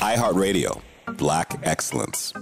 iHeartRadio, 0.00 0.82
Black 1.16 1.58
Excellence. 1.62 2.34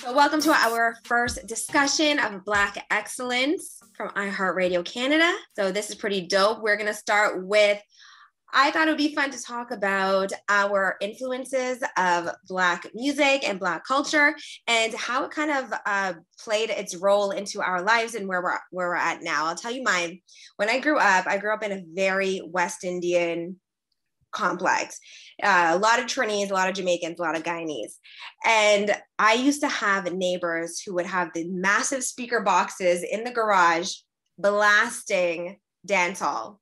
So, 0.00 0.14
welcome 0.14 0.40
to 0.42 0.52
our 0.52 0.96
first 1.02 1.44
discussion 1.48 2.20
of 2.20 2.44
Black 2.44 2.86
Excellence 2.92 3.80
from 3.96 4.10
iHeartRadio 4.10 4.84
Canada. 4.84 5.34
So, 5.56 5.72
this 5.72 5.90
is 5.90 5.96
pretty 5.96 6.28
dope. 6.28 6.62
We're 6.62 6.76
going 6.76 6.86
to 6.86 6.94
start 6.94 7.44
with 7.44 7.82
I 8.56 8.70
thought 8.70 8.86
it 8.86 8.92
would 8.92 8.98
be 8.98 9.16
fun 9.16 9.32
to 9.32 9.42
talk 9.42 9.72
about 9.72 10.32
our 10.48 10.96
influences 11.00 11.82
of 11.96 12.30
Black 12.46 12.86
music 12.94 13.46
and 13.46 13.58
Black 13.58 13.84
culture 13.84 14.36
and 14.68 14.94
how 14.94 15.24
it 15.24 15.32
kind 15.32 15.50
of 15.50 15.74
uh, 15.84 16.12
played 16.38 16.70
its 16.70 16.94
role 16.94 17.32
into 17.32 17.60
our 17.60 17.82
lives 17.82 18.14
and 18.14 18.28
where 18.28 18.40
we're, 18.40 18.58
where 18.70 18.90
we're 18.90 18.94
at 18.94 19.24
now. 19.24 19.46
I'll 19.46 19.56
tell 19.56 19.72
you 19.72 19.82
mine. 19.82 20.20
When 20.56 20.70
I 20.70 20.78
grew 20.78 20.98
up, 20.98 21.26
I 21.26 21.38
grew 21.38 21.52
up 21.52 21.64
in 21.64 21.72
a 21.72 21.82
very 21.94 22.42
West 22.46 22.84
Indian 22.84 23.58
complex. 24.30 25.00
Uh, 25.42 25.72
a 25.72 25.78
lot 25.78 25.98
of 25.98 26.06
Trinis, 26.06 26.50
a 26.50 26.54
lot 26.54 26.68
of 26.68 26.76
Jamaicans, 26.76 27.18
a 27.18 27.22
lot 27.22 27.36
of 27.36 27.42
Guyanese. 27.42 27.94
And 28.46 28.94
I 29.18 29.34
used 29.34 29.62
to 29.62 29.68
have 29.68 30.12
neighbors 30.12 30.80
who 30.80 30.94
would 30.94 31.06
have 31.06 31.32
the 31.34 31.48
massive 31.48 32.04
speaker 32.04 32.40
boxes 32.40 33.02
in 33.02 33.24
the 33.24 33.32
garage 33.32 33.94
blasting 34.38 35.58
dancehall 35.86 36.58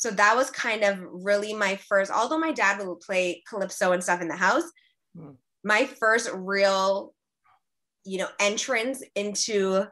so 0.00 0.10
that 0.12 0.34
was 0.34 0.50
kind 0.50 0.82
of 0.82 0.98
really 1.12 1.52
my 1.52 1.78
first, 1.86 2.10
although 2.10 2.38
my 2.38 2.52
dad 2.52 2.82
would 2.82 3.00
play 3.00 3.42
calypso 3.46 3.92
and 3.92 4.02
stuff 4.02 4.22
in 4.22 4.28
the 4.28 4.36
house, 4.36 4.62
hmm. 5.14 5.32
my 5.62 5.84
first 5.84 6.30
real, 6.32 7.12
you 8.06 8.16
know, 8.16 8.28
entrance 8.40 9.02
into 9.14 9.84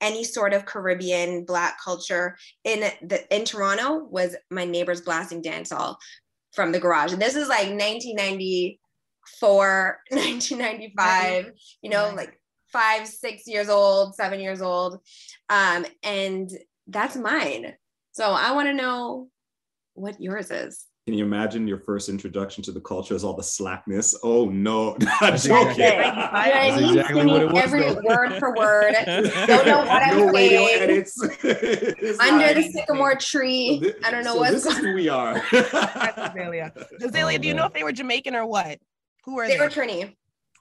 any 0.00 0.22
sort 0.22 0.54
of 0.54 0.64
Caribbean 0.64 1.44
black 1.44 1.82
culture 1.82 2.36
in 2.62 2.88
the 3.02 3.34
in 3.34 3.44
Toronto 3.44 4.04
was 4.04 4.36
my 4.48 4.64
neighbors 4.64 5.00
blasting 5.00 5.42
dancehall 5.42 5.96
from 6.52 6.70
the 6.70 6.78
garage. 6.78 7.12
And 7.12 7.20
this 7.20 7.34
is 7.34 7.48
like 7.48 7.70
1994, 7.70 9.98
1995, 10.08 11.50
you 11.82 11.90
know, 11.90 12.12
like 12.14 12.40
five, 12.72 13.08
six 13.08 13.48
years 13.48 13.68
old, 13.68 14.14
seven 14.14 14.38
years 14.38 14.62
old. 14.62 15.00
Um, 15.48 15.84
and 16.04 16.48
that's 16.86 17.16
mine. 17.16 17.74
So 18.12 18.30
I 18.30 18.52
want 18.52 18.68
to 18.68 18.74
know 18.74 19.30
what 20.02 20.20
yours 20.20 20.50
is. 20.50 20.86
Can 21.06 21.14
you 21.14 21.24
imagine 21.24 21.66
your 21.66 21.78
first 21.78 22.08
introduction 22.08 22.62
to 22.62 22.70
the 22.70 22.80
culture 22.80 23.16
as 23.16 23.24
all 23.24 23.34
the 23.34 23.42
slackness? 23.42 24.16
Oh 24.22 24.44
no, 24.44 24.96
not 25.20 25.36
joking. 25.38 25.78
That's 25.78 26.80
exactly 26.80 27.26
what 27.26 27.42
it 27.42 27.52
was. 27.52 27.64
Every 27.64 27.92
though. 27.92 28.00
word 28.04 28.38
for 28.38 28.54
word. 28.54 28.94
don't 29.04 29.66
know 29.66 29.78
what 29.86 30.02
I'm 30.02 30.18
no 30.18 30.32
saying. 30.32 31.04
Under 32.20 32.46
like, 32.46 32.56
the 32.56 32.70
sycamore 32.72 33.16
tree. 33.16 33.92
I 34.04 34.12
don't 34.12 34.22
know 34.22 34.34
so 34.34 34.40
what's. 34.40 34.52
This 34.52 34.66
is 34.66 34.78
who 34.78 34.94
we 34.94 35.08
are. 35.08 35.42
Azalea. 35.52 36.72
Azalea, 37.00 37.38
do 37.40 37.48
you 37.48 37.54
know 37.54 37.66
if 37.66 37.72
they 37.72 37.82
were 37.82 37.92
Jamaican 37.92 38.36
or 38.36 38.46
what? 38.46 38.78
Who 39.24 39.40
are 39.40 39.48
they? 39.48 39.56
They 39.56 39.60
were 39.60 39.70
Trini. 39.70 40.14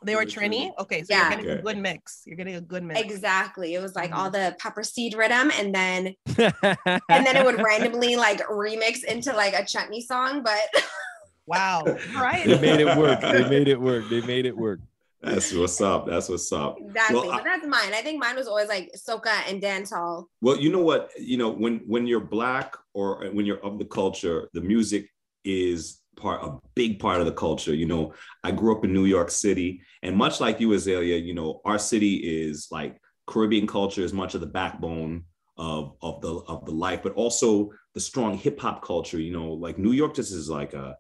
They 0.03 0.15
were 0.15 0.25
Trini. 0.25 0.71
Okay, 0.79 1.03
so 1.03 1.13
yeah. 1.13 1.29
you're 1.29 1.37
getting 1.37 1.51
a 1.51 1.61
good 1.61 1.77
mix. 1.77 2.23
You're 2.25 2.35
getting 2.35 2.55
a 2.55 2.61
good 2.61 2.83
mix. 2.83 3.01
Exactly. 3.01 3.75
It 3.75 3.81
was 3.81 3.95
like 3.95 4.11
mm-hmm. 4.11 4.19
all 4.19 4.31
the 4.31 4.55
pepper 4.59 4.83
seed 4.83 5.15
rhythm, 5.15 5.51
and 5.57 5.73
then 5.73 6.15
and 6.37 7.25
then 7.25 7.35
it 7.35 7.45
would 7.45 7.61
randomly 7.61 8.15
like 8.15 8.39
remix 8.47 9.03
into 9.03 9.33
like 9.33 9.53
a 9.53 9.65
chutney 9.65 10.01
song. 10.01 10.43
But 10.43 10.83
wow, 11.45 11.83
right? 12.15 12.45
They 12.45 12.59
made 12.59 12.79
it 12.79 12.97
work. 12.97 13.21
They 13.21 13.47
made 13.47 13.67
it 13.67 13.79
work. 13.79 14.05
They 14.09 14.21
made 14.21 14.45
it 14.45 14.57
work. 14.57 14.79
That's 15.21 15.53
what's 15.53 15.79
up. 15.81 16.07
That's 16.07 16.29
what's 16.29 16.51
up. 16.51 16.77
Exactly. 16.79 17.19
Well, 17.19 17.31
but 17.31 17.43
that's 17.43 17.67
mine. 17.67 17.93
I 17.93 18.01
think 18.01 18.19
mine 18.19 18.35
was 18.35 18.47
always 18.47 18.69
like 18.69 18.91
soca 18.97 19.47
and 19.47 19.61
dancehall. 19.61 20.25
Well, 20.41 20.57
you 20.57 20.71
know 20.71 20.81
what? 20.81 21.11
You 21.19 21.37
know 21.37 21.49
when 21.49 21.81
when 21.85 22.07
you're 22.07 22.19
black 22.19 22.75
or 22.93 23.29
when 23.31 23.45
you're 23.45 23.63
of 23.63 23.77
the 23.77 23.85
culture, 23.85 24.49
the 24.53 24.61
music 24.61 25.09
is 25.43 26.00
part 26.21 26.43
a 26.43 26.57
big 26.75 26.99
part 26.99 27.19
of 27.19 27.25
the 27.25 27.33
culture 27.33 27.73
you 27.73 27.85
know? 27.85 28.13
I 28.43 28.51
grew 28.51 28.75
up 28.75 28.85
in 28.85 28.93
new 28.93 29.05
york 29.05 29.29
city 29.29 29.81
and 30.03 30.15
much 30.15 30.39
like 30.39 30.59
you 30.59 30.71
azalea 30.73 31.17
you 31.17 31.33
know 31.33 31.61
our 31.65 31.79
city 31.79 32.15
is 32.15 32.67
like 32.71 33.01
caribbean 33.27 33.67
culture 33.67 34.01
is 34.01 34.13
much 34.13 34.35
of 34.35 34.41
the 34.41 34.47
backbone 34.47 35.23
of 35.57 35.95
of 36.01 36.21
the 36.21 36.33
of 36.47 36.65
the 36.65 36.71
life 36.71 37.01
but 37.03 37.13
also 37.13 37.71
the 37.93 37.99
strong 37.99 38.37
hip-hop 38.37 38.83
culture 38.83 39.19
you 39.19 39.33
know? 39.33 39.51
Like 39.53 39.77
new 39.77 39.91
york 39.91 40.15
just 40.15 40.31
is 40.31 40.49
like 40.49 40.73
a 40.73 40.95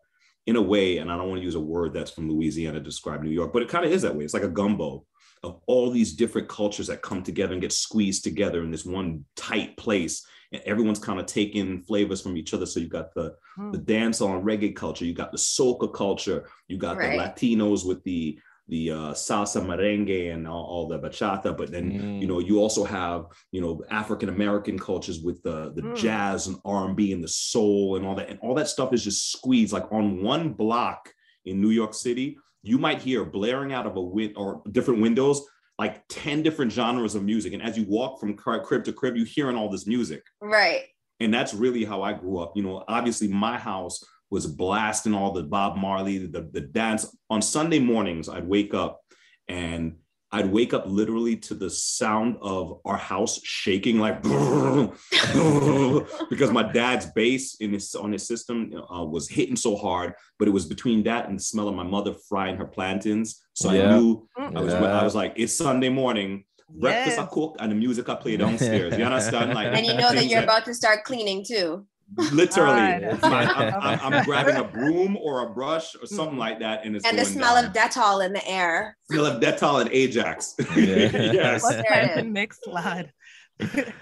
in 0.47 0.55
a 0.55 0.61
way 0.61 0.97
and 0.97 1.11
i 1.11 1.15
don't 1.15 1.29
want 1.29 1.39
to 1.39 1.45
use 1.45 1.55
a 1.55 1.59
word 1.59 1.93
that's 1.93 2.11
from 2.11 2.29
louisiana 2.29 2.79
to 2.79 2.83
describe 2.83 3.21
new 3.21 3.29
york 3.29 3.53
but 3.53 3.61
it 3.61 3.69
kind 3.69 3.85
of 3.85 3.91
is 3.91 4.01
that 4.01 4.15
way. 4.15 4.23
It's 4.23 4.33
like 4.33 4.43
a 4.43 4.49
gumbo 4.49 5.05
of 5.43 5.61
all 5.67 5.89
these 5.89 6.13
different 6.13 6.47
cultures 6.47 6.87
that 6.87 7.01
come 7.01 7.23
together 7.23 7.53
and 7.53 7.61
get 7.61 7.73
squeezed 7.73 8.23
together 8.23 8.63
in 8.63 8.71
this 8.71 8.85
one 8.85 9.25
tight 9.35 9.75
place 9.77 10.25
and 10.51 10.61
everyone's 10.65 10.99
kind 10.99 11.19
of 11.19 11.25
taking 11.25 11.81
flavors 11.81 12.21
from 12.21 12.37
each 12.37 12.53
other. 12.53 12.65
So 12.65 12.79
you 12.79 12.89
got 12.89 13.13
the 13.13 13.35
hmm. 13.55 13.71
the 13.71 13.79
dancehall 13.79 14.43
reggae 14.43 14.75
culture, 14.75 15.05
you 15.05 15.13
got 15.13 15.31
the 15.31 15.37
soca 15.37 15.93
culture, 15.93 16.47
you 16.67 16.77
got 16.77 16.97
right. 16.97 17.17
the 17.17 17.47
Latinos 17.47 17.85
with 17.85 18.03
the 18.03 18.39
the 18.67 18.91
uh, 18.91 19.13
salsa 19.13 19.61
merengue 19.61 20.33
and 20.33 20.47
all, 20.47 20.63
all, 20.63 20.87
the 20.87 20.97
bachata, 20.97 21.55
but 21.57 21.71
then 21.71 21.91
mm. 21.91 22.21
you 22.21 22.27
know 22.27 22.39
you 22.39 22.59
also 22.59 22.85
have 22.85 23.25
you 23.51 23.59
know 23.59 23.83
African 23.89 24.29
American 24.29 24.79
cultures 24.79 25.21
with 25.21 25.43
the 25.43 25.73
the 25.75 25.81
mm. 25.81 25.95
jazz 25.95 26.47
and 26.47 26.55
R 26.63 26.87
and 26.87 26.95
B 26.95 27.11
and 27.11 27.21
the 27.21 27.27
soul 27.27 27.97
and 27.97 28.05
all 28.05 28.15
that, 28.15 28.29
and 28.29 28.39
all 28.39 28.55
that 28.55 28.69
stuff 28.69 28.93
is 28.93 29.03
just 29.03 29.31
squeezed 29.31 29.73
like 29.73 29.91
on 29.91 30.23
one 30.23 30.53
block 30.53 31.09
in 31.43 31.59
New 31.59 31.71
York 31.71 31.93
City. 31.93 32.37
You 32.63 32.77
might 32.77 33.01
hear 33.01 33.25
blaring 33.25 33.73
out 33.73 33.87
of 33.87 33.97
a 33.97 34.01
win 34.01 34.33
or 34.37 34.61
different 34.71 35.01
windows 35.01 35.45
like 35.81 36.07
10 36.09 36.43
different 36.43 36.71
genres 36.71 37.15
of 37.15 37.23
music. 37.23 37.53
And 37.53 37.63
as 37.63 37.75
you 37.75 37.85
walk 37.89 38.19
from 38.19 38.35
crib 38.35 38.83
to 38.83 38.93
crib, 38.93 39.15
you're 39.15 39.25
hearing 39.25 39.55
all 39.55 39.67
this 39.67 39.87
music. 39.87 40.21
Right. 40.39 40.83
And 41.19 41.33
that's 41.33 41.55
really 41.55 41.83
how 41.83 42.03
I 42.03 42.13
grew 42.13 42.37
up. 42.37 42.55
You 42.55 42.61
know, 42.61 42.83
obviously 42.87 43.27
my 43.27 43.57
house 43.57 44.03
was 44.29 44.45
blasting 44.45 45.15
all 45.15 45.31
the 45.31 45.41
Bob 45.41 45.77
Marley, 45.77 46.19
the, 46.27 46.47
the 46.53 46.61
dance. 46.61 47.17
On 47.31 47.41
Sunday 47.41 47.79
mornings, 47.79 48.29
I'd 48.29 48.47
wake 48.47 48.75
up 48.75 49.01
and 49.47 49.95
I'd 50.33 50.49
wake 50.49 50.73
up 50.73 50.85
literally 50.87 51.35
to 51.37 51.53
the 51.53 51.69
sound 51.69 52.37
of 52.41 52.79
our 52.85 52.95
house 52.95 53.41
shaking 53.43 53.99
like 53.99 54.23
because 56.29 56.51
my 56.51 56.71
dad's 56.71 57.07
bass 57.07 57.55
in 57.55 57.73
his 57.73 57.93
on 57.95 58.13
his 58.13 58.25
system 58.25 58.71
uh, 58.89 59.03
was 59.03 59.27
hitting 59.27 59.57
so 59.57 59.75
hard, 59.75 60.13
but 60.39 60.47
it 60.47 60.51
was 60.51 60.65
between 60.65 61.03
that 61.03 61.27
and 61.27 61.37
the 61.37 61.43
smell 61.43 61.67
of 61.67 61.75
my 61.75 61.83
mother 61.83 62.13
frying 62.29 62.55
her 62.55 62.65
plantains. 62.65 63.41
So 63.53 63.71
yeah. 63.71 63.83
I 63.83 63.97
knew 63.97 64.27
I 64.37 64.61
was 64.61 64.73
yeah. 64.73 64.99
I 64.99 65.03
was 65.03 65.15
like, 65.15 65.33
it's 65.35 65.55
Sunday 65.55 65.89
morning. 65.89 66.45
Breakfast 66.69 67.17
yes. 67.17 67.19
I 67.19 67.25
cook 67.25 67.57
and 67.59 67.69
the 67.69 67.75
music 67.75 68.07
I 68.07 68.15
play 68.15 68.37
downstairs. 68.37 68.97
You 68.97 69.03
understand? 69.03 69.53
Like, 69.53 69.75
and 69.75 69.85
you 69.85 69.93
know 69.93 70.13
that 70.13 70.27
you're 70.27 70.39
that, 70.39 70.45
about 70.45 70.65
to 70.65 70.73
start 70.73 71.03
cleaning 71.03 71.43
too. 71.43 71.85
Literally, 72.17 73.05
I'm, 73.23 73.23
I'm, 73.23 74.13
I'm, 74.13 74.23
grabbing 74.25 74.57
a 74.57 74.63
broom 74.63 75.15
or 75.17 75.45
a 75.45 75.49
brush 75.49 75.95
or 75.95 76.05
something 76.05 76.37
like 76.37 76.59
that, 76.59 76.85
and 76.85 76.95
it's 76.95 77.05
and 77.05 77.17
the 77.17 77.23
smell 77.23 77.55
down. 77.55 77.65
of 77.65 77.73
Dettol 77.73 78.25
in 78.25 78.33
the 78.33 78.45
air. 78.47 78.97
Smell 79.09 79.25
of 79.25 79.41
Dettol 79.41 79.81
and 79.81 79.89
Ajax. 79.91 80.55
Yeah. 80.59 80.65
yes, 80.75 81.63
what's 81.63 82.23
mixed 82.23 82.67
lad. 82.67 83.11
but 83.59 83.93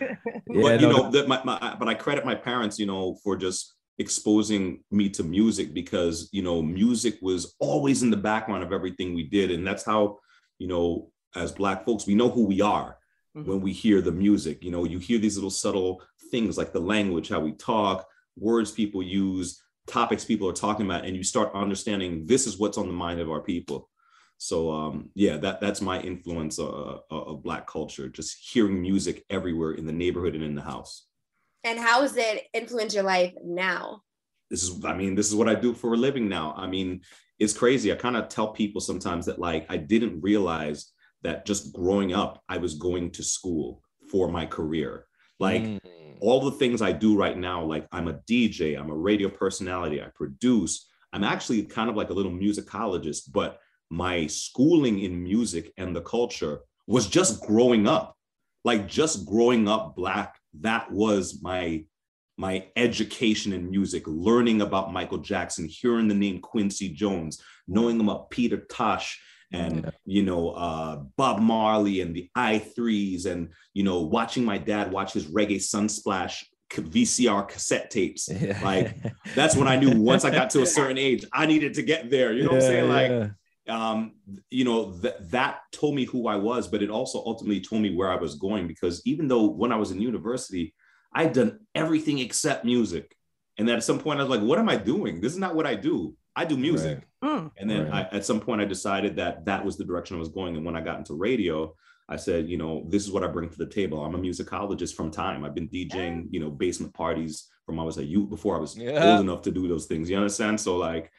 yeah, 0.48 0.74
you 0.76 0.88
know, 0.88 1.12
that 1.12 1.28
my, 1.28 1.42
my, 1.44 1.76
but 1.78 1.88
I 1.88 1.94
credit 1.94 2.26
my 2.26 2.36
parents, 2.36 2.80
you 2.80 2.86
know, 2.86 3.18
for 3.24 3.36
just 3.36 3.76
exposing 4.00 4.82
me 4.92 5.10
to 5.10 5.24
music 5.24 5.74
because 5.74 6.30
you 6.32 6.42
know 6.42 6.62
music 6.62 7.18
was 7.22 7.56
always 7.60 8.02
in 8.02 8.10
the 8.10 8.18
background 8.18 8.64
of 8.64 8.72
everything 8.72 9.14
we 9.14 9.24
did 9.24 9.52
and 9.52 9.68
that's 9.68 9.84
how 9.84 10.18
you 10.58 10.68
know 10.68 11.12
as 11.36 11.52
black 11.52 11.86
folks 11.86 12.08
we 12.08 12.16
know 12.16 12.30
who 12.30 12.46
we 12.46 12.62
are 12.62 12.98
mm-hmm. 13.40 13.50
when 13.50 13.62
we 13.62 13.74
hear 13.74 14.02
the 14.02 14.12
music 14.12 14.64
you 14.64 14.72
know 14.72 14.86
you 14.86 15.00
hear 15.00 15.20
these 15.20 15.36
little 15.36 15.50
subtle 15.50 16.02
things 16.30 16.58
like 16.58 16.72
the 16.72 16.80
language, 16.80 17.30
how 17.30 17.40
we 17.40 17.54
talk, 17.54 18.08
words 18.38 18.72
people 18.72 19.04
use, 19.04 19.62
topics 19.88 20.26
people 20.26 20.48
are 20.48 20.54
talking 20.54 20.86
about, 20.86 21.06
and 21.06 21.16
you 21.16 21.24
start 21.24 21.54
understanding 21.54 22.26
this 22.26 22.48
is 22.48 22.58
what's 22.58 22.78
on 22.78 22.88
the 22.88 22.94
mind 22.94 23.20
of 23.20 23.30
our 23.30 23.42
people. 23.42 23.90
So 24.38 24.72
um, 24.72 25.10
yeah, 25.16 25.38
that 25.38 25.60
that's 25.60 25.82
my 25.82 26.00
influence 26.00 26.60
uh, 26.60 26.70
uh, 26.70 27.00
of 27.10 27.44
Black 27.44 27.68
culture. 27.68 28.08
Just 28.08 28.38
hearing 28.54 28.82
music 28.82 29.26
everywhere 29.30 29.74
in 29.74 29.86
the 29.86 29.92
neighborhood 29.92 30.36
and 30.36 30.44
in 30.44 30.56
the 30.56 30.62
house. 30.62 31.08
And 31.66 31.78
how 31.78 32.02
has 32.02 32.16
it 32.16 32.46
influenced 32.54 32.96
your 32.96 33.04
life 33.04 33.34
now? 33.44 34.04
This 34.50 34.64
is, 34.64 34.84
I 34.86 34.96
mean, 34.96 35.14
this 35.14 35.28
is 35.28 35.36
what 35.36 35.50
I 35.50 35.56
do 35.56 35.74
for 35.74 35.94
a 35.94 35.98
living 35.98 36.30
now. 36.30 36.54
I 36.56 36.68
mean, 36.68 37.02
it's 37.38 37.54
crazy. 37.54 37.92
I 37.92 37.96
kind 37.96 38.16
of 38.16 38.30
tell 38.30 38.54
people 38.54 38.80
sometimes 38.80 39.26
that 39.26 39.40
like 39.40 39.66
I 39.70 39.76
didn't 39.76 40.22
realize 40.22 40.92
that 41.24 41.46
just 41.46 41.74
growing 41.74 42.14
up, 42.14 42.42
I 42.48 42.58
was 42.58 42.76
going 42.76 43.12
to 43.12 43.24
school 43.24 43.82
for 44.12 44.30
my 44.30 44.46
career. 44.46 45.06
Like 45.40 45.64
mm 45.64 45.80
all 46.22 46.42
the 46.42 46.52
things 46.52 46.82
I 46.82 46.92
do 46.92 47.18
right 47.18 47.38
now, 47.38 47.64
like 47.64 47.88
I'm 47.92 48.08
a 48.08 48.20
DJ, 48.30 48.78
I'm 48.78 48.90
a 48.90 48.96
radio 48.96 49.30
personality, 49.30 50.02
I 50.02 50.08
produce, 50.14 50.90
I'm 51.14 51.24
actually 51.24 51.64
kind 51.64 51.90
of 51.90 51.96
like 51.96 52.10
a 52.10 52.14
little 52.14 52.32
musicologist, 52.32 53.32
but 53.32 53.60
my 53.90 54.28
schooling 54.28 55.00
in 55.00 55.24
music 55.24 55.74
and 55.78 55.96
the 55.96 56.02
culture 56.02 56.60
was 56.88 57.08
just 57.08 57.42
growing 57.42 57.88
up, 57.88 58.16
like 58.64 58.88
just 58.88 59.26
growing 59.26 59.68
up 59.68 59.96
Black. 59.96 60.38
That 60.60 60.92
was 60.92 61.40
my 61.42 61.86
my 62.38 62.68
education 62.78 63.52
in 63.52 63.70
music, 63.70 64.04
learning 64.08 64.62
about 64.62 64.94
Michael 64.94 65.18
Jackson, 65.18 65.68
hearing 65.68 66.08
the 66.08 66.16
name 66.16 66.40
Quincy 66.40 66.88
Jones, 66.88 67.42
knowing 67.68 68.00
about 68.00 68.30
Peter 68.30 68.66
Tosh 68.70 69.20
and 69.52 69.84
yeah. 69.84 69.92
you 70.06 70.24
know 70.24 70.50
uh, 70.52 70.98
Bob 71.18 71.40
Marley 71.40 72.02
and 72.02 72.16
the 72.16 72.30
I 72.36 72.60
threes, 72.60 73.26
and 73.26 73.50
you 73.74 73.84
know 73.84 74.02
watching 74.02 74.46
my 74.46 74.58
dad 74.58 74.92
watch 74.92 75.14
his 75.14 75.26
reggae 75.28 75.58
sunsplash 75.58 76.44
VCR 76.70 77.48
cassette 77.48 77.90
tapes. 77.90 78.30
Yeah. 78.40 78.60
Like 78.64 78.96
that's 79.36 79.56
when 79.56 79.68
I 79.68 79.76
knew 79.76 80.00
once 80.00 80.24
I 80.24 80.30
got 80.30 80.50
to 80.52 80.62
a 80.62 80.66
certain 80.66 80.98
age, 80.98 81.26
I 81.34 81.46
needed 81.46 81.74
to 81.76 81.82
get 81.82 82.10
there. 82.10 82.32
You 82.34 82.44
know 82.44 82.50
what 82.50 82.56
I'm 82.56 82.62
saying? 82.62 82.90
Like, 82.90 83.34
Yeah. 83.66 83.90
um, 83.90 84.14
you 84.50 84.64
know, 84.66 84.94
th- 84.94 85.16
that 85.32 85.62
told 85.72 85.96
me 85.96 86.06
who 86.06 86.28
I 86.28 86.36
was, 86.36 86.68
but 86.68 86.82
it 86.82 86.90
also 86.90 87.22
ultimately 87.26 87.60
told 87.60 87.82
me 87.82 87.96
where 87.96 88.12
I 88.12 88.16
was 88.16 88.36
going 88.36 88.68
because 88.68 89.02
even 89.06 89.28
though 89.28 89.50
when 89.50 89.72
I 89.72 89.76
was 89.76 89.92
in 89.92 90.00
university, 90.00 90.74
I'd 91.14 91.34
done 91.34 91.60
everything 91.76 92.20
except 92.20 92.66
music. 92.66 93.16
And 93.58 93.70
at 93.70 93.84
some 93.84 94.00
point 94.00 94.20
I 94.20 94.24
was 94.24 94.30
like, 94.30 94.48
what 94.48 94.60
am 94.60 94.70
I 94.70 94.78
doing? 94.78 95.20
This 95.20 95.34
is 95.34 95.40
not 95.40 95.56
what 95.56 95.66
I 95.66 95.76
do. 95.76 96.16
I 96.36 96.46
do 96.46 96.56
music. 96.56 97.00
Right. 97.00 97.08
Mm. 97.24 97.52
And 97.58 97.70
then 97.70 97.90
Right. 97.90 98.08
I, 98.12 98.16
at 98.16 98.26
some 98.26 98.40
point, 98.40 98.62
I 98.62 98.66
decided 98.66 99.16
that 99.18 99.46
that 99.46 99.64
was 99.64 99.78
the 99.78 99.84
direction 99.86 100.16
I 100.16 100.20
was 100.20 100.30
going. 100.30 100.56
And 100.56 100.66
when 100.66 100.76
I 100.76 100.82
got 100.82 100.98
into 101.00 101.16
radio, 101.16 101.76
I 102.08 102.16
said, 102.16 102.50
you 102.50 102.58
know, 102.58 102.86
this 102.88 103.04
is 103.04 103.12
what 103.12 103.24
I 103.24 103.28
bring 103.28 103.50
to 103.50 103.58
the 103.58 103.68
table. 103.68 104.04
I'm 104.04 104.16
a 104.16 104.20
musicologist 104.20 104.96
from 104.96 105.12
time. 105.12 105.44
I've 105.44 105.54
been 105.54 105.70
DJing, 105.70 106.28
you 106.32 106.40
know, 106.40 106.50
basement 106.50 106.94
parties 106.94 107.48
from 107.66 107.80
I 107.80 107.84
was 107.84 107.98
a 107.98 108.04
youth 108.04 108.30
before 108.30 108.56
I 108.56 108.60
was 108.60 108.76
Yeah. 108.78 109.04
old 109.04 109.22
enough 109.22 109.42
to 109.44 109.52
do 109.52 109.68
those 109.68 109.86
things. 109.86 110.10
You 110.10 110.18
understand? 110.18 110.60
So 110.60 110.78
like 110.78 111.12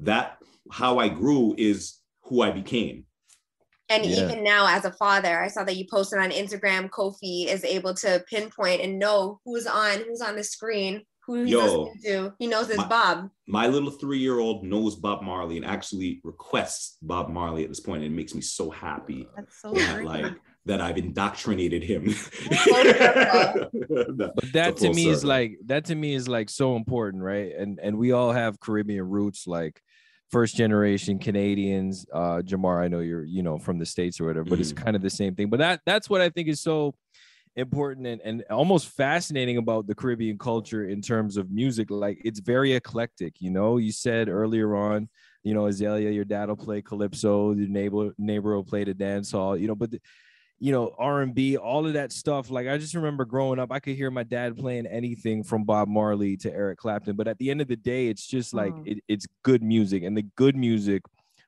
that, 0.00 0.38
how 0.70 0.98
I 0.98 1.08
grew 1.08 1.54
is 1.56 2.00
who 2.24 2.42
I 2.42 2.50
became. 2.50 3.06
And 3.88 4.04
Yeah. 4.04 4.24
even 4.28 4.42
now, 4.42 4.66
as 4.66 4.84
a 4.84 4.92
father, 4.92 5.40
I 5.40 5.46
saw 5.48 5.62
that 5.64 5.76
you 5.76 5.86
posted 5.88 6.18
on 6.18 6.30
Instagram. 6.30 6.90
Kofi 6.90 7.46
is 7.46 7.64
able 7.64 7.94
to 7.94 8.22
pinpoint 8.28 8.82
and 8.82 8.98
know 8.98 9.40
who's 9.44 9.66
on, 9.66 10.00
who's 10.00 10.20
on 10.20 10.34
the 10.34 10.42
screen, 10.42 11.04
who 11.26 11.42
he's 11.42 11.50
Yo. 11.50 11.82
listening 11.84 12.02
to. 12.04 12.32
He 12.38 12.46
knows 12.46 12.68
it's 12.68 12.78
My- 12.78 12.86
Bob. 12.88 13.30
My 13.48 13.66
little 13.66 13.90
three-year-old 13.90 14.64
knows 14.64 14.94
Bob 14.96 15.22
Marley 15.22 15.56
and 15.56 15.66
actually 15.66 16.20
requests 16.24 16.98
Bob 17.02 17.28
Marley 17.28 17.62
at 17.64 17.68
this 17.68 17.80
point. 17.80 18.02
And 18.04 18.12
it 18.12 18.16
makes 18.16 18.34
me 18.34 18.40
so 18.40 18.70
happy 18.70 19.28
That's 19.36 19.60
so 19.60 19.72
that 19.72 19.94
great. 19.96 20.06
like 20.06 20.32
that 20.66 20.80
I've 20.80 20.96
indoctrinated 20.98 21.82
him. 21.84 22.06
but 22.06 22.14
that 24.52 24.74
to 24.76 24.86
full 24.86 24.94
me 24.94 25.08
is 25.08 25.24
like 25.24 25.58
that 25.66 25.84
to 25.86 25.94
me 25.94 26.14
is 26.14 26.28
like 26.28 26.50
so 26.50 26.76
important 26.76 27.22
right 27.22 27.52
and 27.56 27.78
and 27.80 27.96
we 27.96 28.12
all 28.12 28.32
have 28.32 28.58
caribbean 28.60 29.08
roots 29.08 29.46
like 29.46 29.80
first 30.30 30.56
generation 30.56 31.18
canadians 31.18 32.06
uh 32.12 32.40
jamar 32.42 32.82
i 32.82 32.88
know 32.88 33.00
you're 33.00 33.24
you 33.24 33.42
know 33.42 33.58
from 33.58 33.78
the 33.78 33.86
states 33.86 34.20
or 34.20 34.26
whatever 34.26 34.48
but 34.48 34.58
it's 34.58 34.72
Mhm. 34.72 34.84
kind 34.84 34.96
of 34.96 35.02
the 35.02 35.10
same 35.10 35.34
thing 35.34 35.48
but 35.48 35.58
that 35.58 35.80
that's 35.86 36.10
what 36.10 36.20
i 36.20 36.28
think 36.28 36.48
is 36.48 36.60
so 36.60 36.94
important 37.56 38.06
and, 38.06 38.20
and 38.22 38.44
almost 38.50 38.88
fascinating 38.88 39.56
about 39.56 39.86
the 39.86 39.94
caribbean 39.94 40.38
culture 40.38 40.86
in 40.88 41.00
terms 41.00 41.36
of 41.36 41.50
music. 41.50 41.90
Like 41.90 42.20
it's 42.24 42.40
very 42.40 42.74
eclectic 42.74 43.40
you 43.40 43.50
know? 43.50 43.78
You 43.78 43.92
said 43.92 44.28
earlier 44.28 44.76
on 44.76 45.08
you 45.42 45.54
know 45.54 45.66
azalea 45.66 46.10
your 46.10 46.24
dad 46.24 46.48
will 46.48 46.56
play 46.56 46.82
calypso 46.82 47.52
your 47.52 47.68
neighbor 47.68 48.12
neighbor 48.18 48.54
will 48.56 48.64
play 48.64 48.84
the 48.84 48.94
dance 48.94 49.30
hall 49.30 49.56
you 49.56 49.68
know? 49.68 49.74
But 49.76 49.92
the, 49.92 50.00
you 50.58 50.72
know 50.72 50.94
r&b 50.98 51.56
all 51.58 51.86
of 51.86 51.92
that 51.92 52.10
stuff 52.10 52.50
like 52.50 52.66
i 52.66 52.78
just 52.78 52.94
remember 52.94 53.26
growing 53.26 53.58
up 53.58 53.70
i 53.70 53.78
could 53.78 53.94
hear 53.94 54.10
my 54.10 54.22
dad 54.22 54.56
playing 54.56 54.86
anything 54.86 55.44
from 55.44 55.64
bob 55.64 55.86
marley 55.86 56.36
to 56.38 56.50
eric 56.52 56.78
clapton. 56.78 57.14
But 57.14 57.28
at 57.28 57.38
the 57.38 57.50
end 57.50 57.60
of 57.60 57.68
the 57.68 57.76
day 57.76 58.08
it's 58.08 58.26
just 58.26 58.54
like 58.54 58.72
Mm. 58.74 58.86
it, 58.86 59.04
it's 59.06 59.26
good 59.42 59.62
music 59.62 60.02
and 60.02 60.16
the 60.16 60.26
good 60.34 60.56
music 60.56 61.02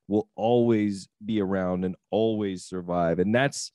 will 0.08 0.28
always 0.36 1.08
be 1.24 1.40
around 1.40 1.84
and 1.84 1.94
always 2.10 2.64
survive. 2.64 3.18
And 3.18 3.34
that's 3.34 3.72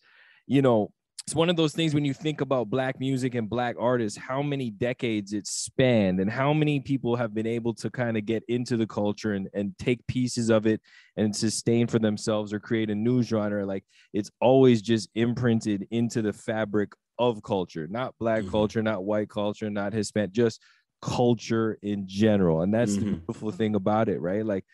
you 0.47 0.61
know 0.61 0.91
it's 1.25 1.35
one 1.35 1.49
of 1.49 1.55
those 1.55 1.73
things 1.73 1.93
when 1.93 2.03
you 2.03 2.13
think 2.13 2.41
about 2.41 2.69
black 2.69 2.99
music 2.99 3.33
and 3.33 3.49
black 3.49 3.75
artists 3.79 4.17
how 4.17 4.41
many 4.41 4.69
decades 4.69 5.31
it's 5.31 5.51
spanned 5.51 6.19
and 6.19 6.29
how 6.29 6.51
many 6.53 6.81
people 6.81 7.15
have 7.15 7.33
been 7.33 7.47
able 7.47 7.73
to 7.73 7.89
kind 7.89 8.17
of 8.17 8.25
get 8.25 8.43
into 8.49 8.75
the 8.75 8.85
culture 8.85 9.33
and, 9.33 9.47
and 9.53 9.73
take 9.77 10.05
pieces 10.07 10.49
of 10.49 10.67
it 10.67 10.81
and 11.15 11.33
sustain 11.33 11.87
for 11.87 11.97
themselves 11.97 12.51
or 12.51 12.59
create 12.59 12.89
a 12.89 12.95
new 12.95 13.23
genre. 13.23 13.65
Like 13.65 13.85
it's 14.11 14.29
always 14.41 14.81
just 14.81 15.09
imprinted 15.15 15.87
into 15.91 16.21
the 16.21 16.33
fabric 16.33 16.91
of 17.19 17.41
culture 17.43 17.87
not 17.87 18.13
black 18.19 18.43
Mhm. 18.43 18.49
culture 18.51 18.81
not 18.81 19.05
white 19.05 19.29
culture 19.29 19.69
not 19.69 19.93
hispanic 19.93 20.31
just 20.31 20.59
culture 21.01 21.77
in 21.83 22.05
general. 22.07 22.63
And 22.63 22.73
that's 22.73 22.95
the 22.95 23.05
Mhm. 23.05 23.25
beautiful 23.27 23.51
thing 23.51 23.75
about 23.75 24.09
it 24.09 24.19
right? 24.19 24.45
Like 24.45 24.65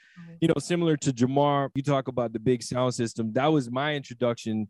you 0.42 0.48
know 0.48 0.56
similar 0.58 0.96
to 0.98 1.12
jamar 1.12 1.70
you 1.76 1.84
talk 1.84 2.08
about 2.08 2.34
the 2.34 2.40
big 2.40 2.64
sound 2.64 2.96
system. 2.96 3.34
That 3.34 3.48
was 3.48 3.70
my 3.70 3.94
introduction 3.96 4.68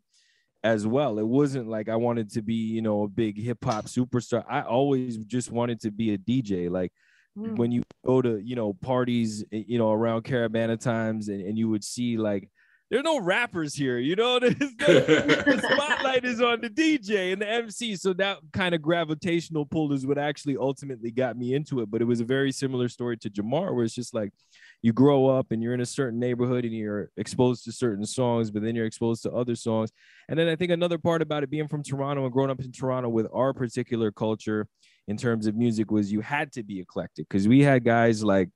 as 0.63 0.85
well. 0.85 1.19
It 1.19 1.27
wasn't 1.27 1.67
like 1.69 1.87
i 1.89 1.95
wanted 1.95 2.31
to 2.31 2.41
be 2.41 2.55
you 2.55 2.81
know 2.81 3.03
a 3.03 3.07
big 3.07 3.41
hip-hop 3.41 3.85
superstar. 3.85 4.43
I 4.49 4.61
always 4.61 5.17
just 5.17 5.51
wanted 5.51 5.79
to 5.81 5.91
be 5.91 6.13
a 6.13 6.17
dj 6.17 6.69
like 6.69 6.91
Mm. 7.37 7.57
when 7.57 7.71
you 7.71 7.83
go 8.03 8.23
to 8.23 8.39
you 8.43 8.55
know 8.55 8.73
parties 8.73 9.45
eh, 9.53 9.63
you 9.67 9.77
know 9.77 9.91
around 9.91 10.23
caribana 10.23 10.77
times 10.79 11.29
and, 11.29 11.41
and 11.41 11.59
you 11.59 11.69
would 11.69 11.83
see 11.83 12.17
like 12.17 12.49
there's 12.89 13.03
no 13.03 13.19
rappers 13.19 13.75
here 13.75 13.99
you 13.99 14.15
know? 14.15 14.39
No- 14.41 14.49
the 14.49 15.69
spotlight 15.71 16.25
is 16.25 16.41
on 16.41 16.59
the 16.59 16.69
dj 16.69 17.31
and 17.31 17.41
the 17.41 17.47
mc 17.47 17.95
so 17.97 18.13
that 18.13 18.39
kind 18.51 18.73
of 18.73 18.81
gravitational 18.81 19.63
pull 19.65 19.93
is 19.93 20.07
what 20.07 20.17
actually 20.17 20.57
ultimately 20.57 21.11
got 21.11 21.37
me 21.37 21.53
into 21.53 21.81
it. 21.81 21.91
But 21.91 22.01
it 22.01 22.05
was 22.05 22.19
a 22.19 22.25
very 22.25 22.51
similar 22.51 22.89
story 22.89 23.15
to 23.17 23.29
jamar 23.29 23.75
where 23.75 23.85
it's 23.85 23.93
just 23.93 24.15
like 24.15 24.31
you 24.81 24.93
grow 24.93 25.27
up 25.27 25.51
and 25.51 25.61
you're 25.61 25.73
in 25.73 25.81
a 25.81 25.85
certain 25.85 26.19
neighborhood 26.19 26.63
and 26.63 26.73
you're 26.73 27.09
exposed 27.17 27.65
to 27.65 27.71
certain 27.71 28.05
songs 28.05 28.49
but 28.51 28.61
then 28.61 28.75
you're 28.75 28.85
exposed 28.85 29.23
to 29.23 29.31
other 29.31 29.55
songs. 29.55 29.91
And 30.27 30.37
then 30.37 30.47
i 30.47 30.55
think 30.55 30.71
another 30.71 30.97
part 30.97 31.21
about 31.21 31.43
it 31.43 31.49
being 31.49 31.67
from 31.67 31.83
toronto 31.83 32.23
and 32.23 32.33
growing 32.33 32.51
up 32.51 32.59
in 32.59 32.71
toronto 32.71 33.09
with 33.09 33.27
our 33.33 33.53
particular 33.53 34.11
culture 34.11 34.67
in 35.07 35.17
terms 35.17 35.47
of 35.47 35.55
music 35.55 35.91
was 35.91 36.11
you 36.11 36.21
had 36.21 36.51
to 36.53 36.63
be 36.63 36.79
eclectic 36.79 37.27
because 37.29 37.47
we 37.47 37.61
had 37.61 37.83
guys 37.83 38.23
like 38.23 38.49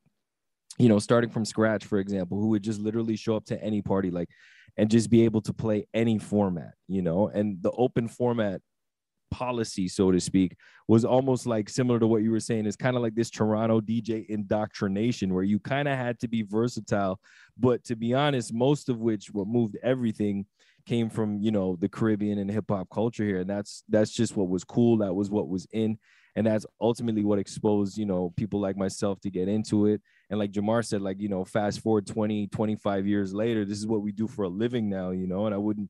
you 0.78 0.90
know 0.90 1.00
starting 1.00 1.30
from 1.30 1.46
scratch 1.46 1.86
for 1.86 2.00
example 2.00 2.40
who 2.40 2.50
would 2.50 2.64
just 2.64 2.80
literally 2.80 3.16
show 3.16 3.36
up 3.36 3.46
to 3.46 3.62
any 3.64 3.82
party 3.82 4.12
like 4.12 4.30
and 4.78 4.90
just 4.90 5.10
be 5.10 5.24
able 5.24 5.42
to 5.42 5.54
play 5.54 5.86
any 5.94 6.18
format 6.18 6.74
you 6.94 7.02
know? 7.02 7.28
And 7.28 7.62
the 7.62 7.72
open 7.72 8.08
format 8.08 8.62
policy 9.34 9.88
so 9.88 10.12
to 10.12 10.20
speak 10.20 10.56
was 10.88 11.04
almost 11.04 11.48
like 11.48 11.68
similar 11.68 12.00
to 12.00 12.06
what 12.06 12.22
you 12.22 12.30
were 12.30 12.40
saying. 12.40 12.66
It's 12.68 12.76
kind 12.76 12.96
of 12.96 13.02
like 13.02 13.16
this 13.16 13.32
toronto 13.32 13.82
dj 13.82 14.28
indoctrination 14.28 15.34
where 15.34 15.44
you 15.44 15.60
kind 15.60 15.88
of 15.88 15.98
had 15.98 16.20
to 16.20 16.28
be 16.28 16.44
versatile 16.44 17.20
but 17.58 17.84
to 17.86 17.96
be 17.96 18.14
honest 18.14 18.54
most 18.54 18.90
of 18.90 19.00
which 19.00 19.28
what 19.32 19.48
moved 19.48 19.78
everything 19.84 20.46
came 20.86 21.10
from 21.10 21.40
you 21.40 21.52
know 21.52 21.78
the 21.80 21.90
caribbean 21.90 22.40
and 22.40 22.52
hip-hop 22.52 22.88
culture 22.90 23.24
here 23.24 23.40
and 23.40 23.50
that's 23.50 23.84
that's 23.90 24.12
just 24.12 24.36
what 24.36 24.50
was 24.50 24.64
cool 24.64 24.98
that 24.98 25.14
was 25.14 25.30
what 25.30 25.48
was 25.48 25.66
in 25.72 25.98
and 26.36 26.46
that's 26.48 26.66
ultimately 26.82 27.24
what 27.24 27.40
exposed 27.40 27.98
you 27.98 28.06
know 28.06 28.34
people 28.36 28.60
like 28.60 28.76
myself 28.76 29.20
to 29.22 29.30
get 29.30 29.48
into 29.48 29.86
it 29.86 30.02
and 30.30 30.40
like 30.40 30.52
jamar 30.52 30.86
said 30.86 31.02
like 31.02 31.20
you 31.20 31.30
know 31.30 31.46
fast 31.46 31.80
forward 31.82 32.06
20 32.06 32.48
25 32.48 33.08
years 33.08 33.34
later 33.34 33.64
this 33.66 33.78
is 33.78 33.88
what 33.88 34.02
we 34.02 34.12
do 34.12 34.28
for 34.28 34.44
a 34.44 34.50
living 34.50 34.90
now 34.90 35.12
you 35.12 35.28
know 35.28 35.46
and 35.46 35.56
i 35.56 35.58
wouldn't 35.58 35.90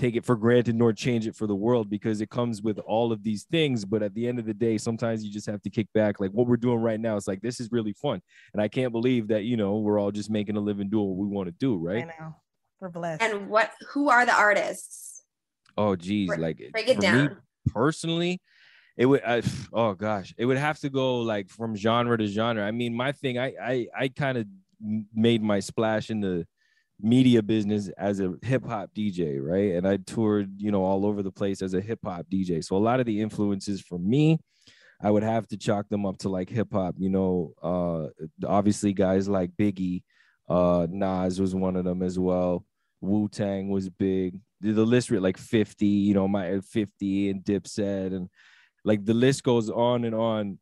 take 0.00 0.16
it 0.16 0.24
for 0.24 0.34
granted 0.34 0.74
nor 0.74 0.92
change 0.92 1.26
it 1.26 1.36
for 1.36 1.46
the 1.46 1.54
world 1.54 1.90
because 1.90 2.20
it 2.22 2.30
comes 2.30 2.62
with 2.62 2.78
all 2.80 3.12
of 3.12 3.22
these 3.22 3.44
things 3.44 3.84
but 3.84 4.02
at 4.02 4.14
the 4.14 4.26
end 4.26 4.38
of 4.38 4.46
the 4.46 4.54
day 4.54 4.78
sometimes 4.78 5.22
you 5.22 5.30
just 5.30 5.46
have 5.46 5.60
to 5.60 5.68
kick 5.68 5.86
back 5.92 6.18
like 6.20 6.30
what 6.30 6.46
we're 6.46 6.56
doing 6.56 6.78
right 6.80 7.00
now 7.00 7.16
it's 7.16 7.28
like 7.28 7.42
this 7.42 7.60
is 7.60 7.70
really 7.70 7.92
fun 7.92 8.20
and 8.54 8.62
i 8.62 8.66
can't 8.66 8.92
believe 8.92 9.28
that 9.28 9.44
you 9.44 9.56
know 9.58 9.78
we're 9.78 10.00
all 10.00 10.10
just 10.10 10.30
making 10.30 10.56
a 10.56 10.60
living 10.60 10.88
doing 10.88 11.06
what 11.06 11.16
we 11.18 11.26
want 11.26 11.46
to 11.46 11.52
do 11.52 11.76
right 11.76 12.04
I 12.04 12.22
know. 12.22 12.34
We're 12.80 12.88
blessed. 12.88 13.20
And 13.20 13.50
what? 13.50 13.72
Who 13.92 14.08
are 14.08 14.24
the 14.24 14.34
artists? 14.34 15.22
oh 15.76 15.94
geez 15.96 16.28
Break- 16.28 16.40
like 16.40 16.72
Break 16.72 16.88
it 16.88 16.94
for 16.96 17.02
down. 17.02 17.24
me 17.24 17.30
personally 17.66 18.40
it 18.96 19.04
would 19.06 19.22
I, 19.22 19.42
oh 19.72 19.92
gosh 19.94 20.32
it 20.38 20.46
would 20.46 20.56
have 20.56 20.78
to 20.80 20.88
go 20.88 21.18
like 21.20 21.50
from 21.50 21.76
genre 21.76 22.16
to 22.16 22.26
genre 22.26 22.66
i 22.66 22.70
mean 22.70 22.94
my 22.94 23.12
thing 23.12 23.38
i 23.38 23.52
i, 23.62 23.86
I 23.96 24.08
kind 24.08 24.38
of 24.38 24.46
made 25.14 25.42
my 25.42 25.60
splash 25.60 26.08
in 26.08 26.20
the 26.20 26.46
media 27.02 27.42
business 27.42 27.88
as 27.98 28.20
a 28.20 28.34
hip 28.42 28.64
hop 28.64 28.90
dj 28.94 29.38
right? 29.40 29.72
And 29.74 29.86
i 29.86 29.96
toured 29.98 30.50
you 30.58 30.70
know 30.70 30.84
all 30.84 31.06
over 31.06 31.22
the 31.22 31.32
place 31.32 31.62
as 31.62 31.74
a 31.74 31.80
hip 31.80 32.00
hop 32.04 32.26
dj 32.32 32.64
so 32.64 32.76
a 32.76 32.78
lot 32.78 33.00
of 33.00 33.06
the 33.06 33.20
influences 33.20 33.80
for 33.80 33.98
me 33.98 34.38
i 35.02 35.10
would 35.10 35.22
have 35.22 35.46
to 35.48 35.56
chalk 35.56 35.88
them 35.88 36.06
up 36.06 36.18
to 36.18 36.28
like 36.28 36.48
hip 36.48 36.72
hop 36.72 36.94
you 36.98 37.10
know 37.10 37.52
uh 37.62 38.06
obviously 38.46 38.92
guys 38.92 39.28
like 39.28 39.50
biggie 39.52 40.02
uh 40.48 40.86
nas 40.90 41.40
was 41.40 41.54
one 41.54 41.76
of 41.76 41.84
them 41.84 42.02
as 42.02 42.18
well. 42.18 42.64
Wu-tang 43.00 43.70
was 43.70 43.88
big. 43.88 44.38
The, 44.60 44.72
the 44.72 44.84
list 44.84 45.10
read 45.10 45.22
like 45.22 45.38
50 45.38 45.86
you 45.86 46.12
know 46.12 46.28
my 46.28 46.60
50 46.60 47.30
and 47.30 47.42
dipset 47.42 48.14
and 48.14 48.28
like 48.84 49.04
the 49.04 49.14
list 49.14 49.42
goes 49.42 49.70
on 49.70 50.04
and 50.04 50.14
on 50.14 50.58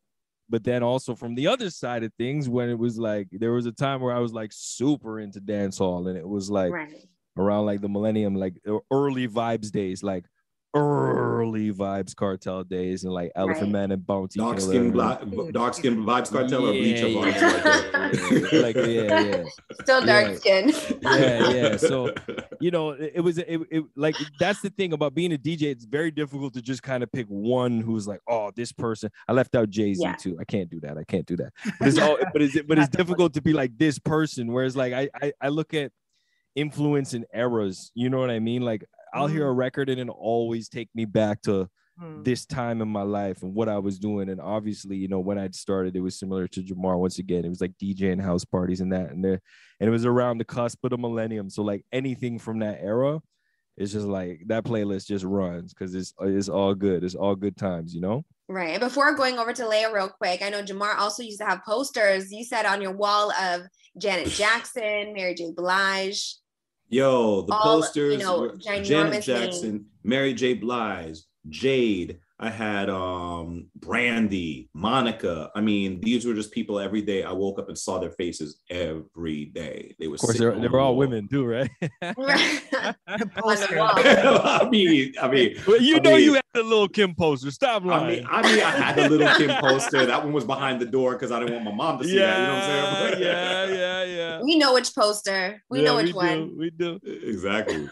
but 0.49 0.63
then 0.63 0.83
also 0.83 1.15
from 1.15 1.35
the 1.35 1.47
other 1.47 1.69
side 1.69 2.03
of 2.03 2.13
things 2.15 2.49
when 2.49 2.69
it 2.69 2.77
was 2.77 2.97
like 2.97 3.27
there 3.31 3.51
was 3.51 3.65
a 3.65 3.71
time 3.71 4.01
where 4.01 4.15
i 4.15 4.19
was 4.19 4.33
like 4.33 4.51
super 4.53 5.19
into 5.19 5.39
dancehall 5.39 6.07
and 6.09 6.17
it 6.17 6.27
was 6.27 6.49
like 6.49 6.71
right. 6.71 7.07
around 7.37 7.65
like 7.65 7.81
the 7.81 7.89
millennium 7.89 8.35
like 8.35 8.61
early 8.91 9.27
Vybz 9.27 9.71
days 9.71 10.03
like 10.03 10.25
early 10.75 11.71
Vybz 11.71 12.13
Kartel 12.15 12.63
days 12.63 13.03
and 13.03 13.13
like 13.13 13.31
elephant 13.35 13.63
Right. 13.63 13.71
man 13.71 13.91
and 13.91 14.05
bounty 14.05 14.39
dark 14.39 14.57
Killer 14.59 14.69
skin, 14.69 14.81
and- 14.83 14.93
black, 14.93 15.19
dark 15.51 15.73
skin 15.73 15.97
Vybz 16.05 16.31
Kartel 16.31 16.67
or 16.67 16.71
bleach 16.71 16.99
Yeah, 16.99 17.07
yeah, 17.07 17.31
Vybz 17.31 18.43
uh, 18.43 18.49
yeah, 18.55 18.61
like 18.61 18.75
yeah 18.75 18.83
yeah 19.37 19.43
Still 19.81 20.05
dark 20.05 20.27
Yeah. 20.27 20.35
skin. 20.35 20.73
Yeah, 21.01 21.49
yeah. 21.51 21.77
So- 21.77 22.13
you 22.61 22.71
know 22.71 22.91
it, 22.91 23.13
it 23.15 23.21
was 23.21 23.37
it, 23.39 23.59
it 23.71 23.83
like 23.95 24.15
that's 24.39 24.61
the 24.61 24.69
thing 24.69 24.91
about 24.93 25.13
being 25.15 25.31
a 25.33 25.37
dj 25.37 25.61
it's 25.63 25.85
very 25.85 26.11
difficult 26.11 26.53
to 26.53 26.61
just 26.61 26.83
kind 26.83 27.01
of 27.03 27.11
pick 27.11 27.25
one 27.27 27.79
who's 27.79 28.05
like 28.05 28.19
oh 28.27 28.51
this 28.55 28.71
person 28.73 29.09
i 29.29 29.31
left 29.31 29.55
out 29.55 29.69
jay-z 29.69 30.01
Yeah. 30.03 30.13
too 30.15 30.37
i 30.41 30.43
can't 30.43 30.69
do 30.69 30.79
that 30.81 30.97
i 30.97 31.03
can't 31.05 31.25
do 31.25 31.37
that 31.37 31.53
but 31.79 31.87
it's 31.87 31.97
all 31.97 32.17
but 32.33 32.41
it's 32.41 32.61
but 32.63 32.77
it's 32.77 32.89
difficult 32.89 33.33
to 33.35 33.41
be 33.41 33.53
like 33.53 33.77
this 33.77 33.97
person 33.97 34.51
whereas 34.51 34.75
like 34.75 34.91
i 34.93 35.09
i, 35.21 35.31
I 35.41 35.47
look 35.47 35.73
at 35.73 35.93
influence 36.55 37.13
and 37.13 37.25
eras 37.33 37.91
you 37.95 38.09
know 38.09 38.19
what 38.19 38.29
i 38.29 38.39
mean 38.39 38.61
like 38.63 38.83
i'll 39.13 39.27
hear 39.27 39.47
a 39.47 39.51
record 39.53 39.89
and 39.89 39.99
it'll 39.99 40.13
always 40.15 40.69
take 40.69 40.89
me 40.95 41.05
back 41.05 41.41
to 41.43 41.69
Mm. 42.01 42.23
this 42.23 42.45
time 42.45 42.81
in 42.81 42.87
my 42.87 43.01
life 43.01 43.43
and 43.43 43.53
what 43.53 43.67
I 43.67 43.77
was 43.77 43.99
doing. 43.99 44.29
And 44.29 44.39
obviously, 44.39 44.95
you 44.95 45.09
know, 45.09 45.19
when 45.19 45.37
I'd 45.37 45.53
started, 45.53 45.97
it 45.97 45.99
was 45.99 46.17
similar 46.17 46.47
to 46.47 46.63
Jamar 46.63 46.97
once 46.97 47.19
again. 47.19 47.43
It 47.43 47.49
was 47.49 47.59
like 47.59 47.73
DJing 47.77 48.21
house 48.21 48.45
parties 48.45 48.79
and 48.79 48.93
that, 48.93 49.11
and 49.11 49.21
there, 49.21 49.41
and 49.81 49.87
it 49.89 49.91
was 49.91 50.05
around 50.05 50.37
the 50.37 50.45
cusp 50.45 50.81
of 50.85 50.91
the 50.91 50.97
millennium. 50.97 51.49
So 51.49 51.61
like 51.61 51.83
anything 51.91 52.39
from 52.39 52.59
that 52.59 52.79
era, 52.81 53.19
it's 53.75 53.91
just 53.91 54.05
like 54.07 54.43
that 54.47 54.63
playlist 54.63 55.07
just 55.07 55.25
runs 55.25 55.73
because 55.73 55.93
it's 55.93 56.13
it's 56.21 56.47
all 56.47 56.73
good. 56.73 57.03
It's 57.03 57.15
all 57.15 57.35
good 57.35 57.57
times, 57.57 57.93
you 57.93 57.99
know. 57.99 58.23
Right. 58.47 58.69
And 58.69 58.79
before 58.79 59.13
going 59.15 59.37
over 59.37 59.51
to 59.51 59.67
Leah 59.67 59.91
real 59.93 60.07
quick, 60.07 60.41
I 60.41 60.49
know 60.49 60.63
Jamar 60.63 60.95
also 60.97 61.21
used 61.21 61.39
to 61.39 61.45
have 61.47 61.65
posters. 61.65 62.31
You 62.31 62.45
said 62.45 62.65
on 62.65 62.81
your 62.81 62.93
wall 62.93 63.29
of 63.33 63.63
Janet 63.97 64.29
Jackson, 64.29 65.11
Mary 65.13 65.35
J. 65.35 65.51
Blige. 65.53 66.35
Yo, 66.89 67.41
the 67.41 67.53
All, 67.53 67.77
you 67.77 67.81
posters, 67.81 68.19
know, 68.19 68.39
were 68.41 68.49
ginormous 68.49 68.85
Janet 68.85 69.23
Jackson, 69.23 69.85
Mary 70.03 70.33
J. 70.33 70.55
Blige, 70.55 71.19
Jade. 71.47 72.19
I 72.41 72.49
had 72.49 72.89
um 72.89 73.67
Brandy, 73.75 74.69
Monica. 74.73 75.51
I 75.55 75.59
mean, 75.61 75.99
these 75.99 76.25
were 76.25 76.33
just 76.33 76.51
people 76.53 76.79
every 76.79 77.01
day. 77.01 77.23
I 77.23 77.33
woke 77.33 77.59
up 77.59 77.67
and 77.67 77.77
saw 77.77 77.99
their 77.99 78.11
faces 78.11 78.61
every 78.69 79.45
day. 79.45 79.93
They 79.99 80.07
were 80.07 80.15
Of 80.15 80.21
course, 80.21 80.37
they're, 80.37 80.57
they 80.57 80.69
were 80.69 80.79
all 80.79 80.91
wall. 80.93 80.97
women 80.99 81.27
too, 81.27 81.45
right? 81.45 81.69
Right. 82.17 82.61
on 83.07 83.19
the 83.19 83.25
Poster. 83.35 83.79
I 83.79 84.69
mean, 84.69 85.13
I 85.21 85.27
mean, 85.27 85.57
But 85.65 85.81
you 85.81 85.97
I 85.97 85.99
know, 85.99 86.15
mean- 86.15 86.23
you 86.23 86.33
had 86.35 86.43
the 86.53 86.63
Lil' 86.63 86.87
Kim 86.87 87.13
poster. 87.13 87.51
Stop 87.51 87.83
I 87.83 87.85
lying. 87.87 88.07
mean, 88.19 88.27
I 88.29 88.41
mean, 88.41 88.61
I 88.61 88.71
had 88.71 88.95
the 88.95 89.09
Lil' 89.09 89.33
Kim 89.35 89.55
poster. 89.59 90.05
That 90.05 90.23
one 90.23 90.31
was 90.33 90.45
behind 90.45 90.79
the 90.81 90.85
door 90.85 91.13
because 91.13 91.31
I 91.31 91.39
didn't 91.39 91.53
want 91.55 91.65
my 91.65 91.73
mom 91.73 91.99
to 91.99 92.05
see 92.05 92.17
that. 92.19 92.39
You 92.39 92.47
know 92.47 92.53
what 92.53 92.63
I'm 92.63 93.11
saying? 93.13 93.21
yeah, 93.23 93.65
yeah, 93.67 94.03
yeah. 94.05 94.41
We 94.41 94.57
know 94.57 94.73
which 94.73 94.95
poster. 94.95 95.61
We 95.69 95.79
Yeah, 95.79 95.85
know 95.85 95.95
which 95.97 96.07
we 96.07 96.13
one. 96.13 96.37
Do, 96.49 96.55
we 96.57 96.69
do. 96.69 96.99
exactly 97.03 97.89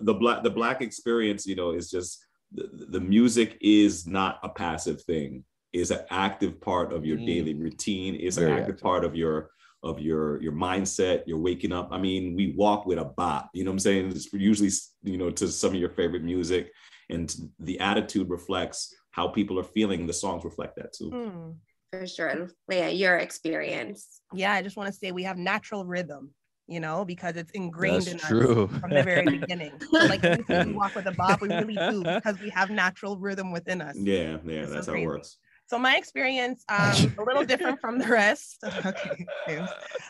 the 0.00 0.14
black 0.14 0.42
the 0.44 0.50
black 0.50 0.80
experience 0.80 1.44
you 1.46 1.56
know 1.56 1.72
is 1.72 1.90
just 1.90 2.24
the, 2.52 2.86
the 2.88 3.00
music 3.00 3.58
is 3.60 4.06
not 4.06 4.38
a 4.42 4.48
passive 4.48 5.02
thing 5.02 5.44
is 5.72 5.90
an 5.90 6.00
active 6.10 6.60
part 6.60 6.92
of 6.92 7.04
your 7.04 7.18
Mm. 7.18 7.26
daily 7.26 7.54
routine 7.54 8.14
is 8.14 8.38
an 8.38 8.44
active 8.48 8.74
active. 8.76 8.82
part 8.82 9.04
of 9.04 9.14
your 9.14 9.50
of 9.84 10.00
your 10.00 10.42
your 10.42 10.52
mindset 10.52 11.22
you're 11.26 11.38
waking 11.38 11.72
up 11.72 11.88
i 11.92 11.98
mean 11.98 12.34
we 12.34 12.52
walk 12.56 12.84
with 12.86 12.98
a 12.98 13.04
bop 13.04 13.48
you 13.52 13.62
know 13.62 13.70
what 13.70 13.74
i'm 13.74 13.78
saying 13.78 14.08
it's 14.10 14.32
usually 14.32 14.70
you 15.04 15.16
know 15.16 15.30
to 15.30 15.46
some 15.46 15.72
of 15.74 15.80
your 15.80 15.90
favorite 15.90 16.24
music 16.24 16.72
and 17.10 17.36
the 17.60 17.78
attitude 17.78 18.28
reflects 18.28 18.92
how 19.12 19.28
people 19.28 19.56
are 19.58 19.62
feeling 19.64 20.04
the 20.06 20.12
songs 20.12 20.44
reflect 20.44 20.74
that 20.76 20.92
too 20.92 21.10
Mm. 21.10 21.56
For 21.90 22.06
sure. 22.06 22.50
Leah, 22.68 22.90
your 22.90 23.16
experience. 23.16 24.20
Yeah, 24.34 24.52
I 24.52 24.60
just 24.60 24.76
want 24.76 24.88
to 24.88 24.92
say 24.92 25.10
we 25.10 25.22
have 25.22 25.38
natural 25.38 25.86
rhythm, 25.86 26.34
you 26.68 26.80
know, 26.80 27.04
because 27.04 27.36
it's 27.36 27.50
ingrained 27.52 28.08
That's 28.08 28.24
in 28.24 28.28
true. 28.28 28.64
us 28.64 28.80
from 28.80 28.92
the 28.94 29.02
very 29.02 29.28
beginning. 29.28 29.80
So 29.94 30.06
like 30.06 30.22
we 30.22 30.72
walk 30.74 30.94
with 30.94 31.06
a 31.08 31.12
bob, 31.12 31.40
we 31.42 31.50
really 31.50 31.78
do 31.78 32.04
because 32.04 32.38
we 32.38 32.50
have 32.50 32.70
natural 32.70 33.18
rhythm 33.18 33.52
within 33.52 33.80
us. 33.80 33.96
yeah 33.96 34.38
yeah 34.44 34.62
It's 34.62 34.70
so 34.70 34.74
that's 34.76 34.86
how 34.86 34.94
it 34.94 35.04
works 35.04 35.38
So 35.66 35.78
my 35.78 35.96
experience, 35.96 36.64
um, 36.68 37.12
a 37.18 37.24
little 37.24 37.44
different 37.44 37.80
from 37.80 37.98
the 37.98 38.08
rest. 38.08 38.62
Okay, 38.86 39.28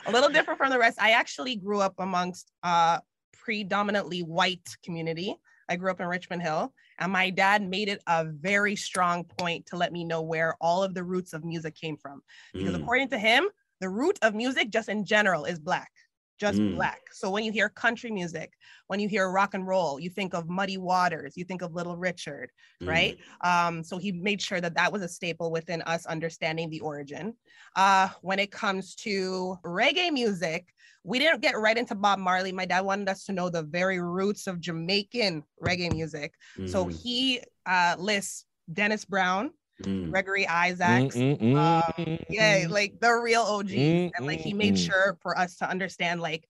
a 0.06 0.10
little 0.12 0.30
different 0.30 0.58
from 0.58 0.70
the 0.70 0.78
rest. 0.78 1.00
I 1.00 1.12
actually 1.12 1.56
grew 1.56 1.80
up 1.80 1.94
amongst 1.98 2.50
uh, 2.62 2.98
predominantly 3.32 4.20
white 4.22 4.68
community. 4.84 5.36
I 5.68 5.76
grew 5.76 5.90
up 5.90 6.00
in 6.00 6.06
Richmond 6.06 6.42
Hill, 6.42 6.72
and 6.98 7.12
my 7.12 7.30
dad 7.30 7.62
made 7.68 7.88
it 7.88 8.02
a 8.06 8.24
very 8.24 8.76
strong 8.76 9.24
point 9.24 9.66
to 9.66 9.76
let 9.76 9.92
me 9.92 10.04
know 10.04 10.22
where 10.22 10.56
all 10.60 10.82
of 10.82 10.94
the 10.94 11.04
roots 11.04 11.32
of 11.32 11.44
music 11.44 11.74
came 11.74 11.96
from. 11.96 12.22
Because 12.58 12.74
Mm, 12.74 12.82
according 12.82 13.08
to 13.10 13.18
him, 13.18 13.48
the 13.80 13.88
root 13.88 14.18
of 14.22 14.34
music, 14.34 14.70
just 14.70 14.88
in 14.88 15.04
general, 15.04 15.44
is 15.44 15.58
black. 15.60 15.90
Just 16.38 16.58
Mm. 16.60 16.76
black. 16.76 17.02
So 17.12 17.30
when 17.30 17.42
you 17.44 17.50
hear 17.52 17.68
country 17.68 18.10
music, 18.10 18.52
when 18.86 19.00
you 19.00 19.08
hear 19.08 19.30
rock 19.30 19.54
and 19.54 19.66
roll, 19.66 19.98
you 19.98 20.08
think 20.08 20.34
of 20.34 20.48
Muddy 20.48 20.76
Waters, 20.78 21.36
you 21.36 21.44
think 21.44 21.62
of 21.62 21.74
Little 21.74 21.96
Richard, 21.96 22.50
mm. 22.80 22.88
right? 22.88 23.18
Um, 23.42 23.82
so 23.82 23.98
he 23.98 24.12
made 24.12 24.40
sure 24.40 24.60
that 24.60 24.74
that 24.74 24.92
was 24.92 25.02
a 25.02 25.08
staple 25.08 25.50
within 25.50 25.82
us 25.82 26.06
understanding 26.06 26.70
the 26.70 26.80
origin. 26.80 27.34
Uh, 27.74 28.08
when 28.22 28.38
it 28.38 28.50
comes 28.52 28.94
to 28.96 29.56
reggae 29.64 30.12
music, 30.12 30.68
we 31.02 31.18
didn't 31.18 31.40
get 31.40 31.58
right 31.58 31.76
into 31.78 31.94
Bob 31.94 32.18
Marley. 32.18 32.52
My 32.52 32.66
dad 32.66 32.82
wanted 32.82 33.08
us 33.08 33.24
to 33.24 33.32
know 33.32 33.48
the 33.50 33.62
very 33.62 34.00
roots 34.00 34.46
of 34.46 34.60
Jamaican 34.60 35.42
reggae 35.62 35.92
music. 35.92 36.34
So 36.66 36.86
Mm, 36.86 37.02
he 37.02 37.40
uh, 37.66 37.96
lists 37.98 38.44
Dennis 38.72 39.04
Brown, 39.04 39.50
mm. 39.82 40.10
Gregory 40.10 40.46
Isaacs, 40.46 41.16
Mm, 41.16 41.38
mm, 41.40 41.54
um, 41.56 41.82
mm, 41.98 42.24
yeah, 42.30 42.64
mm. 42.64 42.70
like 42.70 42.98
the 43.00 43.12
real 43.12 43.42
OGs. 43.42 43.72
and 44.16 44.26
like 44.26 44.40
he 44.40 44.54
made 44.54 44.74
Mm, 44.74 44.78
mm, 44.78 44.86
sure 44.86 45.18
for 45.22 45.38
us 45.38 45.56
to 45.56 45.68
understand, 45.68 46.20
like, 46.20 46.48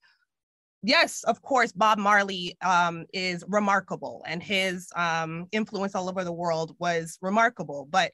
yes, 0.83 1.23
of 1.23 1.41
course, 1.41 1.71
Bob 1.71 1.97
Marley 1.97 2.57
um, 2.61 3.05
is 3.13 3.43
remarkable 3.47 4.23
and 4.27 4.41
his 4.41 4.89
um, 4.95 5.47
influence 5.51 5.95
all 5.95 6.09
over 6.09 6.23
the 6.23 6.31
world 6.31 6.75
was 6.79 7.17
remarkable. 7.21 7.87
But 7.89 8.11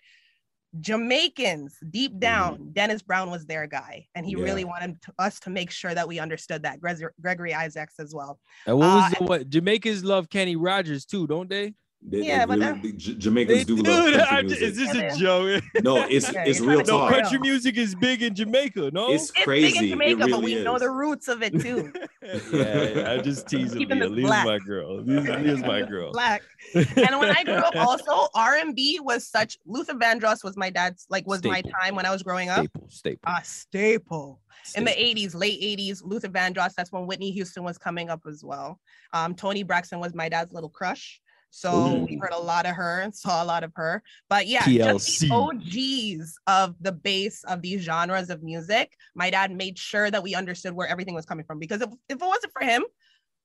Jamaicans, 0.81 1.77
deep 1.89 2.19
down, 2.19 2.71
Dennis 2.73 3.01
Brown 3.01 3.29
was 3.31 3.45
their 3.45 3.65
guy. 3.67 4.07
And 4.13 4.25
he 4.25 4.35
Yeah. 4.35 4.43
really 4.43 4.65
wanted 4.65 5.01
to, 5.03 5.13
us 5.19 5.39
to 5.41 5.49
make 5.49 5.71
sure 5.71 5.93
that 5.93 6.07
we 6.07 6.19
understood 6.19 6.63
that. 6.63 6.79
Gregory 7.21 7.53
Isaacs 7.53 7.95
as 7.99 8.13
well. 8.13 8.39
And 8.65 8.77
what 8.77 8.91
was 8.91 9.05
Uh, 9.05 9.09
the 9.19 9.25
what? 9.25 9.49
Jamaicans 9.49 10.03
love 10.03 10.29
Kenny 10.29 10.55
Rogers 10.55 11.05
too, 11.05 11.27
don't 11.27 11.49
they? 11.49 11.75
They- 12.07 12.19
they 12.19 12.27
Yeah, 12.27 12.45
but 12.45 12.59
really- 12.59 12.71
that- 12.71 12.81
the 12.83 12.91
J- 12.93 13.15
Jamaicans 13.15 13.57
They 13.59 13.63
do 13.63 13.75
do. 13.81 13.89
love 13.89 14.13
country 14.13 14.37
I- 14.37 14.41
music. 14.43 14.61
Is 14.61 14.77
this 14.77 14.93
a 14.95 15.17
joke? 15.19 15.63
No, 15.83 16.03
it's 16.03 16.31
Yeah, 16.31 16.43
it's 16.45 16.59
real 16.59 16.81
trying 16.81 16.85
to 16.85 16.91
No, 16.91 16.97
talk. 16.99 17.11
real. 17.11 17.21
country 17.21 17.39
music 17.39 17.77
is 17.77 17.95
big 17.95 18.21
in 18.21 18.35
Jamaica. 18.35 18.91
No, 18.93 19.11
It's 19.11 19.23
It's 19.23 19.31
big 19.31 19.43
crazy. 19.43 19.77
in 19.77 19.83
It 19.85 19.89
Jamaica, 19.89 20.17
but 20.19 20.27
really 20.29 20.55
we 20.55 20.63
know 20.63 20.77
the 20.77 20.89
roots 20.89 21.27
of 21.27 21.41
it 21.41 21.59
too. 21.59 21.91
yeah, 22.23 22.83
yeah, 22.83 23.11
I'm 23.11 23.23
just 23.23 23.47
teasing 23.47 23.79
Keeping 23.79 23.99
Leah. 23.99 24.09
this 24.09 24.45
my 24.45 24.59
girl. 24.59 25.01
Leah's, 25.01 25.27
Leah's 25.27 25.61
my 25.61 25.81
girl. 25.89 26.11
Black. 26.11 26.43
and 26.75 27.19
when 27.19 27.31
I 27.35 27.43
grew 27.43 27.55
up, 27.55 27.75
also 27.75 28.27
R 28.35 28.55
and 28.55 28.75
B 28.75 28.99
was 29.01 29.27
such. 29.27 29.57
Luther 29.65 29.93
Vandross 29.93 30.43
was 30.43 30.55
my 30.57 30.69
dad's 30.69 31.05
like 31.09 31.25
was 31.27 31.43
my 31.43 31.61
time 31.81 31.95
when 31.95 32.05
I 32.05 32.11
was 32.11 32.21
growing 32.23 32.49
up. 32.49 32.65
staple, 32.87 32.87
staple. 32.89 33.31
A 33.33 33.43
staple 33.43 34.41
in 34.75 34.83
the 34.85 34.91
'80s, 34.91 35.35
late 35.35 35.59
'80s. 35.61 36.01
Luther 36.03 36.29
Vandross. 36.29 36.73
That's 36.75 36.91
when 36.91 37.07
Whitney 37.07 37.31
Houston 37.31 37.63
was 37.63 37.77
coming 37.77 38.09
up 38.09 38.21
as 38.27 38.43
well. 38.43 38.79
Um, 39.13 39.33
Toni 39.35 39.63
Braxton 39.63 39.99
was 39.99 40.13
my 40.13 40.29
dad's 40.29 40.53
little 40.53 40.69
crush. 40.69 41.19
So 41.55 42.05
we 42.05 42.17
heard 42.17 42.33
a 42.33 42.37
lot 42.37 42.65
of 42.65 42.75
her 42.75 42.99
and 42.99 43.15
saw 43.15 43.41
a 43.41 43.45
lot 43.45 43.63
of 43.63 43.71
her. 43.77 44.03
But 44.29 44.45
yeah, 44.47 44.65
just 44.65 45.21
the 45.21 45.31
OGs 45.31 46.37
of 46.47 46.75
the 46.81 46.91
base 46.91 47.45
of 47.45 47.61
these 47.61 47.81
genres 47.81 48.29
of 48.29 48.43
music. 48.43 48.91
My 49.15 49.29
dad 49.29 49.55
made 49.55 49.79
sure 49.79 50.11
that 50.11 50.21
we 50.21 50.35
understood 50.35 50.73
where 50.73 50.89
everything 50.89 51.15
was 51.15 51.25
coming 51.25 51.45
from 51.45 51.59
because 51.59 51.79
if, 51.79 51.89
if 52.09 52.21
it 52.21 52.25
wasn't 52.25 52.51
for 52.51 52.61
him, 52.65 52.83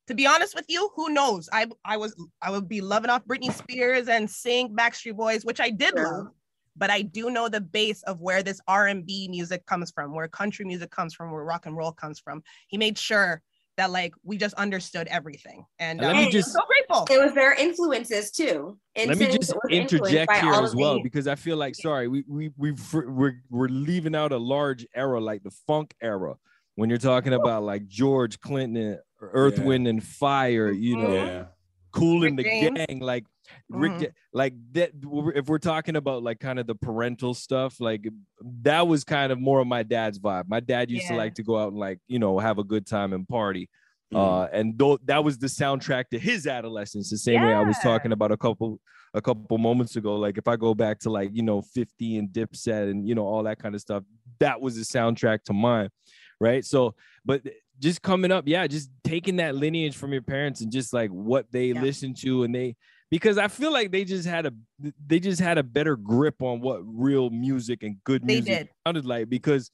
to 0.08 0.14
be 0.14 0.26
honest 0.26 0.56
with 0.56 0.64
you, 0.68 0.90
who 0.96 1.10
knows? 1.10 1.48
I 1.52 1.68
I 1.84 1.98
was 1.98 2.16
I 2.42 2.50
would 2.50 2.68
be 2.68 2.80
loving 2.80 3.10
off 3.10 3.24
Britney 3.26 3.52
Spears 3.52 4.08
and 4.08 4.28
sing 4.28 4.74
Backstreet 4.74 5.16
Boys, 5.16 5.44
which 5.44 5.60
I 5.60 5.70
did 5.70 5.94
love, 5.94 6.30
but 6.76 6.90
I 6.90 7.02
do 7.02 7.30
know 7.30 7.48
the 7.48 7.60
base 7.60 8.02
of 8.02 8.20
where 8.20 8.42
this 8.42 8.60
R&B 8.66 9.28
music 9.28 9.66
comes 9.66 9.92
from, 9.92 10.12
where 10.12 10.26
country 10.26 10.64
music 10.64 10.90
comes 10.90 11.14
from, 11.14 11.30
where 11.30 11.44
rock 11.44 11.66
and 11.66 11.76
roll 11.76 11.92
comes 11.92 12.18
from. 12.18 12.42
He 12.66 12.76
made 12.76 12.98
sure 12.98 13.40
that 13.80 13.90
like 13.90 14.12
we 14.22 14.36
just 14.36 14.54
understood 14.56 15.06
everything, 15.08 15.64
and 15.78 15.98
And 16.00 16.06
let 16.08 16.14
uh, 16.16 16.18
me 16.18 16.26
I'm 16.26 16.30
just- 16.30 16.52
so 16.52 16.60
grateful. 16.66 17.06
It 17.16 17.18
was 17.24 17.32
their 17.34 17.54
influences 17.54 18.30
too. 18.30 18.78
Let 18.94 19.16
me 19.16 19.26
just 19.26 19.54
interject 19.70 20.32
here 20.36 20.52
as 20.52 20.76
well 20.76 20.96
these. 20.96 21.02
because 21.04 21.26
I 21.26 21.34
feel 21.34 21.56
like 21.56 21.74
sorry 21.74 22.06
we 22.08 22.22
we 22.28 22.50
we 22.58 22.74
we're 22.92 23.36
we're 23.48 23.68
leaving 23.68 24.14
out 24.14 24.32
a 24.32 24.36
large 24.36 24.86
era 24.94 25.18
like 25.20 25.42
the 25.42 25.50
funk 25.66 25.94
era 26.02 26.34
when 26.74 26.90
you're 26.90 26.98
talking 26.98 27.32
about 27.32 27.62
like 27.62 27.86
George 27.88 28.38
Clinton, 28.40 28.98
Earth, 29.20 29.58
Yeah. 29.58 29.64
Wind 29.64 29.88
and 29.88 30.02
Fire, 30.04 30.70
you 30.70 30.96
know, 30.96 31.14
Yeah. 31.14 31.44
Kool 31.92 32.20
Rick 32.20 32.30
and 32.30 32.38
the 32.38 32.42
James. 32.44 32.78
Gang, 32.86 33.00
like 33.00 33.24
Rick, 33.68 33.92
Mhm. 33.92 34.12
Like 34.32 34.54
that. 34.72 34.92
If 35.34 35.48
we're 35.48 35.58
talking 35.58 35.96
about 35.96 36.22
like 36.22 36.38
kind 36.38 36.58
of 36.58 36.66
the 36.66 36.74
parental 36.74 37.34
stuff, 37.34 37.80
like 37.80 38.08
that 38.62 38.86
was 38.86 39.04
kind 39.04 39.32
of 39.32 39.40
more 39.40 39.60
of 39.60 39.66
my 39.66 39.82
dad's 39.82 40.18
vibe. 40.18 40.44
My 40.48 40.60
dad 40.60 40.90
used 40.90 41.08
to 41.08 41.14
like 41.16 41.34
to 41.34 41.42
go 41.42 41.58
out 41.58 41.72
and 41.72 41.78
like 41.78 41.98
you 42.06 42.18
know 42.18 42.38
have 42.38 42.58
a 42.58 42.64
good 42.64 42.86
time 42.86 43.12
and 43.12 43.26
party. 43.28 43.68
Mm. 44.12 44.18
Uh, 44.18 44.48
and 44.52 44.78
though 44.78 44.98
that 45.04 45.22
was 45.22 45.38
the 45.38 45.46
soundtrack 45.46 46.08
to 46.10 46.18
his 46.18 46.46
adolescence, 46.46 47.10
the 47.10 47.18
same 47.18 47.42
way 47.42 47.52
I 47.54 47.62
was 47.62 47.78
talking 47.78 48.12
about 48.12 48.32
a 48.32 48.36
couple 48.36 48.80
a 49.14 49.20
couple 49.20 49.58
moments 49.58 49.96
ago. 49.96 50.16
Like 50.16 50.38
if 50.38 50.46
I 50.46 50.56
go 50.56 50.74
back 50.74 51.00
to 51.00 51.10
like 51.10 51.30
you 51.32 51.42
know 51.42 51.62
50 51.62 52.18
and 52.18 52.28
Dipset 52.28 52.90
and 52.90 53.08
you 53.08 53.14
know 53.14 53.24
all 53.26 53.42
that 53.44 53.58
kind 53.58 53.74
of 53.74 53.80
stuff, 53.80 54.04
that 54.38 54.60
was 54.60 54.76
the 54.76 54.82
soundtrack 54.82 55.42
to 55.44 55.52
mine, 55.52 55.90
right? 56.40 56.64
So, 56.64 56.94
but 57.24 57.42
just 57.80 58.02
coming 58.02 58.30
up, 58.30 58.44
yeah, 58.46 58.66
just 58.66 58.90
taking 59.04 59.36
that 59.36 59.54
lineage 59.56 59.96
from 59.96 60.12
your 60.12 60.22
parents 60.22 60.60
and 60.60 60.70
just 60.70 60.92
like 60.92 61.10
what 61.10 61.50
they 61.50 61.68
Yeah. 61.68 61.80
listened 61.82 62.16
to 62.18 62.44
and 62.44 62.54
they 62.54 62.76
because 63.10 63.38
I 63.38 63.48
feel 63.48 63.72
like 63.72 63.90
they 63.90 64.04
just 64.04 64.26
had 64.28 64.46
a 64.46 64.52
they 65.06 65.18
just 65.18 65.40
had 65.40 65.58
a 65.58 65.62
better 65.64 65.96
grip 65.96 66.42
on 66.42 66.60
what 66.60 66.80
real 66.84 67.30
music 67.30 67.82
and 67.82 67.96
good 68.04 68.22
They 68.24 68.34
music 68.34 68.58
did. 68.58 68.68
sounded 68.86 69.04
like 69.04 69.28
because 69.28 69.70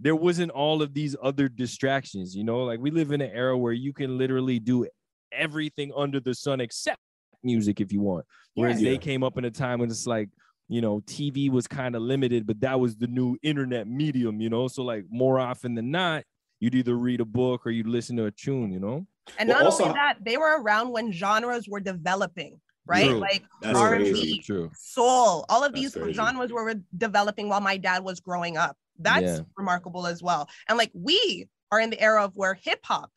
there 0.00 0.16
wasn't 0.16 0.50
all 0.50 0.82
of 0.82 0.94
these 0.94 1.14
other 1.22 1.48
distractions, 1.48 2.34
you 2.34 2.42
know, 2.42 2.64
like 2.64 2.80
we 2.80 2.90
live 2.90 3.12
in 3.12 3.20
an 3.20 3.30
era 3.30 3.56
where 3.56 3.72
you 3.72 3.92
can 3.92 4.18
literally 4.18 4.58
do 4.58 4.88
everything 5.30 5.92
under 5.96 6.18
the 6.20 6.34
sun 6.34 6.60
except 6.60 6.98
music 7.44 7.80
if 7.80 7.92
you 7.92 8.00
want. 8.00 8.24
Whereas 8.54 8.80
Yeah. 8.80 8.90
they 8.90 8.98
came 8.98 9.22
up 9.22 9.38
in 9.38 9.44
a 9.44 9.50
time 9.50 9.78
when 9.78 9.90
it's 9.90 10.06
like, 10.06 10.28
you 10.68 10.80
know, 10.80 11.00
TV 11.06 11.50
was 11.50 11.66
kind 11.68 11.94
of 11.94 12.02
limited, 12.02 12.46
but 12.46 12.60
that 12.60 12.80
was 12.80 12.96
the 12.96 13.06
new 13.06 13.36
internet 13.42 13.86
medium, 13.86 14.40
you 14.40 14.50
know. 14.50 14.66
So 14.68 14.82
like 14.82 15.04
more 15.10 15.38
often 15.38 15.74
than 15.74 15.90
not, 15.90 16.24
you'd 16.62 16.76
either 16.76 16.94
read 16.96 17.20
a 17.20 17.24
book 17.24 17.66
or 17.66 17.70
you'd 17.72 17.88
listen 17.88 18.16
to 18.16 18.26
a 18.26 18.30
tune, 18.30 18.70
you 18.72 18.78
know. 18.78 19.04
And 19.36 19.48
Well, 19.48 19.58
not 19.58 19.66
also- 19.66 19.82
only 19.84 19.94
that, 19.94 20.18
they 20.24 20.36
were 20.36 20.62
around 20.62 20.92
when 20.92 21.10
genres 21.12 21.68
were 21.68 21.80
developing. 21.80 22.60
right? 22.84 23.10
True. 23.10 23.18
Like 23.18 23.44
That's 23.60 23.78
R&B, 23.78 24.10
crazy. 24.10 24.38
True. 24.40 24.68
soul, 24.74 25.44
all 25.48 25.62
of 25.62 25.70
That's 25.72 25.80
these 25.80 25.92
crazy. 25.94 26.14
genres 26.14 26.50
were 26.50 26.74
developing 26.98 27.48
while 27.48 27.60
my 27.60 27.76
dad 27.76 28.02
was 28.02 28.18
growing 28.18 28.56
up. 28.56 28.76
That's 28.98 29.38
Yeah. 29.38 29.40
remarkable 29.56 30.04
as 30.04 30.20
well. 30.20 30.48
And 30.68 30.76
like 30.76 30.90
we 30.92 31.48
are 31.70 31.78
in 31.78 31.90
the 31.90 32.00
era 32.00 32.24
of 32.24 32.34
where 32.36 32.54
hip 32.54 32.80
hop, 32.84 33.08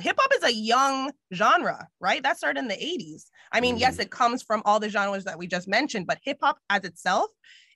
hip 0.00 0.16
hop 0.16 0.30
is 0.36 0.44
a 0.44 0.52
young 0.54 1.10
genre, 1.34 1.88
right? 1.98 2.22
That 2.22 2.38
started 2.38 2.60
in 2.60 2.68
the 2.68 2.76
80s. 2.76 3.30
I 3.50 3.60
mean, 3.60 3.78
yes, 3.78 3.94
mm-hmm. 3.94 4.02
it 4.02 4.10
comes 4.12 4.44
from 4.44 4.62
all 4.64 4.78
the 4.78 4.88
genres 4.88 5.24
that 5.24 5.36
we 5.38 5.48
just 5.48 5.66
mentioned, 5.66 6.06
but 6.06 6.18
hip 6.22 6.38
hop 6.40 6.58
as 6.70 6.84
itself 6.84 7.30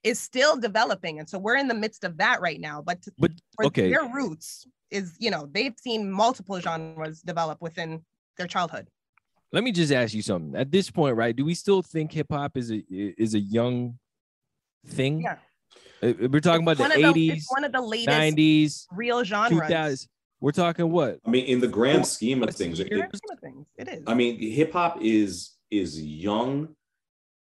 is 0.05 0.21
still 0.21 0.57
developing. 0.57 1.19
And 1.19 1.29
so 1.29 1.39
we're 1.39 1.57
in 1.57 1.67
the 1.67 1.75
midst 1.75 2.05
of 2.05 2.19
that 2.19 2.41
right 2.41 2.61
now. 2.61 2.83
But, 2.83 3.03
to, 3.03 3.13
But 3.19 3.33
okay. 3.65 3.91
their 3.91 4.05
roots 4.13 4.67
is, 4.91 5.17
you 5.19 5.31
know, 5.31 5.49
they've 5.51 5.75
seen 5.81 6.11
multiple 6.11 6.61
genres 6.61 7.23
develop 7.23 7.61
within 7.61 8.05
their 8.37 8.47
childhood. 8.47 8.87
Let 9.51 9.65
me 9.65 9.73
just 9.73 9.93
ask 9.93 10.13
you 10.15 10.23
something. 10.23 10.55
At 10.61 10.71
this 10.71 10.91
point, 10.91 11.17
right? 11.17 11.35
Do 11.35 11.45
we 11.45 11.55
still 11.55 11.81
think 11.81 12.13
hip 12.13 12.27
hop 12.31 12.57
is 12.57 12.71
a 12.73 12.83
is 12.91 13.35
a 13.35 13.39
young 13.39 13.99
thing? 14.87 15.23
Yeah. 15.23 15.37
Uh, 16.03 16.13
We're 16.29 16.41
talking 16.41 16.63
about 16.65 16.73
It's 16.73 16.81
one 16.81 16.91
the 16.91 16.97
of 17.09 17.15
the- 17.15 17.21
eighties, 17.31 17.43
it's 17.43 17.53
one 17.53 17.65
of 17.65 17.73
the 17.73 17.81
latest 17.81 18.09
nineties, 18.09 18.87
real 18.93 19.21
two 19.21 19.25
genres. 19.27 19.69
thousands. 19.71 20.09
We're 20.41 20.51
talking 20.53 20.91
what? 20.91 21.21
I 21.25 21.31
mean, 21.31 21.47
in 21.47 21.61
the 21.61 21.69
grand 21.69 22.05
scheme 22.07 22.43
of 22.43 22.55
things, 22.55 22.81
it- 22.81 22.91
year? 22.91 23.05
it- 23.05 23.17
Some 23.17 23.31
of 23.37 23.41
things, 23.41 23.67
It 23.79 23.89
is. 23.89 24.03
I 24.09 24.15
mean, 24.15 24.39
hip 24.41 24.73
hop 24.73 24.99
is 25.01 25.53
is 25.71 26.03
young, 26.03 26.75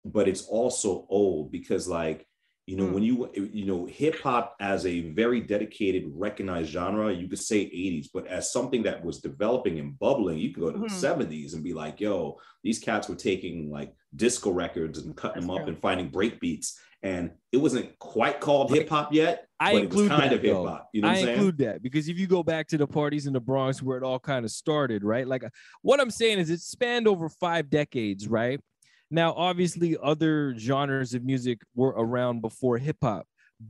but 0.04 0.28
it's 0.28 0.42
also 0.46 1.06
old 1.10 1.52
because, 1.52 1.86
like, 1.88 2.26
you 2.68 2.76
know, 2.76 2.84
Mm. 2.86 2.92
when 2.92 3.02
you 3.02 3.30
you 3.34 3.64
know, 3.64 3.86
hip 3.86 4.20
hop 4.20 4.54
as 4.60 4.84
a 4.84 5.00
very 5.12 5.40
dedicated, 5.40 6.04
recognized 6.14 6.70
genre, 6.70 7.10
you 7.10 7.26
could 7.26 7.38
say 7.38 7.60
'80s, 7.60 8.08
but 8.12 8.26
as 8.26 8.52
something 8.52 8.82
that 8.82 9.02
was 9.02 9.20
developing 9.22 9.78
and 9.78 9.98
bubbling, 9.98 10.36
you 10.38 10.52
could 10.52 10.60
go 10.64 10.70
to 10.72 10.78
Mhm. 10.78 10.82
the 10.82 10.94
'70s 10.94 11.54
and 11.54 11.64
be 11.64 11.72
like, 11.72 11.98
"Yo, 11.98 12.36
these 12.62 12.78
cats 12.78 13.08
were 13.08 13.14
taking 13.14 13.70
like 13.70 13.94
disco 14.14 14.50
records 14.50 14.98
and 14.98 15.16
cutting 15.16 15.36
That's 15.40 15.46
them 15.46 15.56
up 15.56 15.62
true. 15.64 15.72
and 15.72 15.80
finding 15.80 16.10
break 16.10 16.40
beats." 16.40 16.78
And 17.02 17.30
it 17.52 17.56
wasn't 17.58 17.98
quite 18.00 18.38
called 18.40 18.70
hip 18.70 18.88
hop 18.90 19.14
yet, 19.14 19.46
I 19.58 19.72
but 19.72 19.76
it 19.76 19.78
was 19.78 19.84
include 19.84 20.08
kind 20.10 20.30
that, 20.32 20.36
of 20.36 20.42
hip 20.42 20.56
hop. 20.56 20.90
You 20.92 21.00
know 21.02 21.08
I 21.08 21.12
I'm 21.12 21.16
saying? 21.24 21.28
include 21.38 21.58
that 21.58 21.80
because 21.82 22.08
if 22.10 22.18
you 22.18 22.26
go 22.26 22.42
back 22.42 22.66
to 22.68 22.76
the 22.76 22.86
parties 22.88 23.26
in 23.26 23.32
the 23.32 23.40
Bronx 23.40 23.82
where 23.82 23.96
it 23.96 24.02
all 24.04 24.18
kind 24.18 24.44
of 24.44 24.50
started, 24.50 25.04
right? 25.04 25.26
Like 25.26 25.42
what 25.80 26.00
I'm 26.00 26.10
saying 26.10 26.38
is 26.38 26.50
it 26.50 26.60
spanned 26.60 27.08
over 27.08 27.30
five 27.30 27.70
decades, 27.70 28.28
right? 28.28 28.60
Now, 29.10 29.32
obviously, 29.34 29.96
other 30.02 30.54
genres 30.58 31.14
of 31.14 31.24
music 31.24 31.60
were 31.74 31.90
around 31.96 32.40
before 32.42 32.76
hip 32.78 32.98
hop, 33.02 33.26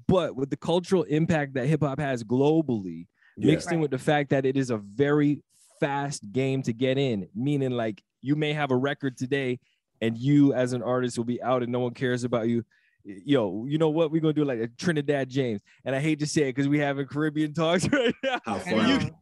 but 0.06 0.34
with 0.36 0.50
the 0.50 0.56
cultural 0.56 1.04
impact 1.04 1.54
that 1.54 1.66
hip 1.66 1.82
hop 1.82 2.00
has 2.00 2.24
globally, 2.24 3.06
Yeah. 3.36 3.52
mixed 3.52 3.70
in 3.70 3.80
with 3.80 3.90
the 3.92 3.98
fact 3.98 4.30
that 4.30 4.44
it 4.44 4.56
is 4.56 4.70
a 4.70 4.78
very 4.78 5.42
fast 5.80 6.32
game 6.32 6.62
to 6.62 6.72
get 6.72 6.98
in, 6.98 7.28
meaning 7.36 7.70
like 7.70 8.02
you 8.20 8.34
may 8.34 8.52
have 8.52 8.72
a 8.72 8.76
record 8.76 9.16
today 9.16 9.60
and 10.00 10.18
you 10.18 10.52
as 10.54 10.72
an 10.72 10.82
artist 10.82 11.16
will 11.16 11.24
be 11.24 11.40
out 11.40 11.62
and 11.62 11.70
no 11.70 11.78
one 11.80 11.94
cares 11.94 12.24
about 12.24 12.48
you. 12.48 12.64
Yo, 13.04 13.64
you 13.66 13.78
know 13.78 13.88
what? 13.90 14.10
We're 14.10 14.20
gonna 14.20 14.32
do 14.34 14.44
like 14.44 14.58
a 14.58 14.66
Trinidad 14.66 15.30
James, 15.30 15.60
and 15.84 15.94
I 15.94 16.00
hate 16.00 16.18
to 16.18 16.26
say 16.26 16.42
it 16.42 16.56
because 16.56 16.68
we 16.68 16.78
having 16.80 17.06
Caribbean 17.06 17.54
talks 17.54 17.88
right 17.92 18.14
now. 18.24 18.40
How 18.44 18.56
I 18.56 18.58
funny. 18.58 19.12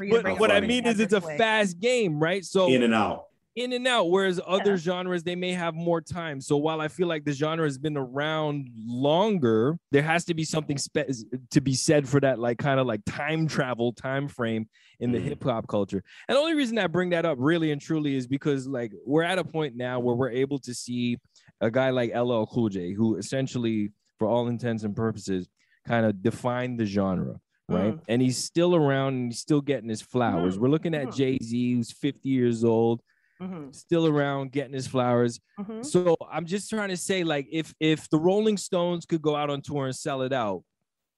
you 0.00 0.10
But 0.22 0.38
what 0.40 0.50
up 0.50 0.56
I 0.56 0.60
mean 0.66 0.82
that 0.84 0.94
is, 0.96 1.00
it's 1.00 1.12
a 1.14 1.20
fast 1.20 1.78
game, 1.78 2.18
right? 2.18 2.44
So 2.44 2.66
In 2.68 2.82
and 2.82 2.92
out. 2.92 3.26
In 3.56 3.72
and 3.72 3.86
out 3.86 4.10
whereas 4.10 4.40
other 4.46 4.76
genres 4.76 5.22
they 5.22 5.36
may 5.36 5.52
have 5.52 5.74
more 5.74 6.00
time 6.00 6.40
so 6.40 6.56
while 6.56 6.80
i 6.80 6.88
feel 6.88 7.06
like 7.06 7.24
the 7.24 7.32
genre 7.32 7.64
has 7.64 7.78
been 7.78 7.96
around 7.96 8.68
longer 9.04 9.78
there 9.92 10.02
has 10.02 10.24
to 10.24 10.34
be 10.34 10.44
something 10.44 10.76
spe- 10.76 11.10
to 11.50 11.60
be 11.60 11.74
said 11.74 12.08
for 12.08 12.18
that 12.20 12.38
like 12.38 12.58
kind 12.58 12.80
of 12.80 12.86
like 12.86 13.00
time 13.06 13.46
travel 13.46 13.92
time 13.92 14.26
frame 14.26 14.68
in 14.98 15.12
the 15.12 15.18
Mhm. 15.18 15.22
hip 15.24 15.44
hop 15.44 15.68
culture 15.68 16.02
and 16.28 16.34
the 16.36 16.40
only 16.40 16.54
reason 16.54 16.78
i 16.78 16.86
bring 16.88 17.10
that 17.10 17.24
up 17.24 17.36
really 17.40 17.70
and 17.70 17.80
truly 17.80 18.16
is 18.16 18.26
because 18.26 18.66
like 18.66 18.92
we're 19.06 19.22
at 19.22 19.38
a 19.38 19.44
point 19.44 19.76
now 19.76 20.00
where 20.00 20.16
we're 20.16 20.30
able 20.30 20.58
to 20.60 20.74
see 20.74 21.18
a 21.60 21.70
guy 21.70 21.90
like 21.90 22.10
LL 22.14 22.44
Cool 22.46 22.68
J 22.68 22.92
who 22.92 23.16
essentially 23.16 23.92
for 24.18 24.26
all 24.26 24.48
intents 24.48 24.82
and 24.82 24.94
purposes 24.96 25.48
kind 25.86 26.04
of 26.06 26.22
defined 26.22 26.78
the 26.80 26.86
genre 26.86 27.40
right? 27.66 27.98
And 28.08 28.20
he's 28.20 28.36
still 28.36 28.76
around 28.76 29.14
and 29.14 29.32
he's 29.32 29.38
still 29.40 29.62
getting 29.62 29.88
his 29.88 30.02
flowers. 30.02 30.58
Mhm. 30.58 30.60
We're 30.60 30.68
looking 30.68 30.94
at 30.94 31.06
Mhm. 31.06 31.16
Jay 31.16 31.38
Z, 31.42 31.72
who's 31.76 31.90
50 31.92 32.28
years 32.28 32.62
old, 32.62 33.00
Mhm, 33.40 33.74
still 33.74 34.06
around 34.06 34.52
getting 34.52 34.72
his 34.74 34.86
flowers. 34.86 35.40
mhm. 35.58 35.84
So 35.84 36.16
I'm 36.30 36.46
just 36.46 36.70
trying 36.70 36.90
to 36.90 36.96
say, 36.96 37.24
like, 37.24 37.46
if 37.50 37.74
if 37.80 38.08
the 38.10 38.18
Rolling 38.18 38.56
Stones 38.56 39.06
could 39.06 39.22
go 39.22 39.34
out 39.36 39.50
on 39.50 39.60
tour 39.62 39.86
and 39.86 39.94
sell 39.96 40.22
it 40.22 40.32
out, 40.32 40.62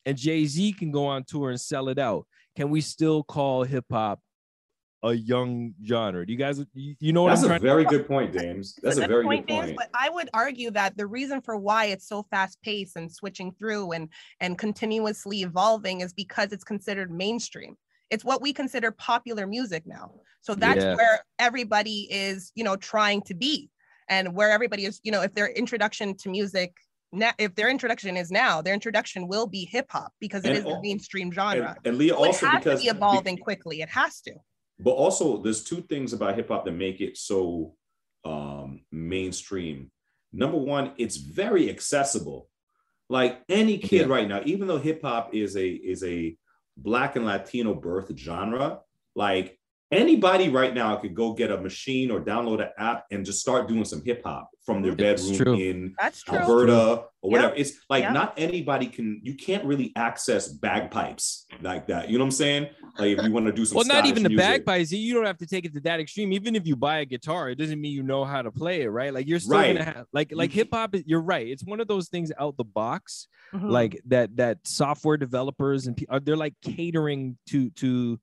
and 0.05 0.16
Jay 0.16 0.46
Z 0.46 0.72
can 0.74 0.90
go 0.90 1.07
on 1.07 1.24
tour 1.24 1.50
and 1.50 1.61
sell 1.61 1.88
it 1.88 1.98
out, 1.98 2.26
can 2.57 2.70
we 2.70 2.81
still 2.81 3.22
call 3.22 3.64
hip 3.64 3.85
hop 3.90 4.20
a 5.02 5.12
young 5.12 5.74
genre? 5.87 6.26
Do 6.26 6.33
you 6.33 6.38
guys, 6.38 6.64
you, 6.72 6.96
you 6.98 7.12
know 7.12 7.22
what 7.24 7.31
That's 7.31 7.42
I'm 7.42 7.46
a 7.46 7.48
trying? 7.59 7.61
very 7.61 7.85
good 7.85 8.07
point, 8.09 8.33
Dames. 8.33 8.74
That's 8.83 8.96
a 8.96 9.00
Good 9.02 9.09
very 9.09 9.24
point, 9.24 9.46
good 9.46 9.52
Dames, 9.52 9.66
point. 9.66 9.76
But 9.76 9.90
I 9.94 10.09
would 10.09 10.31
argue 10.33 10.70
that 10.70 10.96
the 10.96 11.07
reason 11.07 11.42
for 11.42 11.57
why 11.57 11.87
it's 11.87 12.09
so 12.09 12.22
fast 12.31 12.61
paced 12.62 12.96
and 12.96 13.12
switching 13.12 13.52
through 13.52 13.92
and 13.92 14.09
and 14.40 14.57
continuously 14.59 15.42
evolving 15.42 16.00
is 16.00 16.12
because 16.14 16.50
it's 16.52 16.64
considered 16.64 17.11
mainstream. 17.12 17.76
It's 18.11 18.25
what 18.25 18.40
we 18.40 18.53
consider 18.53 18.90
popular 18.92 19.47
music 19.47 19.87
now. 19.87 20.12
So 20.40 20.55
that's 20.55 20.85
Yeah. 20.85 20.95
where 20.95 21.21
everybody 21.38 22.07
is, 22.11 22.53
you 22.55 22.64
know, 22.64 22.77
trying 22.77 23.23
to 23.23 23.35
be, 23.35 23.71
and 24.09 24.35
where 24.35 24.51
everybody 24.51 24.85
is, 24.85 25.01
you 25.03 25.11
know, 25.12 25.23
if 25.23 25.35
their 25.35 25.49
introduction 25.49 26.16
to 26.19 26.29
music. 26.29 26.75
Now, 27.12 27.33
if 27.38 27.55
their 27.55 27.71
introduction 27.71 28.16
is 28.16 28.31
now, 28.31 28.61
their 28.61 28.75
introduction 28.75 29.27
will 29.29 29.47
be 29.47 29.64
hip 29.64 29.87
hop 29.90 30.12
because 30.21 30.45
it 30.45 30.49
And 30.49 30.59
is 30.59 30.64
the 30.64 30.79
mainstream 30.83 31.33
genre. 31.33 31.77
and 31.85 31.97
Leah 31.99 32.14
So 32.14 32.25
it 32.25 32.27
also 32.27 32.47
has 32.47 32.59
because 32.59 32.81
to 32.85 32.92
be 32.92 32.97
evolving 32.97 33.38
quickly. 33.38 33.81
It 33.81 33.88
has 33.88 34.21
to. 34.23 34.35
but 34.79 34.90
also 34.90 35.38
there's 35.42 35.64
two 35.64 35.81
things 35.83 36.12
about 36.12 36.35
hip 36.35 36.49
hop 36.49 36.64
that 36.64 36.73
make 36.73 37.01
it 37.01 37.16
so 37.16 37.75
um 38.25 38.85
mainstream. 38.92 39.90
Number 40.33 40.59
one, 40.59 40.92
it's 40.99 41.16
very 41.16 41.71
accessible. 41.71 42.51
Like 43.09 43.40
any 43.49 43.79
kid 43.79 44.09
Yeah. 44.09 44.14
right 44.14 44.29
now, 44.29 44.42
even 44.45 44.66
though 44.69 44.79
hip 44.79 45.01
hop 45.03 45.33
is 45.35 45.57
a 45.57 45.69
is 45.69 46.03
a 46.05 46.37
black 46.76 47.16
and 47.16 47.24
Latino 47.24 47.74
birth 47.74 48.10
genre, 48.16 48.80
like 49.14 49.58
anybody 49.92 50.49
right 50.49 50.75
now 50.75 50.96
could 50.96 51.14
go 51.14 51.33
get 51.33 51.51
a 51.51 51.57
machine 51.57 52.11
or 52.11 52.20
download 52.20 52.61
an 52.62 52.70
app 52.79 53.05
and 53.11 53.25
just 53.25 53.40
start 53.40 53.68
doing 53.68 53.85
some 53.85 54.03
hip 54.05 54.22
hop 54.25 54.51
from 54.64 54.83
their 54.83 54.96
bedroom 54.96 55.37
true. 55.37 55.55
in 55.55 55.94
That's 56.01 56.22
true. 56.22 56.38
Alberta 56.38 57.05
or 57.22 57.31
whatever. 57.31 57.55
It's 57.57 57.72
like 57.88 58.03
Yeah. 58.03 58.12
not 58.12 58.35
anybody 58.37 58.87
can. 58.87 59.20
You 59.22 59.35
can't 59.35 59.64
really 59.64 59.92
access 59.94 60.49
bagpipes 60.49 61.46
like 61.62 61.87
that. 61.87 62.09
You 62.09 62.18
know 62.18 62.25
what 62.25 62.29
I'm 62.29 62.31
saying? 62.33 62.66
Like 62.99 63.18
if 63.18 63.25
you 63.25 63.31
want 63.31 63.46
to 63.46 63.53
do 63.53 63.64
some. 63.64 63.77
Well, 63.77 63.87
not 63.87 64.07
even 64.07 64.22
the 64.25 64.29
music. 64.31 64.44
bagpipes. 64.64 64.90
You 64.90 65.14
don't 65.14 65.25
have 65.27 65.38
to 65.38 65.46
take 65.46 65.64
it 65.64 65.75
to 65.75 65.81
that 65.83 66.01
extreme. 66.01 66.33
Even 66.33 66.57
if 66.57 66.66
you 66.66 66.75
buy 66.75 66.99
a 66.99 67.05
guitar, 67.05 67.51
it 67.51 67.57
doesn't 67.57 67.81
mean 67.81 67.92
you 67.92 68.03
know 68.03 68.25
how 68.25 68.42
to 68.42 68.51
play 68.51 68.83
it, 68.83 68.88
right? 68.88 69.14
Like 69.14 69.29
you're 69.29 69.38
still 69.38 69.57
Right. 69.59 69.77
gonna 69.77 69.85
have 69.85 70.07
like 70.12 70.33
like 70.35 70.51
hip 70.51 70.68
hop. 70.72 70.96
You're 71.07 71.20
right. 71.20 71.46
It's 71.46 71.64
one 71.64 71.81
of 71.81 71.87
those 71.87 72.09
things 72.09 72.33
out 72.40 72.57
the 72.57 72.64
box, 72.64 73.29
Mhm. 73.55 73.70
like 73.70 74.01
that 74.07 74.37
that 74.37 74.59
software 74.66 75.16
developers 75.16 75.87
and 75.87 76.05
are 76.09 76.18
they're 76.18 76.37
like 76.37 76.55
catering 76.62 77.38
to 77.51 77.70
to 77.70 78.18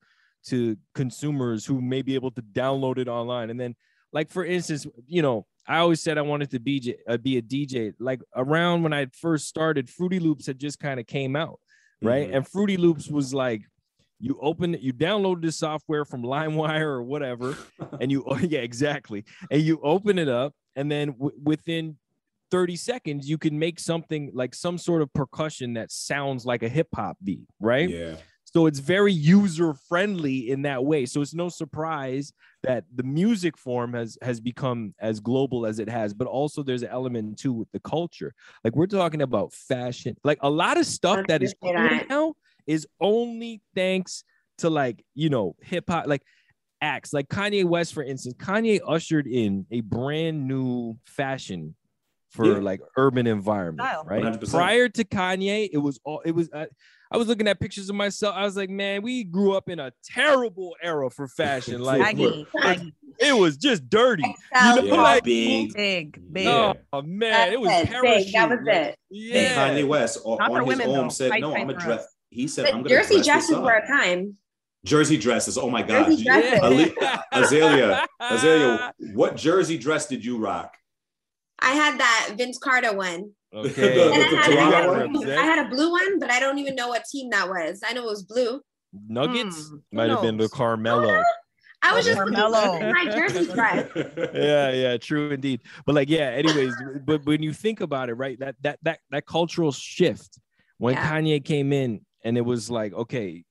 to 0.48 0.78
consumers 0.94 1.66
who 1.66 1.82
may 1.82 2.02
be 2.02 2.16
able 2.16 2.32
to 2.32 2.42
download 2.42 2.98
it 2.98 3.08
online. 3.08 3.50
And 3.50 3.60
then, 3.60 3.76
like 4.12 4.30
for 4.30 4.46
instance, 4.46 4.86
you 5.08 5.22
know, 5.22 5.46
I 5.68 5.78
always 5.80 6.02
said 6.02 6.18
I 6.18 6.22
wanted 6.22 6.52
to 6.52 6.60
be 6.60 6.96
uh, 7.08 7.18
be 7.18 7.38
a 7.38 7.42
DJ. 7.42 7.94
Like 8.00 8.22
around 8.36 8.84
when 8.84 8.94
I 8.94 9.08
first 9.14 9.48
started, 9.48 9.90
Fruity 9.90 10.20
Loops 10.20 10.48
had 10.48 10.60
just 10.60 10.80
kind 10.80 11.00
of 11.00 11.08
came 11.08 11.36
out, 11.36 11.60
right? 12.02 12.30
Mhm. 12.30 12.36
And 12.36 12.48
Fruity 12.48 12.78
Loops 12.78 13.10
was 13.10 13.34
like 13.34 13.62
you 14.20 14.38
open 14.42 14.78
you 14.80 14.94
download 14.94 15.42
the 15.42 15.52
software 15.52 16.06
from 16.06 16.24
LimeWire 16.36 16.82
or 16.82 17.04
whatever, 17.04 17.58
and 18.02 18.12
you 18.12 18.24
oh, 18.28 18.38
yeah 18.38 18.60
exactly, 18.60 19.24
and 19.50 19.62
you 19.62 19.80
open 19.84 20.20
it 20.20 20.28
up, 20.30 20.54
and 20.76 20.92
then 20.92 21.14
w- 21.14 21.36
within 21.42 21.98
30 22.52 22.76
seconds 22.76 23.28
you 23.28 23.38
can 23.40 23.58
make 23.58 23.80
something 23.80 24.30
like 24.34 24.54
some 24.54 24.78
sort 24.78 25.02
of 25.02 25.12
percussion 25.14 25.74
that 25.74 25.92
sounds 25.92 26.46
like 26.46 26.62
a 26.62 26.70
hip 26.70 26.88
hop 26.94 27.18
beat, 27.24 27.48
right? 27.60 27.90
Yeah. 27.90 28.18
So 28.54 28.68
it's 28.68 28.80
very 28.80 29.12
user 29.12 29.74
friendly 29.74 30.52
in 30.52 30.62
that 30.62 30.86
way. 30.86 31.08
So 31.08 31.22
it's 31.22 31.34
no 31.34 31.50
surprise 31.50 32.32
that 32.62 32.84
the 32.94 33.02
music 33.02 33.58
form 33.58 33.94
has 33.94 34.16
has 34.22 34.40
become 34.40 34.94
as 35.00 35.20
global 35.20 35.66
as 35.66 35.80
it 35.80 35.90
has, 35.90 36.14
but 36.14 36.28
also 36.28 36.62
there's 36.62 36.84
an 36.84 36.90
element 36.90 37.40
too 37.40 37.52
with 37.52 37.72
the 37.72 37.80
culture. 37.80 38.32
Like 38.64 38.76
we're 38.76 38.86
talking 38.86 39.24
about 39.24 39.54
fashion. 39.54 40.16
Like 40.24 40.38
a 40.42 40.50
lot 40.50 40.78
of 40.78 40.86
stuff 40.86 41.26
that 41.28 41.42
is 41.42 41.56
cool 41.62 41.74
now 41.74 42.36
is 42.68 42.88
only 43.02 43.62
thanks 43.74 44.24
to 44.60 44.70
like, 44.70 45.04
you 45.16 45.30
know, 45.30 45.56
hip 45.64 45.86
hop 45.90 46.06
like 46.06 46.22
acts. 46.80 47.12
Like 47.12 47.30
Kanye 47.30 47.66
West 47.66 47.96
for 47.96 48.04
instance, 48.04 48.36
Kanye 48.36 48.82
ushered 48.88 49.26
in 49.26 49.66
a 49.72 49.82
brand 49.82 50.48
new 50.48 50.96
fashion 51.06 51.76
for 52.34 52.46
Yeah. 52.46 52.58
like 52.60 52.82
urban 52.98 53.26
environment, 53.28 53.88
Style. 53.88 54.04
right? 54.06 54.24
100%. 54.24 54.52
Prior 54.52 54.90
to 54.90 55.04
Kanye, 55.04 55.70
it 55.72 55.78
was 55.78 56.00
all 56.04 56.20
it 56.26 56.32
was 56.34 56.50
uh, 56.52 56.66
I 57.12 57.18
was 57.18 57.28
looking 57.28 57.48
at 57.48 57.60
pictures 57.60 57.90
of 57.90 57.96
myself. 57.96 58.36
I 58.36 58.44
was 58.44 58.58
like, 58.58 58.72
man, 58.72 59.04
we 59.04 59.24
grew 59.24 59.54
up 59.56 59.70
in 59.70 59.80
a 59.80 59.92
terrible 60.04 60.76
era 60.82 61.10
for 61.12 61.28
fashion. 61.28 61.80
Like 61.84 62.02
Baggy, 62.02 62.48
baggy, 62.54 62.94
it 63.20 63.34
was 63.38 63.56
just 63.58 63.88
dirty. 63.88 64.24
You 64.24 64.76
know, 64.76 64.82
Yeah, 64.84 65.02
like- 65.02 65.24
big. 65.24 65.74
big, 65.74 66.34
big. 66.34 66.48
Oh 66.48 67.02
man, 67.04 67.54
it 67.54 67.60
was 67.60 67.70
That's 67.70 67.84
it, 67.88 67.92
parachute. 67.92 68.26
big, 68.26 68.34
that 68.34 68.50
was 68.50 68.60
like, 68.66 68.76
it. 68.76 68.98
Yeah. 69.12 69.66
And 69.66 69.78
Kanye 69.78 69.88
West 69.88 70.20
on, 70.24 70.42
on 70.42 70.60
his 70.60 70.68
women, 70.68 70.88
own 70.88 71.04
though. 71.04 71.10
said, 71.10 71.30
Tight, 71.32 71.42
"No, 71.42 71.56
I'm 71.56 71.70
a 71.70 71.74
dress." 71.76 72.06
He 72.32 72.48
said, 72.48 72.66
"I'm 72.68 72.78
gonna 72.82 72.90
Jersey 72.90 73.16
dress 73.22 73.26
this 73.26 73.26
dresses 73.28 73.58
were 73.58 73.74
a 73.74 73.86
time. 73.88 74.38
Jersey 74.86 75.18
dresses. 75.18 75.58
Oh 75.58 75.70
my 75.70 75.84
God, 75.84 76.06
Jersey 76.10 76.24
dresses. 76.24 76.60
Ali- 76.64 76.96
Azalea, 77.32 78.06
Azalea, 78.20 78.94
what 79.14 79.36
jersey 79.38 79.78
dress 79.78 80.08
did 80.08 80.26
you 80.26 80.38
rock? 80.40 80.74
I 81.64 81.72
had 81.74 82.00
that 82.00 82.34
Vince 82.38 82.58
Carter 82.58 82.94
one. 82.96 83.32
Okay. 83.54 83.72
The- 83.96 84.12
And 84.14 84.24
I, 84.24 84.50
the 84.50 84.56
had, 84.56 84.58
I 84.58 84.72
had 84.72 84.86
a 84.86 84.92
one? 84.92 85.14
blue- 85.14 85.34
I 85.36 85.44
had 85.44 85.66
a 85.66 85.70
blue 85.70 85.92
one, 85.92 86.20
but 86.20 86.30
I 86.32 86.40
don't 86.40 86.58
even 86.60 86.76
know 86.76 86.90
what 86.90 87.04
team 87.12 87.30
that 87.32 87.48
was. 87.50 87.82
I 87.86 87.94
know 87.94 88.04
it 88.04 88.08
was 88.10 88.24
blue. 88.24 88.62
Nuggets 89.08 89.70
Hmm, 89.70 89.78
might 89.92 90.10
have 90.10 90.22
been 90.22 90.38
the 90.38 90.44
knows? 90.44 90.52
Carmelo. 90.52 91.24
I 91.86 91.94
was 91.96 92.06
just 92.06 92.18
Carmelo. 92.18 92.80
my 92.92 93.06
jersey 93.06 93.46
dress. 93.54 93.90
yeah, 94.34 94.72
yeah, 94.72 94.98
true 94.98 95.32
indeed. 95.32 95.62
But 95.86 95.96
like, 95.96 96.10
yeah, 96.10 96.30
anyways, 96.30 96.74
but 97.06 97.26
when 97.26 97.44
you 97.44 97.52
think 97.54 97.82
about 97.82 98.10
it, 98.10 98.14
right, 98.14 98.40
that 98.40 98.56
that 98.62 98.80
that 98.84 99.00
that 99.12 99.26
cultural 99.26 99.72
shift 99.74 100.40
when 100.78 100.94
Yeah. 100.94 101.12
Kanye 101.12 101.44
came 101.44 101.74
in 101.74 102.06
and 102.24 102.38
it 102.38 102.42
was 102.46 102.70
like, 102.72 102.94
okay, 102.94 103.44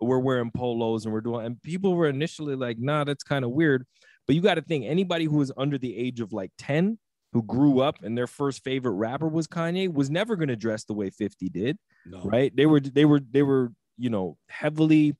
we're 0.00 0.18
wearing 0.18 0.50
polos 0.54 1.04
and 1.06 1.14
we're 1.14 1.20
doing, 1.22 1.46
and 1.46 1.62
people 1.62 1.94
were 1.94 2.08
initially 2.08 2.54
like, 2.54 2.78
nah, 2.78 3.04
that's 3.04 3.22
kind 3.24 3.44
of 3.46 3.50
weird. 3.52 3.86
But 4.26 4.36
you 4.36 4.42
got 4.42 4.54
to 4.54 4.62
think 4.62 4.84
anybody 4.84 5.24
who 5.24 5.38
was 5.38 5.50
under 5.56 5.78
the 5.78 5.96
age 5.96 6.20
of 6.20 6.32
like 6.34 6.52
10 6.58 6.98
who 7.32 7.42
grew 7.42 7.80
up 7.80 8.02
and 8.02 8.16
their 8.16 8.26
first 8.26 8.64
favorite 8.64 8.92
rapper 8.92 9.28
was 9.28 9.46
Kanye 9.46 9.92
was 9.92 10.10
never 10.10 10.36
going 10.36 10.48
to 10.48 10.56
dress 10.56 10.84
the 10.84 10.94
way 10.94 11.10
50 11.10 11.48
did 11.48 11.78
no. 12.06 12.22
right? 12.24 12.54
They 12.54 12.66
were 12.66 12.80
they 12.80 13.04
were 13.04 13.20
they 13.20 13.42
were 13.42 13.72
you 13.96 14.10
know 14.10 14.36
heavily 14.48 15.16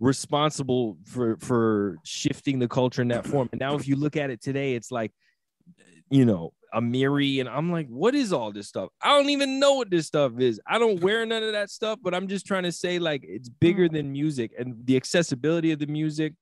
responsible 0.00 0.98
for 1.04 1.36
for 1.40 1.98
shifting 2.04 2.58
the 2.58 2.68
culture 2.68 3.02
in 3.02 3.08
that 3.08 3.26
form. 3.26 3.48
And 3.52 3.60
now 3.60 3.74
if 3.74 3.88
you 3.88 3.96
look 3.96 4.16
at 4.16 4.30
it 4.30 4.40
today 4.40 4.74
it's 4.74 4.92
like 4.92 5.12
you 6.10 6.24
know 6.24 6.52
amiri 6.74 7.40
and 7.40 7.48
i'm 7.48 7.70
like 7.70 7.86
what 7.88 8.14
is 8.14 8.32
all 8.32 8.52
this 8.52 8.68
stuff? 8.68 8.90
I 9.02 9.16
don't 9.16 9.30
even 9.30 9.58
know 9.58 9.74
what 9.74 9.90
this 9.90 10.06
stuff 10.06 10.32
is. 10.38 10.60
I 10.66 10.78
don't 10.78 11.00
wear 11.02 11.24
none 11.24 11.42
of 11.42 11.52
that 11.52 11.70
stuff 11.70 11.98
but 12.02 12.14
i'm 12.14 12.28
just 12.28 12.46
trying 12.46 12.64
to 12.64 12.72
say 12.72 12.98
like 12.98 13.24
it's 13.24 13.48
bigger 13.48 13.88
mm. 13.88 13.92
than 13.92 14.12
music 14.12 14.52
and 14.58 14.74
the 14.84 14.96
accessibility 14.96 15.72
of 15.72 15.78
the 15.78 15.86
music 15.86 16.34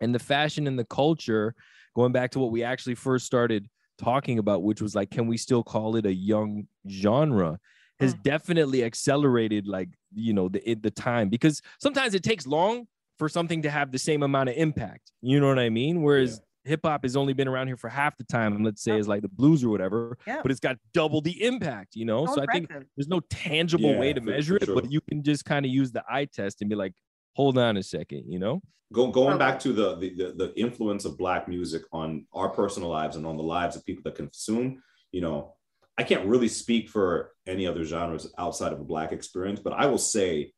and 0.00 0.14
the 0.14 0.18
fashion 0.18 0.66
and 0.66 0.78
the 0.78 0.84
culture 0.84 1.54
going 1.94 2.12
back 2.12 2.30
to 2.32 2.40
what 2.40 2.50
we 2.50 2.62
actually 2.64 2.94
first 2.94 3.26
started 3.26 3.68
talking 3.98 4.38
about 4.38 4.62
which 4.62 4.82
was 4.82 4.94
like 4.94 5.10
can 5.10 5.26
we 5.26 5.36
still 5.36 5.62
call 5.62 5.96
it 5.96 6.04
a 6.06 6.12
young 6.12 6.66
genre 6.88 7.58
has 8.00 8.12
definitely 8.14 8.82
accelerated 8.84 9.66
like 9.68 9.88
you 10.12 10.32
know 10.32 10.48
the 10.48 10.74
the 10.74 10.90
time 10.90 11.28
because 11.28 11.62
sometimes 11.80 12.14
it 12.14 12.22
takes 12.22 12.46
long 12.46 12.86
for 13.18 13.28
something 13.28 13.62
to 13.62 13.70
have 13.70 13.92
the 13.92 13.98
same 13.98 14.24
amount 14.24 14.48
of 14.48 14.56
impact. 14.56 15.12
You 15.22 15.38
know 15.38 15.46
what 15.46 15.60
i 15.60 15.70
mean? 15.70 16.02
Whereas 16.02 16.40
hip 16.64 16.80
hop 16.84 17.04
has 17.04 17.14
only 17.14 17.32
been 17.34 17.46
around 17.46 17.68
here 17.68 17.76
for 17.76 17.88
half 17.90 18.16
the 18.16 18.24
time 18.24 18.64
let's 18.64 18.82
say 18.82 18.92
Yeah. 18.92 18.98
as 18.98 19.06
like 19.08 19.22
the 19.22 19.28
blues 19.28 19.62
or 19.62 19.68
whatever 19.68 20.18
Yeah. 20.26 20.40
but 20.42 20.50
it's 20.50 20.60
got 20.60 20.76
double 20.92 21.20
the 21.20 21.44
impact 21.44 21.94
you 21.94 22.04
know? 22.06 22.26
So 22.26 22.36
so 22.36 22.42
i 22.42 22.46
think 22.46 22.68
there's 22.96 23.06
no 23.08 23.20
tangible 23.30 23.90
Yeah, 23.92 23.98
way 23.98 24.12
to 24.14 24.20
measure 24.20 24.58
for 24.58 24.64
it 24.70 24.74
but 24.74 24.90
you 24.90 25.00
can 25.02 25.22
just 25.22 25.44
kind 25.44 25.64
of 25.66 25.70
use 25.70 25.92
the 25.92 26.02
eye 26.10 26.24
test 26.24 26.62
and 26.62 26.68
be 26.70 26.74
like 26.74 26.94
hold 27.34 27.58
on 27.58 27.76
a 27.76 27.82
second 27.82 28.24
you 28.26 28.38
know 28.38 28.60
Go, 28.92 29.08
going 29.08 29.38
back 29.38 29.58
to 29.60 29.72
the, 29.72 29.96
the 29.96 30.14
the 30.14 30.32
the 30.36 30.54
influence 30.56 31.04
of 31.04 31.18
black 31.18 31.48
music 31.48 31.82
on 31.90 32.26
our 32.32 32.48
personal 32.50 32.90
lives 32.90 33.16
and 33.16 33.26
on 33.26 33.36
the 33.36 33.42
lives 33.42 33.74
of 33.74 33.84
people 33.84 34.02
that 34.04 34.14
consume, 34.14 34.82
you 35.10 35.20
know, 35.20 35.54
I 35.98 36.04
can't 36.04 36.26
really 36.26 36.48
speak 36.48 36.88
for 36.88 37.32
any 37.46 37.66
other 37.66 37.84
genres 37.84 38.32
outside 38.38 38.72
of 38.72 38.80
a 38.80 38.84
black 38.84 39.10
experience, 39.10 39.58
but 39.58 39.72
I 39.72 39.86
will 39.86 39.98
say 39.98 40.52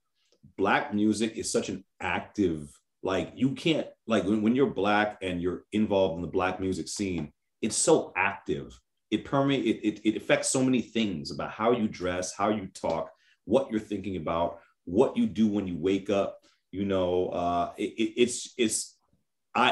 black 0.58 0.92
music 0.92 1.36
is 1.36 1.50
such 1.50 1.70
an 1.70 1.84
active, 2.00 2.70
like 3.02 3.32
you 3.34 3.52
can't 3.52 3.86
like 4.06 4.24
when, 4.24 4.42
when 4.42 4.54
you're 4.56 4.66
black 4.66 5.18
and 5.22 5.40
you're 5.40 5.64
involved 5.72 6.16
in 6.16 6.22
the 6.22 6.28
black 6.28 6.60
music 6.60 6.88
scene, 6.88 7.32
it's 7.62 7.76
so 7.76 8.12
active. 8.16 8.78
It 9.10 9.24
permeates 9.24 9.66
it, 9.66 9.88
it, 9.88 10.00
it 10.04 10.16
affects 10.16 10.48
so 10.48 10.62
many 10.62 10.82
things 10.82 11.30
about 11.30 11.52
how 11.52 11.72
you 11.72 11.88
dress, 11.88 12.34
how 12.36 12.50
you 12.50 12.66
talk, 12.66 13.10
what 13.44 13.70
you're 13.70 13.80
thinking 13.80 14.16
about, 14.16 14.58
what 14.84 15.16
you 15.16 15.26
do 15.26 15.46
when 15.46 15.66
you 15.66 15.78
wake 15.78 16.10
up 16.10 16.38
you 16.76 16.84
know 16.92 17.10
uh 17.40 17.66
it, 17.82 17.90
it- 18.02 18.14
it's 18.22 18.38
it's 18.62 18.78
i 19.54 19.66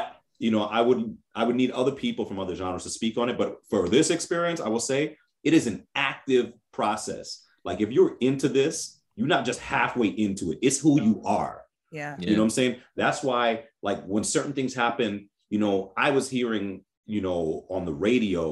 you 0.44 0.50
know 0.54 0.64
i 0.78 0.80
would 0.86 1.00
i 1.34 1.42
would 1.46 1.56
need 1.60 1.70
other 1.72 1.92
people 2.04 2.24
from 2.28 2.38
other 2.40 2.54
genres 2.60 2.84
to 2.84 2.90
speak 2.98 3.14
on 3.20 3.28
it. 3.30 3.36
But 3.42 3.50
for 3.70 3.88
this 3.96 4.08
experience 4.16 4.60
i 4.60 4.68
will 4.72 4.86
say 4.92 5.00
it 5.48 5.52
is 5.58 5.66
an 5.72 5.78
active 6.10 6.46
process. 6.72 7.26
Like 7.68 7.80
if 7.84 7.90
you're 7.94 8.16
into 8.20 8.48
this 8.48 8.74
you're 9.16 9.28
not 9.36 9.44
just 9.50 9.60
halfway 9.60 10.08
into 10.26 10.44
it. 10.52 10.58
It's 10.66 10.80
who 10.84 10.92
you 11.08 11.22
are. 11.24 11.56
Yeah. 11.92 12.16
you 12.18 12.30
know 12.34 12.42
what 12.42 12.50
i'm 12.50 12.50
saying? 12.60 12.74
That's 12.96 13.20
why 13.28 13.44
like 13.88 14.00
when 14.12 14.24
certain 14.24 14.54
things 14.58 14.74
happen 14.84 15.28
you 15.52 15.58
know 15.64 15.92
i 15.96 16.08
was 16.16 16.26
hearing 16.36 16.66
you 17.14 17.20
know 17.26 17.66
on 17.76 17.82
the 17.84 17.96
radio 18.08 18.46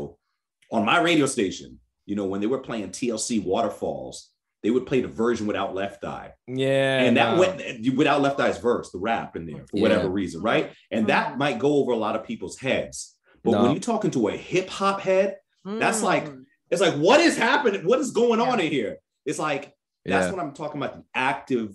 on 0.71 0.85
my 0.93 0.99
radio 1.11 1.27
station 1.37 1.71
you 2.09 2.15
know 2.19 2.27
when 2.31 2.41
they 2.43 2.51
were 2.53 2.59
playing 2.69 2.91
tlc 2.91 3.29
waterfalls 3.53 4.17
they 4.63 4.71
would 4.71 4.87
play 4.87 5.01
the 5.01 5.09
version 5.09 5.47
without 5.47 5.75
left 5.75 6.05
eye 6.05 6.33
yeah 6.47 7.01
and 7.01 7.17
that 7.17 7.35
no. 7.35 7.41
went 7.41 7.97
without 7.97 8.21
left 8.21 8.39
eye's 8.41 8.59
verse, 8.59 8.91
the 8.91 8.99
rap 8.99 9.37
in 9.37 9.47
there 9.47 9.65
for 9.67 9.77
Yeah. 9.77 9.83
whatever 9.83 10.09
reason, 10.09 10.43
right? 10.43 10.73
And 10.91 11.07
that 11.09 11.39
might 11.39 11.59
go 11.59 11.77
over 11.77 11.93
a 11.93 11.97
lot 11.97 12.17
of 12.17 12.25
people's 12.25 12.59
heads. 12.59 13.17
But 13.45 13.53
No. 13.53 13.63
when 13.63 13.71
you're 13.73 13.81
talking 13.81 14.11
to 14.13 14.29
a 14.29 14.37
hip 14.37 14.69
hop 14.69 15.01
head, 15.01 15.39
That's 15.65 16.03
like- 16.03 16.29
Mm. 16.29 16.45
it's 16.71 16.81
like, 16.81 16.95
what 16.95 17.21
is 17.21 17.37
happening? 17.37 17.87
What 17.87 18.01
is 18.01 18.11
going 18.11 18.41
on 18.41 18.59
in 18.61 18.71
here? 18.71 18.99
It's 19.25 19.39
like 19.39 19.73
that's 20.05 20.27
yeah. 20.27 20.33
what 20.33 20.41
I'm 20.45 20.53
talking 20.53 20.83
about: 20.83 20.95
the 20.97 21.05
active 21.15 21.75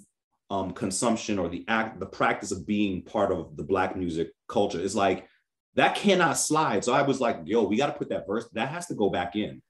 um, 0.50 0.72
consumption 0.72 1.40
or 1.40 1.48
the 1.50 1.64
act, 1.68 2.00
the 2.00 2.06
practice 2.06 2.52
of 2.52 2.66
being 2.66 3.02
part 3.02 3.32
of 3.32 3.56
the 3.58 3.64
black 3.64 3.96
music 3.96 4.32
culture. 4.48 4.80
It's 4.82 4.96
like 4.96 5.28
that 5.76 5.96
cannot 5.96 6.38
slide. 6.38 6.84
So 6.84 6.92
I 6.94 7.04
was 7.04 7.20
like, 7.22 7.38
yo, 7.46 7.64
we 7.64 7.78
got 7.78 7.88
to 7.88 7.94
put 7.94 8.10
that 8.10 8.26
verse. 8.28 8.50
That 8.54 8.70
has 8.70 8.88
to 8.88 8.96
go 8.96 9.10
back 9.10 9.36
in. 9.36 9.62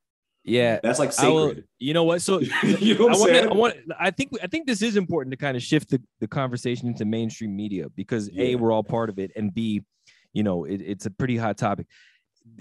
Yeah 0.48 0.80
That's 0.82 0.98
like 0.98 1.12
I 1.20 1.28
will- 1.30 1.50
sacred. 1.50 1.66
you 1.78 1.94
know 1.94 2.06
what 2.06 2.22
so 2.22 2.40
you 2.64 2.98
know 2.98 3.06
what 3.08 3.16
I 3.16 3.20
want, 3.20 3.32
saying? 3.32 3.50
I 3.50 3.54
want. 3.54 3.76
I 4.00 4.12
think. 4.12 4.32
I 4.42 4.48
think 4.48 4.66
this 4.66 4.82
is 4.82 4.96
important 4.96 5.32
to 5.34 5.38
kind 5.38 5.56
of 5.58 5.62
shift 5.62 5.90
the, 5.90 6.02
the 6.22 6.28
conversation 6.28 6.88
into 6.88 7.06
mainstream 7.06 7.56
media 7.56 7.90
because 7.96 8.30
a 8.36 8.56
we're 8.56 8.72
all 8.72 8.84
part 8.84 9.10
of 9.10 9.20
it, 9.20 9.32
and 9.36 9.54
b, 9.54 9.84
you 10.34 10.44
know, 10.44 10.64
it, 10.64 10.82
it's 10.82 11.06
a 11.06 11.12
pretty 11.12 11.38
hot 11.38 11.58
topic. 11.58 11.86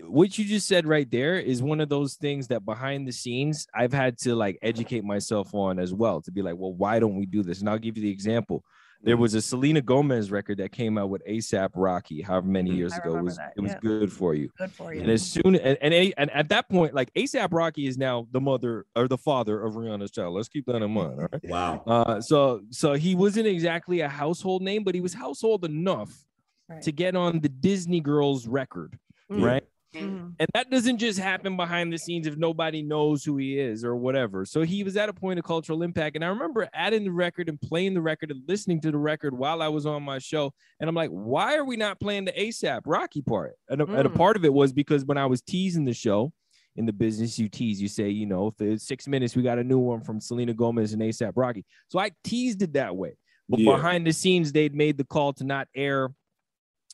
What 0.03 0.37
you 0.37 0.45
just 0.45 0.67
said 0.67 0.85
right 0.85 1.09
there 1.09 1.39
is 1.39 1.63
one 1.63 1.81
of 1.81 1.89
those 1.89 2.15
things 2.15 2.49
that 2.49 2.65
behind 2.65 3.07
the 3.07 3.13
scenes 3.13 3.69
I've 3.73 3.93
had 3.93 4.19
to 4.19 4.35
like 4.35 4.59
educate 4.61 5.05
myself 5.05 5.55
on 5.55 5.79
as 5.79 5.95
well 5.95 6.21
to 6.23 6.33
be 6.33 6.43
like, 6.43 6.57
well, 6.57 6.75
why 6.75 6.99
don't 6.99 7.15
we 7.17 7.25
do 7.25 7.45
this? 7.45 7.61
And 7.61 7.71
I'll 7.71 7.79
give 7.79 7.97
you 7.97 8.03
the 8.03 8.11
example. 8.11 8.65
There 9.07 9.15
Mm-hmm. 9.15 9.23
was 9.23 9.35
a 9.35 9.41
Selena 9.41 9.81
Gomez 9.81 10.33
record 10.33 10.59
that 10.59 10.73
came 10.73 10.99
out 10.99 11.11
with 11.11 11.25
ASAP 11.27 11.71
Rocky, 11.77 12.21
however 12.23 12.49
many 12.49 12.73
Mhm. 12.73 12.77
years 12.77 12.93
I 12.93 12.97
ago. 12.99 13.17
It 13.17 13.23
was 13.23 13.37
that, 13.37 13.53
it 13.57 13.61
was 13.61 13.71
yeah. 13.73 13.79
good 13.81 14.13
for 14.13 14.35
you. 14.35 14.51
Good 14.59 14.73
for 14.73 14.93
you. 14.93 15.01
And 15.01 15.11
as 15.11 15.23
soon 15.25 15.55
and, 15.55 15.79
and 15.81 15.95
and 16.19 16.29
at 16.33 16.49
that 16.49 16.69
point, 16.69 16.93
like 16.93 17.15
ASAP 17.15 17.53
Rocky 17.53 17.87
is 17.87 17.97
now 17.97 18.27
the 18.33 18.41
mother 18.41 18.85
or 18.97 19.07
the 19.07 19.17
father 19.17 19.63
of 19.63 19.75
Rihanna's 19.75 20.11
child. 20.11 20.35
Let's 20.35 20.49
keep 20.49 20.67
that 20.67 20.83
in 20.83 20.91
mind. 20.91 21.21
All 21.21 21.29
right. 21.33 21.45
wow. 21.45 21.83
Uh, 21.87 22.21
so 22.21 22.63
so 22.71 22.95
he 22.95 23.15
wasn't 23.15 23.47
exactly 23.47 24.01
a 24.01 24.09
household 24.09 24.61
name, 24.63 24.83
but 24.83 24.95
he 24.97 25.01
was 25.01 25.15
household 25.15 25.65
enough 25.65 26.27
Right. 26.69 26.83
to 26.83 26.91
get 26.91 27.15
on 27.15 27.39
the 27.39 27.49
Disney 27.49 28.01
Girls 28.01 28.49
record, 28.49 28.99
Mm. 29.31 29.41
right? 29.45 29.65
Mhm. 29.97 30.35
And 30.39 30.49
that 30.55 30.71
doesn't 30.71 30.99
just 30.99 31.19
happen 31.19 31.57
behind 31.57 31.93
the 31.93 31.99
scenes 31.99 32.27
if 32.27 32.37
nobody 32.37 32.83
knows 32.83 33.25
who 33.25 33.37
he 33.37 33.59
is 33.59 33.85
or 33.85 33.97
whatever. 33.97 34.45
So 34.45 34.63
he 34.63 34.85
was 34.85 34.97
at 34.97 35.09
a 35.09 35.13
point 35.13 35.39
of 35.39 35.45
cultural 35.45 35.83
impact. 35.83 36.17
And 36.17 36.25
I 36.25 36.29
remember 36.29 36.69
adding 36.75 37.05
the 37.05 37.11
record 37.13 37.49
and 37.49 37.61
playing 37.61 37.95
the 37.95 38.01
record 38.01 38.31
and 38.31 38.43
listening 38.49 38.81
to 38.83 38.91
the 38.91 38.99
record 38.99 39.37
while 39.37 39.63
I 39.63 39.69
was 39.69 39.87
on 39.87 40.03
my 40.03 40.19
show. 40.19 40.53
And 40.81 40.89
I'm 40.89 40.95
like, 40.95 41.11
why 41.11 41.57
are 41.57 41.65
we 41.65 41.77
not 41.77 42.01
playing 42.01 42.25
the 42.27 42.33
ASAP 42.33 42.83
Rocky 42.87 43.23
part? 43.23 43.55
And, 43.69 43.81
a, 43.81 43.85
and 43.87 44.07
a 44.07 44.11
Mm. 44.11 44.15
part 44.17 44.37
of 44.37 44.45
it 44.45 44.53
was 44.53 44.73
because 44.73 45.05
when 45.05 45.19
I 45.19 45.27
was 45.27 45.41
teasing 45.43 45.85
the 45.85 45.95
show 45.95 46.33
in 46.77 46.85
the 46.85 46.93
business, 46.93 47.39
you 47.39 47.49
tease, 47.49 47.81
you 47.81 47.89
say, 47.89 48.11
you 48.11 48.27
know, 48.27 48.49
if 48.49 48.61
it's 48.61 48.87
six 48.87 49.09
minutes, 49.09 49.35
we 49.35 49.43
got 49.43 49.59
a 49.59 49.65
new 49.65 49.79
one 49.79 50.03
from 50.03 50.21
Selena 50.21 50.53
Gomez 50.53 50.93
and 50.93 51.01
ASAP 51.03 51.33
Rocky. 51.37 51.65
So 51.89 51.99
I 51.99 52.11
teased 52.23 52.61
it 52.63 52.75
that 52.75 52.95
way. 52.95 53.17
But 53.49 53.61
Yeah. 53.61 53.77
behind 53.77 54.07
the 54.07 54.13
scenes, 54.13 54.53
they'd 54.53 54.75
made 54.75 54.99
the 54.99 55.05
call 55.05 55.33
to 55.35 55.45
not 55.45 55.69
air 55.75 56.11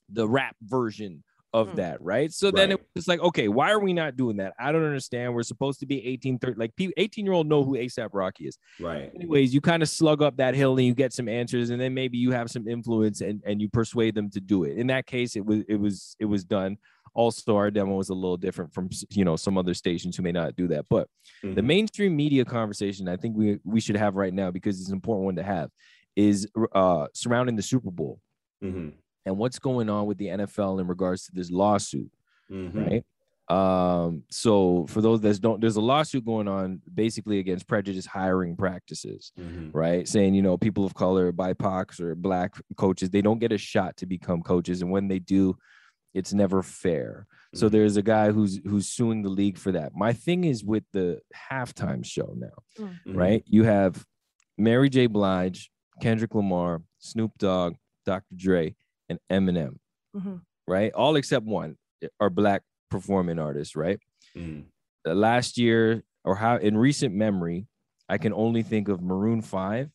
the 0.08 0.28
rap 0.28 0.54
version 0.62 1.24
of 1.52 1.70
Hmm. 1.70 1.74
that, 1.76 2.00
right? 2.00 2.32
So 2.32 2.50
then 2.50 2.70
Right. 2.70 2.78
it 2.80 2.86
was 2.94 3.06
like, 3.08 3.20
okay, 3.20 3.48
why 3.48 3.70
are 3.72 3.78
we 3.80 3.92
not 3.92 4.16
doing 4.16 4.38
that? 4.38 4.54
I 4.58 4.72
don't 4.72 4.84
understand. 4.84 5.34
We're 5.34 5.42
supposed 5.42 5.80
to 5.80 5.86
be 5.86 6.04
18, 6.06 6.38
30, 6.38 6.58
like 6.58 6.72
18 6.96 7.24
year 7.24 7.34
old 7.34 7.46
know 7.46 7.62
who 7.64 7.76
ASAP 7.76 8.10
Rocky 8.12 8.46
is. 8.46 8.58
Right. 8.80 9.10
Anyways, 9.14 9.52
you 9.52 9.60
kind 9.60 9.82
of 9.82 9.88
slug 9.88 10.22
up 10.22 10.36
that 10.38 10.54
hill 10.54 10.76
and 10.78 10.86
you 10.86 10.94
get 10.94 11.12
some 11.12 11.28
answers, 11.28 11.70
and 11.70 11.80
then 11.80 11.92
maybe 11.94 12.16
you 12.18 12.30
have 12.32 12.50
some 12.50 12.66
influence 12.66 13.20
and, 13.20 13.42
and 13.44 13.60
you 13.60 13.68
persuade 13.68 14.14
them 14.14 14.30
to 14.30 14.40
do 14.40 14.64
it. 14.64 14.78
In 14.78 14.86
that 14.88 15.06
case, 15.06 15.36
it 15.36 15.44
was 15.44 15.62
it 15.68 15.76
was 15.76 16.16
it 16.18 16.24
was 16.24 16.44
done. 16.44 16.78
Also, 17.14 17.54
our 17.56 17.70
demo 17.70 17.96
was 17.96 18.08
a 18.08 18.14
little 18.14 18.38
different 18.38 18.72
from 18.72 18.88
you 19.10 19.24
know 19.24 19.36
some 19.36 19.58
other 19.58 19.74
stations 19.74 20.16
who 20.16 20.22
may 20.22 20.32
not 20.32 20.56
do 20.56 20.66
that. 20.68 20.86
But 20.88 21.08
the 21.42 21.48
Mhm. 21.60 21.64
mainstream 21.66 22.16
media 22.16 22.44
conversation 22.46 23.06
I 23.08 23.18
think 23.18 23.36
we 23.36 23.58
we 23.64 23.80
should 23.80 23.96
have 23.96 24.14
right 24.16 24.32
now 24.32 24.50
because 24.50 24.80
it's 24.80 24.88
an 24.88 24.94
important 24.94 25.26
one 25.26 25.36
to 25.36 25.42
have 25.42 25.70
is 26.16 26.48
uh 26.74 27.08
surrounding 27.12 27.56
the 27.56 27.62
Super 27.62 27.90
Bowl 27.90 28.20
Mhm. 28.64 28.92
And 29.26 29.36
what's 29.38 29.58
going 29.58 29.88
on 29.88 30.06
with 30.06 30.18
the 30.18 30.26
NFL 30.28 30.80
in 30.80 30.86
regards 30.86 31.24
to 31.26 31.32
this 31.32 31.50
lawsuit, 31.50 32.10
Mhm. 32.50 32.74
right? 32.74 33.04
Um, 33.48 34.22
so 34.30 34.86
for 34.88 35.00
those 35.02 35.20
that 35.20 35.40
don't, 35.40 35.60
there's 35.60 35.76
a 35.76 35.80
lawsuit 35.80 36.24
going 36.24 36.48
on 36.48 36.80
basically 36.92 37.38
against 37.38 37.66
prejudice 37.66 38.06
hiring 38.06 38.56
practices, 38.56 39.32
Mhm. 39.38 39.70
right? 39.74 40.08
Saying, 40.08 40.34
you 40.34 40.42
know, 40.42 40.56
people 40.56 40.84
of 40.84 40.94
color, 40.94 41.32
BIPOCs 41.32 42.00
or 42.00 42.14
black 42.14 42.54
coaches, 42.76 43.10
they 43.10 43.20
don't 43.20 43.40
get 43.40 43.52
a 43.52 43.58
shot 43.58 43.96
to 43.98 44.06
become 44.06 44.42
coaches. 44.42 44.80
And 44.80 44.90
when 44.90 45.08
they 45.08 45.18
do, 45.18 45.56
it's 46.14 46.32
never 46.32 46.62
fair. 46.62 47.26
So 47.54 47.68
Mhm. 47.68 47.72
there's 47.72 47.96
a 47.96 48.02
guy 48.02 48.30
who's 48.32 48.60
who's 48.64 48.86
suing 48.88 49.22
the 49.22 49.28
league 49.28 49.58
for 49.58 49.72
that. 49.72 49.94
My 49.94 50.12
thing 50.12 50.44
is 50.44 50.64
with 50.64 50.84
the 50.92 51.20
halftime 51.50 52.04
show 52.04 52.34
now 52.36 52.86
Mhm. 52.86 53.16
right? 53.16 53.42
You 53.46 53.64
have 53.64 54.06
Mary 54.56 54.88
J. 54.88 55.06
Blige, 55.08 55.70
Kendrick 56.00 56.34
Lamar, 56.34 56.82
Snoop 56.98 57.32
Dogg, 57.38 57.74
Dr. 58.06 58.34
Dre, 58.36 58.76
and 59.30 59.46
Eminem, 59.46 59.78
Mhm. 60.16 60.42
right? 60.66 60.92
All 60.92 61.16
except 61.16 61.46
one 61.46 61.76
are 62.20 62.30
black 62.30 62.62
performing 62.90 63.38
artists, 63.38 63.76
right? 63.76 63.98
Mm. 64.36 64.64
Uh, 65.06 65.14
last 65.14 65.58
year 65.58 66.02
or 66.24 66.36
how 66.36 66.56
in 66.56 66.76
recent 66.76 67.14
memory, 67.14 67.66
I 68.08 68.18
can 68.18 68.32
only 68.32 68.62
think 68.62 68.88
of 68.88 69.00
Maroon 69.02 69.42
5 69.42 69.90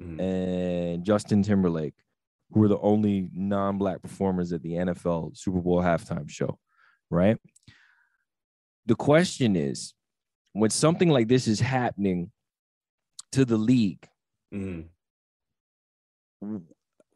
Mhm. 0.00 0.20
and 0.20 1.04
Justin 1.04 1.42
Timberlake, 1.42 1.94
who 2.50 2.60
were 2.60 2.68
the 2.68 2.78
only 2.78 3.28
non-black 3.32 4.00
performers 4.02 4.52
at 4.52 4.62
the 4.62 4.74
NFL 4.76 5.32
Super 5.34 5.60
Bowl 5.60 5.80
halftime 5.82 6.28
show, 6.28 6.58
right? 7.10 7.38
The 8.86 8.94
question 8.96 9.54
is, 9.56 9.94
when 10.52 10.70
something 10.70 11.10
like 11.10 11.28
this 11.28 11.46
is 11.46 11.60
happening 11.60 12.32
to 13.32 13.44
the 13.44 13.58
league, 13.58 14.08
Mhm. 14.52 14.88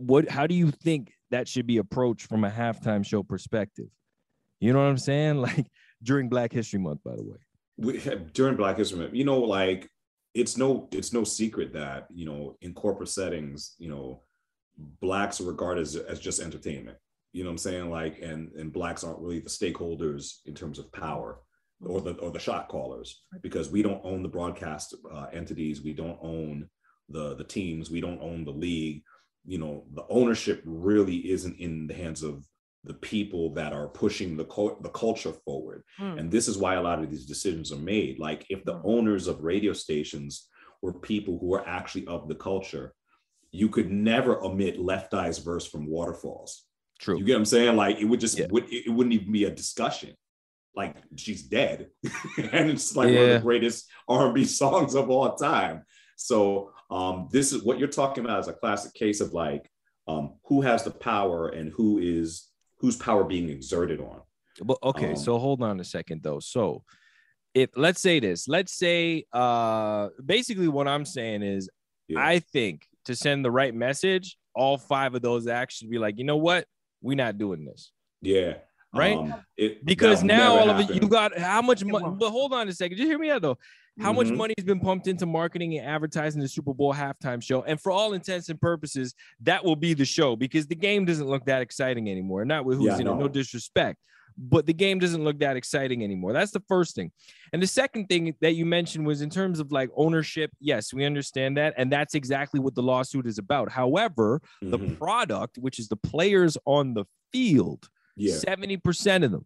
What 0.07 0.29
how 0.29 0.47
do 0.47 0.55
you 0.55 0.71
think 0.71 1.13
that 1.31 1.49
should 1.49 1.67
be 1.67 1.79
approached 1.79 2.27
from 2.27 2.45
a 2.45 2.51
halftime 2.51 3.05
show 3.05 3.23
perspective? 3.23 3.89
You 4.61 4.73
know 4.73 4.81
what 4.81 4.89
I'm 4.89 4.99
saying? 4.99 5.37
Like 5.43 5.67
during 6.03 6.29
Black 6.29 6.53
History 6.53 6.81
Month, 6.81 7.01
by 7.05 7.17
the 7.17 7.23
way. 7.23 7.39
we, 7.77 7.99
during 8.33 8.57
Black 8.57 8.77
History 8.77 8.99
Month, 8.99 9.15
you 9.15 9.25
know, 9.25 9.39
like 9.41 9.89
it's 10.35 10.57
no 10.57 10.89
it's 10.93 11.13
no 11.13 11.25
secret 11.25 11.73
that 11.75 12.07
you 12.13 12.27
know 12.27 12.57
in 12.61 12.75
corporate 12.75 13.09
settings, 13.09 13.75
you 13.79 13.89
know, 13.89 14.23
blacks 15.01 15.41
are 15.41 15.45
regarded 15.45 15.83
as, 15.83 15.97
as 15.97 16.21
just 16.21 16.41
entertainment. 16.41 16.97
You 17.33 17.45
know 17.45 17.51
what 17.51 17.53
I'm 17.53 17.59
saying? 17.59 17.91
Like, 17.91 18.21
and 18.21 18.53
and 18.53 18.73
blacks 18.73 19.05
aren't 19.05 19.21
really 19.21 19.41
the 19.41 19.49
stakeholders 19.49 20.41
in 20.47 20.55
terms 20.55 20.79
of 20.79 20.93
power 20.93 21.39
or 21.85 22.01
the 22.01 22.13
or 22.15 22.31
the 22.31 22.39
shot 22.39 22.69
callers 22.69 23.23
because 23.43 23.71
we 23.71 23.83
don't 23.83 24.05
own 24.05 24.23
the 24.23 24.29
broadcast 24.29 24.95
uh, 25.13 25.27
entities, 25.33 25.83
we 25.83 25.93
don't 25.93 26.19
own 26.23 26.69
the 27.09 27.35
the 27.37 27.45
teams, 27.45 27.91
we 27.91 28.01
don't 28.01 28.21
own 28.21 28.45
the 28.45 28.51
league. 28.51 29.03
You 29.45 29.59
know, 29.59 29.85
the 29.95 30.05
ownership 30.09 30.63
really 30.65 31.31
isn't 31.31 31.59
in 31.59 31.87
the 31.87 31.95
hands 31.95 32.23
of 32.23 32.45
the 32.85 32.95
people 32.95 33.53
that 33.55 33.73
are 33.73 33.89
pushing 33.89 34.37
the 34.37 34.45
cul- 34.45 34.79
the 34.83 34.89
culture 34.89 35.33
forward. 35.45 35.85
Mm. 36.01 36.19
And 36.19 36.31
this 36.31 36.49
is 36.49 36.59
why 36.59 36.75
a 36.75 36.83
lot 36.83 37.03
of 37.03 37.11
these 37.11 37.27
decisions 37.27 37.73
are 37.73 37.77
made. 37.77 38.19
Like 38.19 38.47
if 38.51 38.65
the 38.65 38.81
owners 38.85 39.29
of 39.29 39.43
radio 39.43 39.73
stations 39.73 40.49
were 40.81 40.93
people 40.93 41.39
who 41.39 41.55
are 41.55 41.67
actually 41.67 42.07
of 42.07 42.29
the 42.29 42.35
culture, 42.35 42.93
you 43.53 43.69
could 43.69 43.91
never 43.91 44.43
omit 44.43 44.81
Left 44.81 45.15
Eye's 45.15 45.39
verse 45.39 45.67
from 45.67 45.87
Waterfalls. 45.87 46.65
True. 46.99 47.19
You 47.19 47.25
get 47.25 47.35
what 47.35 47.39
I'm 47.39 47.45
saying? 47.45 47.77
Like 47.77 47.99
it 48.01 48.05
would 48.05 48.21
just 48.21 48.39
Yeah. 48.39 48.47
would 48.51 48.67
it 48.73 48.91
wouldn't 48.91 49.15
even 49.15 49.33
be 49.33 49.45
a 49.45 49.51
discussion. 49.51 50.15
Like 50.75 50.97
she's 51.17 51.43
dead, 51.43 51.89
and 52.39 52.71
it's 52.71 52.97
like 52.97 53.15
one 53.15 53.25
of 53.25 53.29
the 53.31 53.41
greatest 53.43 53.91
R&B 54.09 54.45
songs 54.47 54.95
of 54.95 55.11
all 55.11 55.35
time. 55.35 55.83
So 56.17 56.73
um, 56.93 57.29
this 57.33 57.53
is 57.53 57.63
what 57.63 57.79
you're 57.79 57.89
talking 57.89 58.25
about 58.25 58.41
is 58.41 58.49
a 58.49 58.53
classic 58.53 58.93
case 58.95 59.21
of 59.21 59.33
like 59.33 59.71
um, 60.07 60.35
who 60.45 60.61
has 60.61 60.85
the 60.85 60.91
power 60.91 61.49
and 61.49 61.73
who 61.73 61.99
is 61.99 62.49
whose 62.79 62.97
power 62.97 63.25
being 63.25 63.49
exerted 63.49 64.01
on. 64.01 64.21
But 64.63 64.79
okay, 64.83 65.11
Um, 65.11 65.17
so 65.17 65.39
hold 65.39 65.63
on 65.63 65.81
a 65.81 65.85
second 65.85 66.23
though. 66.23 66.41
So 66.41 66.85
if 67.55 67.71
let's 67.77 68.01
say 68.01 68.21
this, 68.21 68.49
let's 68.49 68.75
say 68.77 69.25
uh 69.33 70.09
basically 70.25 70.69
what 70.69 70.89
I'm 70.89 71.05
saying 71.05 71.43
is 71.43 71.71
Yeah. 72.09 72.21
I 72.21 72.41
think 72.41 72.87
to 73.07 73.15
send 73.15 73.45
the 73.45 73.51
right 73.51 73.75
message, 73.75 74.37
all 74.55 74.77
five 74.77 75.15
of 75.15 75.23
those 75.23 75.47
acts 75.47 75.77
should 75.77 75.91
be 75.91 75.99
like, 75.99 76.19
you 76.19 76.25
know 76.25 76.37
what? 76.37 76.67
We're 77.01 77.17
not 77.17 77.39
doing 77.39 77.65
this. 77.65 77.93
Yeah. 78.21 78.55
Right? 78.95 79.17
Um, 79.17 79.35
it, 79.57 79.85
Because 79.85 80.23
now 80.23 80.55
never 80.57 80.61
all 80.61 80.71
of 80.71 80.91
it, 80.91 80.95
you 81.03 81.09
got 81.09 81.37
how 81.39 81.63
much 81.63 81.85
money? 81.85 82.07
But 82.19 82.31
hold 82.31 82.53
on 82.53 82.69
a 82.69 82.73
second. 82.73 82.97
Just 82.99 83.09
hear 83.09 83.19
me 83.19 83.31
out 83.31 83.43
though. 83.43 83.59
How 84.01 84.13
much 84.13 84.29
Mhm. 84.29 84.37
money 84.37 84.55
has 84.57 84.65
been 84.65 84.81
pumped 84.81 85.07
into 85.07 85.27
marketing 85.27 85.77
and 85.79 85.87
advertising 85.87 86.41
the 86.41 86.49
Super 86.49 86.73
Bowl 86.73 86.95
halftime 86.95 87.43
show? 87.43 87.63
And 87.63 87.79
for 87.81 87.93
all 87.93 88.15
intents 88.15 88.49
and 88.49 88.59
purposes, 88.61 89.15
that 89.41 89.63
will 89.65 89.77
be 89.77 89.93
the 89.95 90.05
show 90.07 90.35
because 90.37 90.67
the 90.67 90.75
game 90.75 91.05
doesn't 91.05 91.27
look 91.27 91.45
that 91.47 91.61
exciting 91.63 92.09
anymore. 92.11 92.45
Not 92.45 92.65
with 92.65 92.79
who's 92.79 92.87
Yeah, 92.87 92.95
in 92.97 93.01
it, 93.03 93.05
no 93.05 93.19
no. 93.19 93.29
disrespect, 93.29 93.99
but 94.39 94.65
the 94.65 94.73
game 94.73 94.99
doesn't 94.99 95.23
look 95.23 95.39
that 95.41 95.57
exciting 95.59 96.03
anymore. 96.03 96.33
That's 96.33 96.53
the 96.53 96.63
first 96.69 96.95
thing. 96.95 97.13
And 97.53 97.63
the 97.63 97.67
second 97.67 98.07
thing 98.07 98.35
that 98.41 98.53
you 98.55 98.65
mentioned 98.65 99.07
was 99.07 99.21
in 99.21 99.29
terms 99.29 99.59
of 99.61 99.73
like 99.73 99.91
ownership. 99.95 100.51
Yes, 100.59 100.93
we 100.95 101.05
understand 101.05 101.59
that. 101.59 101.75
And 101.77 101.93
that's 101.93 102.15
exactly 102.15 102.61
what 102.61 102.75
the 102.75 102.83
lawsuit 102.83 103.27
is 103.27 103.37
about. 103.39 103.71
However, 103.73 104.41
the 104.63 104.79
Mhm. 104.79 104.97
product, 104.99 105.59
which 105.59 105.79
is 105.79 105.89
the 105.89 105.97
players 105.97 106.57
on 106.67 106.95
the 106.95 107.05
field, 107.31 107.91
yeah. 108.17 108.35
70% 108.35 109.25
of 109.25 109.31
them 109.33 109.45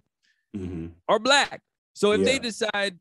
Mhm. 0.57 0.90
are 1.09 1.18
black. 1.18 1.62
So 1.94 2.12
if 2.12 2.24
they 2.24 2.38
decide, 2.38 2.98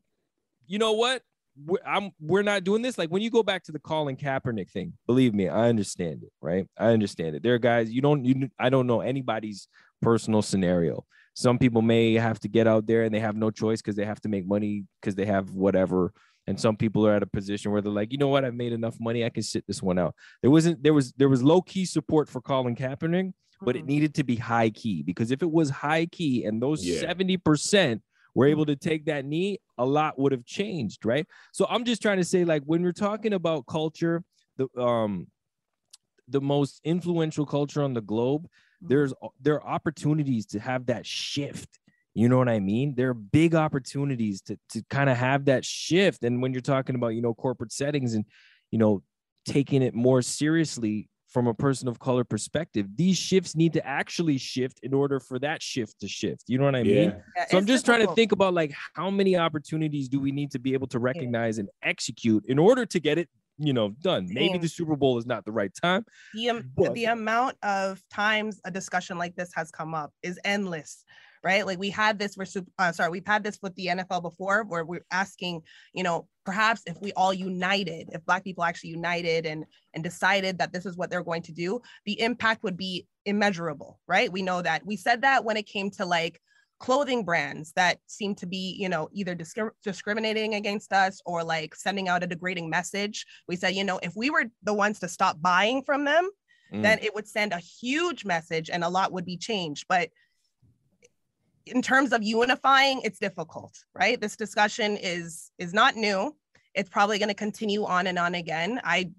you 0.66 0.78
know 0.78 0.92
what, 0.92 1.22
we're, 1.64 1.78
I'm 1.86 2.10
we're 2.20 2.42
not 2.42 2.64
doing 2.64 2.82
this. 2.82 2.98
Like 2.98 3.10
when 3.10 3.22
you 3.22 3.30
go 3.30 3.42
back 3.42 3.62
to 3.64 3.72
the 3.72 3.78
Colin 3.78 4.16
Kaepernick 4.16 4.70
thing, 4.70 4.92
believe 5.06 5.32
me, 5.34 5.48
I 5.48 5.68
understand 5.68 6.22
it. 6.22 6.32
Right, 6.42 6.66
I 6.78 6.88
understand 6.88 7.34
it. 7.36 7.42
There 7.42 7.54
are 7.54 7.58
guys 7.58 7.90
you 7.90 8.02
don't 8.02 8.24
you 8.24 8.48
I 8.58 8.68
don't 8.68 8.86
know 8.86 9.00
anybody's 9.00 9.68
personal 10.02 10.42
scenario. 10.42 11.04
Some 11.34 11.58
people 11.58 11.82
may 11.82 12.14
have 12.14 12.38
to 12.40 12.48
get 12.48 12.66
out 12.66 12.86
there 12.86 13.04
and 13.04 13.14
they 13.14 13.20
have 13.20 13.36
no 13.36 13.50
choice 13.50 13.80
because 13.80 13.96
they 13.96 14.04
have 14.04 14.20
to 14.22 14.28
make 14.28 14.46
money 14.46 14.84
because 15.00 15.14
they 15.14 15.26
have 15.26 15.50
whatever. 15.50 16.12
And 16.46 16.60
some 16.60 16.76
people 16.76 17.06
are 17.06 17.14
at 17.14 17.22
a 17.22 17.26
position 17.26 17.72
where 17.72 17.80
they're 17.82 17.90
like, 17.92 18.12
you 18.12 18.18
know 18.18 18.28
what, 18.28 18.44
I've 18.44 18.54
made 18.54 18.72
enough 18.72 18.96
money, 19.00 19.24
I 19.24 19.30
can 19.30 19.42
sit 19.42 19.66
this 19.66 19.82
one 19.82 19.98
out. 19.98 20.14
There 20.42 20.50
wasn't 20.50 20.82
there 20.82 20.94
was 20.94 21.12
there 21.12 21.28
was 21.28 21.42
low 21.42 21.60
key 21.62 21.84
support 21.86 22.28
for 22.28 22.40
Colin 22.40 22.76
Kaepernick, 22.76 23.32
but 23.64 23.76
it 23.76 23.84
Mhm. 23.84 23.86
needed 23.86 24.14
to 24.16 24.24
be 24.24 24.36
high 24.36 24.70
key 24.70 25.02
because 25.02 25.30
if 25.30 25.42
it 25.42 25.50
was 25.50 25.70
high 25.70 26.06
key 26.06 26.44
and 26.44 26.62
those 26.62 26.84
Yeah. 26.84 27.00
70% 27.00 28.02
were 28.34 28.46
able 28.46 28.66
to 28.66 28.76
take 28.76 29.06
that 29.06 29.24
knee, 29.24 29.58
a 29.78 29.84
lot 29.86 30.18
would 30.18 30.32
have 30.32 30.44
changed, 30.44 31.04
right? 31.06 31.26
So 31.52 31.66
I'm 31.68 31.84
just 31.84 32.02
trying 32.02 32.18
to 32.18 32.24
say, 32.24 32.44
like, 32.44 32.62
when 32.64 32.82
we're 32.82 32.92
talking 32.92 33.32
about 33.32 33.66
culture, 33.66 34.22
the 34.56 34.68
um 34.80 35.28
the 36.28 36.40
most 36.40 36.80
influential 36.84 37.46
culture 37.46 37.82
on 37.82 37.94
the 37.94 38.00
globe, 38.00 38.48
there's 38.80 39.12
there 39.40 39.54
are 39.54 39.66
opportunities 39.66 40.46
to 40.46 40.60
have 40.60 40.86
that 40.86 41.06
shift. 41.06 41.78
You 42.14 42.28
know 42.28 42.38
what 42.38 42.48
I 42.48 42.60
mean? 42.60 42.94
There 42.94 43.10
are 43.10 43.14
big 43.14 43.54
opportunities 43.54 44.40
to 44.42 44.58
to 44.70 44.82
kind 44.90 45.08
of 45.08 45.16
have 45.16 45.46
that 45.46 45.64
shift. 45.64 46.24
And 46.24 46.42
when 46.42 46.52
you're 46.52 46.60
talking 46.62 46.94
about, 46.96 47.08
you 47.08 47.22
know, 47.22 47.34
corporate 47.34 47.72
settings 47.72 48.14
and 48.14 48.24
you 48.70 48.78
know, 48.78 49.02
taking 49.46 49.80
it 49.82 49.94
more 49.94 50.20
seriously 50.22 51.08
from 51.36 51.46
a 51.48 51.52
person 51.52 51.86
of 51.86 51.98
color 51.98 52.24
perspective, 52.24 52.86
these 52.96 53.18
shifts 53.18 53.54
need 53.54 53.74
to 53.74 53.86
actually 53.86 54.38
shift 54.38 54.80
in 54.82 54.94
order 54.94 55.20
for 55.20 55.38
that 55.38 55.62
shift 55.62 56.00
to 56.00 56.08
shift. 56.08 56.44
You 56.46 56.56
know 56.56 56.64
what 56.64 56.74
I 56.74 56.82
mean? 56.82 56.94
Yeah. 57.10 57.16
Yeah, 57.36 57.44
So 57.50 57.58
I'm 57.58 57.64
it's 57.64 57.72
just 57.72 57.84
trying 57.84 58.06
to 58.06 58.14
think 58.14 58.32
about 58.32 58.54
like 58.54 58.72
how 58.94 59.10
many 59.10 59.36
opportunities 59.36 60.08
do 60.08 60.18
we 60.18 60.32
need 60.32 60.50
to 60.52 60.58
be 60.58 60.72
able 60.72 60.86
to 60.86 60.98
recognize 60.98 61.58
and 61.58 61.68
execute 61.82 62.42
in 62.48 62.58
order 62.58 62.86
to 62.86 62.98
get 62.98 63.18
it, 63.18 63.28
you 63.58 63.74
know, 63.74 63.90
done. 64.00 64.28
Maybe 64.30 64.52
Same. 64.54 64.60
the 64.62 64.68
Super 64.68 64.96
Bowl 64.96 65.18
is 65.18 65.26
not 65.26 65.44
the 65.44 65.52
right 65.52 65.70
time. 65.74 66.06
the, 66.32 66.48
am- 66.48 66.70
But- 66.74 66.94
the 66.94 67.04
amount 67.04 67.58
of 67.62 68.02
times 68.10 68.58
a 68.64 68.70
discussion 68.70 69.18
like 69.18 69.36
this 69.36 69.50
has 69.54 69.70
come 69.70 69.92
up 69.94 70.14
is 70.22 70.40
endless 70.42 71.04
right? 71.46 71.64
Like 71.64 71.78
we 71.78 71.90
had 71.90 72.18
this 72.18 72.36
we're 72.36 72.46
uh, 72.80 72.90
sorry 72.90 73.10
we've 73.10 73.32
had 73.34 73.44
this 73.44 73.58
with 73.62 73.74
the 73.76 73.86
nfl 73.86 74.20
before 74.20 74.64
where 74.64 74.84
we're 74.84 75.06
asking 75.12 75.62
you 75.92 76.02
know 76.02 76.26
perhaps 76.44 76.82
if 76.86 76.96
we 77.00 77.12
all 77.12 77.32
united 77.32 78.08
if 78.12 78.24
black 78.26 78.42
people 78.42 78.64
actually 78.64 78.90
united 78.90 79.46
and 79.46 79.64
and 79.94 80.02
decided 80.02 80.58
that 80.58 80.72
this 80.72 80.86
is 80.86 80.96
what 80.96 81.08
they're 81.08 81.30
going 81.30 81.42
to 81.42 81.52
do 81.52 81.80
the 82.04 82.20
impact 82.20 82.64
would 82.64 82.76
be 82.76 83.06
immeasurable 83.24 84.00
right? 84.08 84.32
We 84.32 84.42
know 84.42 84.60
that. 84.62 84.84
We 84.84 84.96
said 84.96 85.22
that 85.22 85.44
when 85.44 85.56
it 85.56 85.66
came 85.66 85.88
to 85.92 86.04
like 86.04 86.40
clothing 86.78 87.24
brands 87.24 87.72
that 87.80 87.98
seem 88.06 88.34
to 88.34 88.46
be 88.46 88.76
you 88.82 88.88
know 88.88 89.08
either 89.12 89.34
discri- 89.36 89.78
discriminating 89.90 90.54
against 90.54 90.92
us 90.92 91.14
or 91.24 91.38
like 91.44 91.74
sending 91.74 92.08
out 92.08 92.24
a 92.24 92.26
degrading 92.26 92.68
message. 92.78 93.24
We 93.48 93.56
said 93.56 93.74
you 93.78 93.84
know 93.84 93.98
if 94.02 94.14
we 94.16 94.30
were 94.30 94.46
the 94.68 94.74
ones 94.74 94.98
to 95.00 95.08
stop 95.08 95.40
buying 95.40 95.82
from 95.82 96.04
them 96.04 96.28
Mm. 96.72 96.82
then 96.82 96.98
it 97.00 97.14
would 97.14 97.28
send 97.28 97.52
a 97.52 97.58
huge 97.58 98.24
message 98.24 98.70
and 98.70 98.82
a 98.82 98.88
lot 98.88 99.12
would 99.12 99.24
be 99.24 99.36
changed. 99.36 99.86
But 99.88 100.10
in 101.66 101.82
terms 101.82 102.12
of 102.12 102.22
unifying 102.22 103.00
it's 103.04 103.18
difficult 103.18 103.72
right 103.94 104.20
this 104.20 104.36
discussion 104.36 104.96
is 104.96 105.50
is 105.58 105.74
not 105.74 105.96
new 105.96 106.34
it's 106.74 106.88
probably 106.88 107.18
going 107.18 107.28
to 107.28 107.34
continue 107.34 107.84
on 107.84 108.06
and 108.06 108.18
on 108.18 108.34
again 108.34 108.80
i 108.84 109.10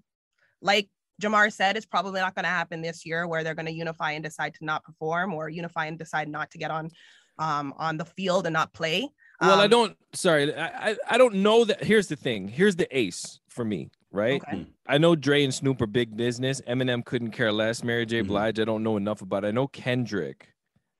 like 0.62 0.88
jamar 1.22 1.52
said 1.52 1.76
it's 1.76 1.86
probably 1.86 2.20
not 2.20 2.34
going 2.34 2.44
to 2.44 2.48
happen 2.48 2.80
this 2.80 3.04
year 3.04 3.26
where 3.26 3.44
they're 3.44 3.54
going 3.54 3.66
to 3.66 3.72
unify 3.72 4.12
and 4.12 4.24
decide 4.24 4.54
to 4.54 4.64
not 4.64 4.82
perform 4.84 5.34
or 5.34 5.48
unify 5.48 5.86
and 5.86 5.98
decide 5.98 6.28
not 6.28 6.50
to 6.50 6.58
get 6.58 6.70
on 6.70 6.90
um, 7.38 7.72
on 7.76 7.96
the 7.96 8.04
field 8.04 8.46
and 8.46 8.52
not 8.52 8.72
play 8.72 9.08
Well, 9.40 9.60
I 9.60 9.64
Um, 9.64 9.70
don't. 9.70 9.96
Sorry, 10.12 10.52
I, 10.52 10.90
I 10.90 10.96
I 11.10 11.18
don't 11.18 11.34
know 11.36 11.64
that. 11.64 11.84
Here's 11.84 12.08
the 12.08 12.16
thing. 12.16 12.48
Here's 12.48 12.74
the 12.74 12.88
ace 12.96 13.38
for 13.48 13.64
me, 13.64 13.90
right? 14.10 14.42
okay. 14.42 14.66
I 14.88 14.98
know 14.98 15.14
Dre 15.14 15.44
and 15.44 15.54
Snoop 15.54 15.80
are 15.80 15.86
big 15.86 16.16
business. 16.16 16.60
Eminem 16.62 17.04
couldn't 17.04 17.30
care 17.30 17.52
less. 17.52 17.84
Mary 17.84 18.06
J. 18.06 18.22
Mhm. 18.22 18.26
Blige, 18.26 18.58
I 18.58 18.64
don't 18.64 18.82
know 18.82 18.96
enough 18.96 19.22
about. 19.22 19.44
I 19.44 19.52
know 19.52 19.68
Kendrick 19.68 20.48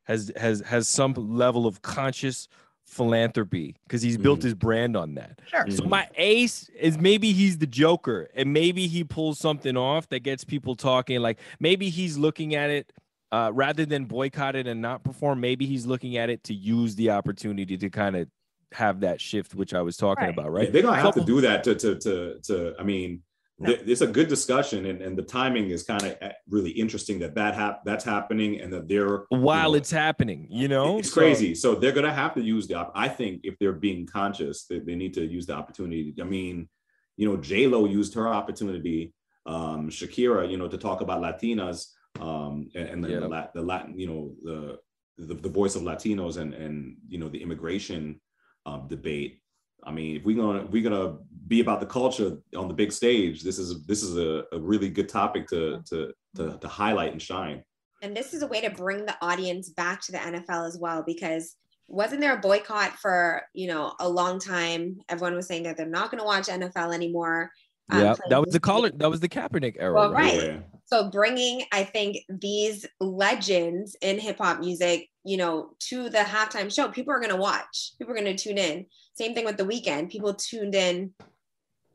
has 0.08 0.32
has 0.36 0.60
has 0.62 0.88
some 0.88 1.12
level 1.14 1.66
of 1.66 1.82
conscious 1.82 2.48
philanthropy 2.86 3.76
because 3.86 4.00
he's 4.00 4.16
built 4.16 4.40
Mhm. 4.40 4.44
his 4.44 4.54
brand 4.54 4.96
on 4.96 5.14
that. 5.14 5.40
sure 5.46 5.70
So 5.70 5.84
Mhm. 5.84 5.90
my 5.90 6.08
ace 6.16 6.70
is 6.70 6.98
maybe 6.98 7.32
he's 7.32 7.58
the 7.58 7.66
Joker, 7.66 8.28
and 8.34 8.50
maybe 8.52 8.86
he 8.88 9.04
pulls 9.04 9.38
something 9.38 9.76
off 9.76 10.08
that 10.08 10.20
gets 10.20 10.42
people 10.42 10.74
talking. 10.74 11.20
Like 11.20 11.38
maybe 11.60 11.90
he's 11.90 12.16
looking 12.16 12.54
at 12.54 12.70
it 12.70 12.92
uh, 13.30 13.50
rather 13.52 13.84
than 13.84 14.06
boycott 14.06 14.56
it 14.56 14.66
and 14.66 14.80
not 14.80 15.04
perform. 15.04 15.38
Maybe 15.38 15.66
he's 15.66 15.84
looking 15.84 16.16
at 16.16 16.30
it 16.30 16.42
to 16.44 16.54
use 16.54 16.94
the 16.94 17.10
opportunity 17.10 17.76
to 17.76 17.90
kind 17.90 18.16
of 18.16 18.26
have 18.72 19.00
that 19.00 19.20
shift, 19.20 19.54
which 19.54 19.74
I 19.74 19.82
was 19.82 19.98
talking 19.98 20.24
Right. 20.24 20.32
about, 20.32 20.46
Yeah, 20.46 20.50
right? 20.58 20.72
they're 20.72 20.80
gonna 20.80 20.96
have 20.96 21.12
So- 21.12 21.20
to 21.20 21.26
do 21.26 21.42
that 21.42 21.62
to 21.64 21.74
to 21.74 21.94
to 21.98 22.38
to. 22.44 22.74
I 22.80 22.84
mean, 22.84 23.22
No. 23.60 23.70
it's 23.72 24.02
a 24.02 24.06
good 24.06 24.28
discussion, 24.28 24.86
and, 24.86 25.02
and 25.02 25.18
the 25.18 25.22
timing 25.22 25.70
is 25.70 25.82
kind 25.82 26.02
of 26.04 26.16
really 26.48 26.70
interesting 26.70 27.18
that 27.20 27.34
that 27.34 27.54
hap- 27.54 27.84
that's 27.84 28.04
happening, 28.04 28.60
and 28.60 28.72
that 28.72 28.86
they're 28.88 29.24
while 29.30 29.68
you 29.70 29.72
know, 29.72 29.74
it's 29.74 29.90
happening, 29.90 30.46
you 30.50 30.68
know, 30.68 30.98
it's 30.98 31.08
So- 31.12 31.20
crazy. 31.20 31.54
So 31.56 31.74
they're 31.74 31.92
gonna 31.92 32.12
have 32.12 32.34
to 32.34 32.40
use 32.42 32.68
the. 32.68 32.74
op- 32.74 32.92
I 32.94 33.08
think 33.08 33.40
if 33.42 33.58
they're 33.58 33.72
being 33.72 34.06
conscious, 34.06 34.66
they, 34.66 34.78
they 34.78 34.94
need 34.94 35.12
to 35.14 35.24
use 35.26 35.46
the 35.46 35.54
opportunity. 35.54 36.14
I 36.20 36.24
mean, 36.24 36.68
you 37.16 37.28
know, 37.28 37.36
J 37.36 37.66
Lo 37.66 37.84
used 37.86 38.14
her 38.14 38.28
opportunity. 38.28 39.12
Um, 39.46 39.88
Shakira, 39.88 40.48
you 40.50 40.56
know, 40.58 40.68
to 40.68 40.76
talk 40.76 41.00
about 41.00 41.22
Latinas 41.22 41.86
um, 42.20 42.68
and, 42.74 42.88
and 42.88 43.04
the, 43.04 43.08
Yeah. 43.08 43.20
the, 43.20 43.48
the 43.54 43.62
Latin, 43.62 43.98
you 43.98 44.06
know, 44.06 44.34
the, 44.44 44.78
the 45.26 45.34
the 45.34 45.48
voice 45.48 45.74
of 45.74 45.82
Latinos 45.82 46.36
and 46.36 46.54
and 46.54 46.96
you 47.08 47.18
know 47.18 47.28
the 47.28 47.42
immigration 47.42 48.20
um, 48.66 48.86
debate. 48.88 49.40
I 49.88 49.90
mean, 49.90 50.16
if 50.16 50.24
we're 50.24 50.36
gonna 50.36 50.64
if 50.64 50.70
we're 50.70 50.88
gonna 50.88 51.16
be 51.46 51.60
about 51.60 51.80
the 51.80 51.86
culture 51.86 52.36
on 52.54 52.68
the 52.68 52.74
big 52.74 52.92
stage, 52.92 53.42
this 53.42 53.58
is 53.58 53.84
this 53.86 54.02
is 54.02 54.16
a, 54.16 54.44
a 54.52 54.58
really 54.58 54.90
good 54.90 55.08
topic 55.08 55.48
to 55.48 55.82
to 55.88 56.12
to, 56.36 56.58
to 56.58 56.68
highlight 56.68 57.12
and 57.12 57.22
shine. 57.22 57.62
And 58.02 58.16
this 58.16 58.34
is 58.34 58.42
a 58.42 58.46
way 58.46 58.60
to 58.60 58.70
bring 58.70 59.06
the 59.06 59.16
audience 59.22 59.70
back 59.70 60.02
to 60.02 60.12
the 60.12 60.18
NFL 60.18 60.68
as 60.68 60.78
well, 60.78 61.02
because 61.04 61.56
wasn't 61.88 62.20
there 62.20 62.36
a 62.36 62.40
boycott 62.40 62.92
for 62.98 63.42
you 63.54 63.66
know 63.66 63.94
a 63.98 64.08
long 64.08 64.38
time? 64.38 64.98
Everyone 65.08 65.34
was 65.34 65.46
saying 65.46 65.62
that 65.62 65.76
they're 65.76 65.86
not 65.86 66.10
going 66.10 66.20
to 66.20 66.26
watch 66.26 66.46
NFL 66.46 66.94
anymore. 66.94 67.50
um, 67.90 68.00
Yeah, 68.00 68.14
that 68.28 68.40
was 68.40 68.52
the 68.52 68.58
this 68.58 68.60
collar. 68.60 68.90
That 68.90 69.10
was 69.10 69.20
the 69.20 69.28
Kaepernick 69.28 69.76
era. 69.78 69.94
Well, 69.94 70.12
right? 70.12 70.38
Right. 70.38 70.42
Yeah. 70.44 70.58
So 70.84 71.10
bringing, 71.10 71.64
I 71.70 71.84
think, 71.84 72.18
these 72.28 72.86
legends 72.98 73.94
in 74.00 74.18
hip 74.18 74.38
hop 74.38 74.60
music, 74.60 75.08
you 75.28 75.36
know, 75.36 75.70
to 75.78 76.08
the 76.08 76.18
halftime 76.18 76.74
show, 76.74 76.88
people 76.88 77.12
are 77.12 77.20
going 77.20 77.30
to 77.30 77.36
watch. 77.36 77.92
People 77.98 78.12
are 78.14 78.16
going 78.18 78.34
to 78.34 78.42
tune 78.42 78.56
in. 78.56 78.86
Same 79.14 79.34
thing 79.34 79.44
with 79.44 79.58
the 79.58 79.64
Weeknd. 79.64 80.10
People 80.10 80.32
tuned 80.32 80.74
in 80.74 81.12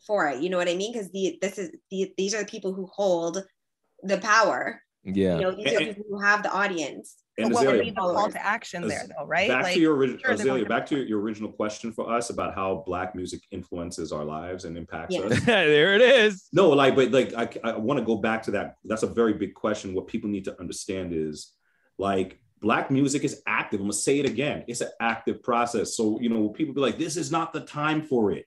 for 0.05 0.27
it. 0.27 0.43
You 0.43 0.51
know 0.51 0.57
what 0.57 0.69
I 0.69 0.75
mean? 0.75 0.93
Because 0.93 1.11
the 1.11 1.39
this 1.41 1.57
is 1.57 1.71
the 1.89 2.13
these 2.15 2.35
are 2.35 2.43
the 2.43 2.51
people 2.51 2.73
who 2.73 2.87
hold 2.93 3.43
the 4.03 4.19
power. 4.19 4.79
Yeah. 5.03 5.35
You 5.37 5.41
know, 5.41 5.51
these 5.55 5.73
are 5.73 5.79
people 5.79 6.05
who 6.09 6.19
have 6.21 6.43
the 6.43 6.51
audience. 6.51 7.15
And 7.39 7.49
But 7.49 7.55
what 7.55 7.65
would 7.65 7.75
Azalea, 7.75 7.83
be 7.85 7.89
the 7.89 7.95
call 7.95 8.29
to 8.29 8.45
action 8.45 8.87
there, 8.87 9.07
though, 9.07 9.25
right? 9.25 9.49
back 9.49 9.63
Like, 9.63 9.73
to 9.73 9.79
your 9.79 9.95
original 9.95 10.19
sure 10.19 10.31
Azalea, 10.33 10.65
back 10.67 10.85
to 10.87 11.03
your 11.03 11.19
original 11.19 11.51
question 11.51 11.91
for 11.91 12.07
us 12.11 12.29
about 12.29 12.53
how 12.53 12.83
black 12.85 13.15
music 13.15 13.41
influences 13.49 14.11
our 14.11 14.23
lives 14.23 14.65
and 14.65 14.77
impacts 14.77 15.15
Yeah. 15.15 15.21
us. 15.21 15.43
there 15.45 15.95
it 15.95 16.01
is. 16.01 16.47
No, 16.53 16.69
like, 16.69 16.95
but 16.95 17.09
like, 17.11 17.33
I, 17.35 17.49
I 17.63 17.77
want 17.77 17.99
to 17.99 18.05
go 18.05 18.17
back 18.17 18.43
to 18.43 18.51
that. 18.51 18.75
That's 18.85 19.01
a 19.01 19.07
very 19.07 19.33
big 19.33 19.55
question. 19.55 19.95
What 19.95 20.05
people 20.05 20.29
need 20.29 20.45
to 20.45 20.59
understand 20.59 21.11
is 21.11 21.53
like, 21.97 22.39
black 22.63 22.89
music 22.89 23.23
is 23.25 23.43
active. 23.45 23.81
I'm 23.81 23.87
gonna 23.87 23.93
say 23.93 24.19
it 24.19 24.25
again. 24.25 24.63
It's 24.67 24.81
an 24.81 24.89
active 24.99 25.43
process. 25.43 25.95
So, 25.95 26.19
you 26.21 26.29
know, 26.29 26.49
people 26.49 26.73
be 26.73 26.81
like, 26.81 26.97
this 26.97 27.17
is 27.17 27.29
not 27.29 27.51
the 27.53 27.59
time 27.59 28.01
for 28.01 28.31
it. 28.31 28.45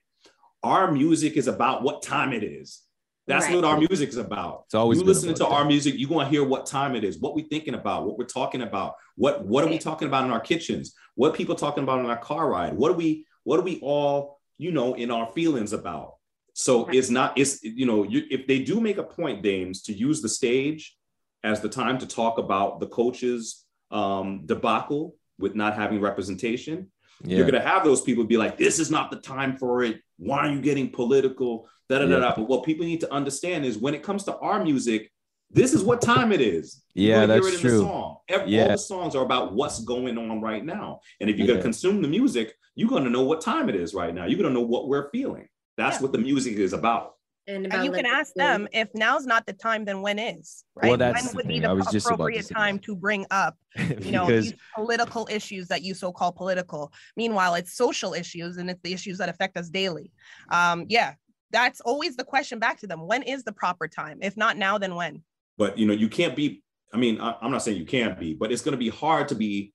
Our 0.63 0.91
music 0.91 1.37
is 1.37 1.47
about 1.47 1.83
what 1.83 2.01
time 2.01 2.33
it 2.33 2.43
is. 2.43 2.81
That's 3.27 3.45
Right. 3.45 3.55
what 3.55 3.63
our 3.65 3.77
music 3.77 4.09
is 4.09 4.17
about. 4.17 4.63
It's 4.65 4.73
always 4.73 4.99
you 4.99 5.05
listening 5.05 5.35
to 5.35 5.45
about 5.45 5.55
our 5.55 5.65
music, 5.65 5.95
you're 5.97 6.09
gonna 6.09 6.27
hear 6.27 6.43
what 6.43 6.65
time 6.65 6.95
it 6.95 7.03
is, 7.03 7.19
what 7.19 7.35
we're 7.35 7.45
thinking 7.47 7.75
about, 7.75 8.05
what 8.07 8.17
we're 8.17 8.25
talking 8.25 8.63
about, 8.63 8.95
what 9.15 9.45
what 9.45 9.63
are 9.63 9.69
we 9.69 9.77
talking 9.77 10.07
about 10.07 10.25
in 10.25 10.31
our 10.31 10.39
kitchens, 10.39 10.95
what 11.15 11.35
people 11.35 11.53
talking 11.55 11.83
about 11.83 11.99
in 11.99 12.07
our 12.07 12.17
car 12.17 12.49
ride, 12.49 12.73
what 12.73 12.91
are 12.91 12.95
we 12.97 13.27
what 13.43 13.59
are 13.59 13.63
we 13.63 13.79
all 13.81 14.39
you 14.57 14.71
know 14.71 14.95
in 14.95 15.11
our 15.11 15.27
feelings 15.33 15.73
about. 15.73 16.15
So 16.53 16.85
Right. 16.85 16.95
it's 16.95 17.11
not 17.11 17.37
it's 17.37 17.63
you 17.63 17.85
know 17.85 18.01
you, 18.03 18.23
if 18.31 18.47
they 18.47 18.59
do 18.63 18.81
make 18.81 18.97
a 18.97 19.03
point, 19.03 19.43
Dames, 19.43 19.83
to 19.83 19.93
use 19.93 20.23
the 20.23 20.29
stage 20.29 20.97
as 21.43 21.61
the 21.61 21.69
time 21.69 21.99
to 21.99 22.07
talk 22.07 22.39
about 22.39 22.79
the 22.79 22.87
coaches 22.87 23.66
um, 23.91 24.45
debacle 24.45 25.15
with 25.39 25.55
not 25.55 25.75
having 25.75 25.99
representation, 26.01 26.91
Yeah. 27.23 27.37
you're 27.37 27.45
gonna 27.49 27.61
have 27.63 27.83
those 27.83 28.01
people 28.01 28.23
be 28.23 28.37
like, 28.37 28.57
"This 28.57 28.79
is 28.79 28.91
not 28.91 29.11
the 29.11 29.17
time 29.17 29.57
for 29.57 29.83
it. 29.83 30.01
Why 30.17 30.47
are 30.47 30.51
you 30.51 30.61
getting 30.61 30.89
political?" 30.89 31.67
Da, 31.89 31.99
da, 31.99 32.05
da, 32.05 32.11
Yeah. 32.11 32.19
da. 32.19 32.35
But 32.35 32.47
what 32.49 32.63
people 32.63 32.85
need 32.85 32.99
to 33.01 33.13
understand 33.13 33.65
is 33.65 33.77
when 33.77 33.93
it 33.93 34.03
comes 34.03 34.23
to 34.25 34.37
our 34.39 34.63
music, 34.63 35.11
this 35.49 35.73
is 35.73 35.83
what 35.83 36.01
time 36.01 36.31
it 36.33 36.41
is. 36.41 36.83
Yeah, 36.93 37.21
gonna 37.21 37.33
hear 37.35 37.41
that's 37.43 37.47
it 37.47 37.53
in 37.55 37.61
true. 37.61 37.77
The 37.79 37.83
song. 37.85 38.17
Every, 38.27 38.51
Yeah. 38.51 38.63
All 38.63 38.67
the 38.69 38.77
songs 38.77 39.15
are 39.15 39.23
about 39.23 39.53
what's 39.53 39.79
going 39.83 40.17
on 40.17 40.41
right 40.41 40.65
now. 40.65 40.99
And 41.21 41.29
if 41.29 41.37
you're 41.37 41.47
gonna 41.47 41.61
consume 41.61 42.01
the 42.01 42.07
music, 42.09 42.55
you're 42.75 42.89
gonna 42.89 43.09
know 43.09 43.23
what 43.23 43.39
time 43.41 43.69
it 43.69 43.75
is 43.75 43.93
right 43.93 44.13
now. 44.13 44.25
You're 44.25 44.37
gonna 44.37 44.53
know 44.53 44.61
what 44.61 44.87
we're 44.89 45.09
feeling. 45.11 45.47
That's 45.77 45.97
Yeah. 45.97 46.01
what 46.03 46.11
the 46.11 46.17
music 46.17 46.57
is 46.57 46.73
about. 46.73 47.13
And, 47.47 47.71
And 47.73 47.85
you 47.85 47.91
can 47.91 48.05
ask 48.05 48.33
them 48.33 48.67
if 48.73 48.89
now's 48.93 49.25
not 49.25 49.45
the 49.45 49.53
time, 49.53 49.85
then 49.85 50.01
when 50.01 50.19
is? 50.19 50.65
Right? 50.75 50.89
Well, 50.89 50.97
that's 50.97 51.23
when 51.23 51.31
the 51.31 51.35
would 51.37 51.47
be 51.47 51.59
the 51.61 51.69
I 51.69 51.73
was 51.73 51.87
just 51.87 52.05
about 52.07 52.17
to 52.17 52.23
appropriate 52.23 52.49
time 52.49 52.75
that. 52.75 52.83
to 52.83 52.95
bring 52.95 53.25
up, 53.31 53.55
you 53.77 54.11
know, 54.11 54.25
because 54.25 54.51
these 54.51 54.59
political 54.75 55.27
issues 55.31 55.69
that 55.69 55.81
you 55.81 55.93
so 55.93 56.11
call 56.11 56.33
political. 56.33 56.91
Meanwhile, 57.15 57.55
it's 57.55 57.73
social 57.73 58.13
issues 58.13 58.57
and 58.57 58.69
it's 58.69 58.81
the 58.83 58.91
issues 58.93 59.17
that 59.19 59.29
affect 59.29 59.55
us 59.55 59.69
daily. 59.69 60.11
Um, 60.49 60.85
yeah, 60.89 61.13
that's 61.51 61.79
always 61.81 62.17
the 62.17 62.25
question 62.25 62.59
back 62.59 62.79
to 62.81 62.87
them. 62.87 63.07
When 63.07 63.23
is 63.23 63.43
the 63.43 63.53
proper 63.53 63.87
time? 63.87 64.19
If 64.21 64.35
not 64.35 64.57
now, 64.57 64.77
then 64.77 64.95
when? 64.95 65.23
But 65.57 65.77
you 65.77 65.85
know, 65.85 65.93
you 65.93 66.09
can't 66.09 66.35
be. 66.35 66.63
I 66.93 66.97
mean, 66.97 67.19
I, 67.21 67.35
I'm 67.41 67.51
not 67.51 67.63
saying 67.63 67.77
you 67.77 67.85
can't 67.85 68.19
be, 68.19 68.33
but 68.33 68.51
it's 68.51 68.61
gonna 68.61 68.77
be 68.77 68.89
hard 68.89 69.29
to 69.29 69.35
be 69.35 69.73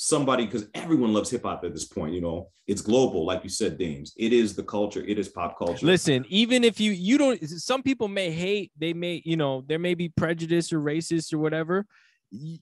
somebody 0.00 0.44
because 0.44 0.66
everyone 0.74 1.12
loves 1.12 1.30
hip 1.30 1.42
hop 1.42 1.64
at 1.64 1.72
this 1.72 1.84
point. 1.86 2.14
You 2.14 2.20
know, 2.20 2.50
it's 2.66 2.82
global, 2.82 3.24
like 3.26 3.42
you 3.42 3.50
said, 3.50 3.78
Dames. 3.78 4.12
It 4.16 4.32
is 4.32 4.54
the 4.54 4.62
culture. 4.62 5.02
It 5.02 5.18
is 5.18 5.28
pop 5.28 5.58
culture. 5.58 5.84
listen, 5.86 6.24
even 6.28 6.62
if 6.64 6.78
you 6.78 6.92
you 6.92 7.18
don't, 7.18 7.42
some 7.48 7.82
people 7.82 8.06
may 8.08 8.30
hate. 8.30 8.70
They 8.78 8.92
may 8.92 9.22
you 9.24 9.36
know 9.36 9.64
there 9.66 9.78
may 9.78 9.94
be 9.94 10.08
prejudice 10.10 10.72
or 10.72 10.80
racist 10.80 11.32
or 11.34 11.38
whatever. 11.38 11.86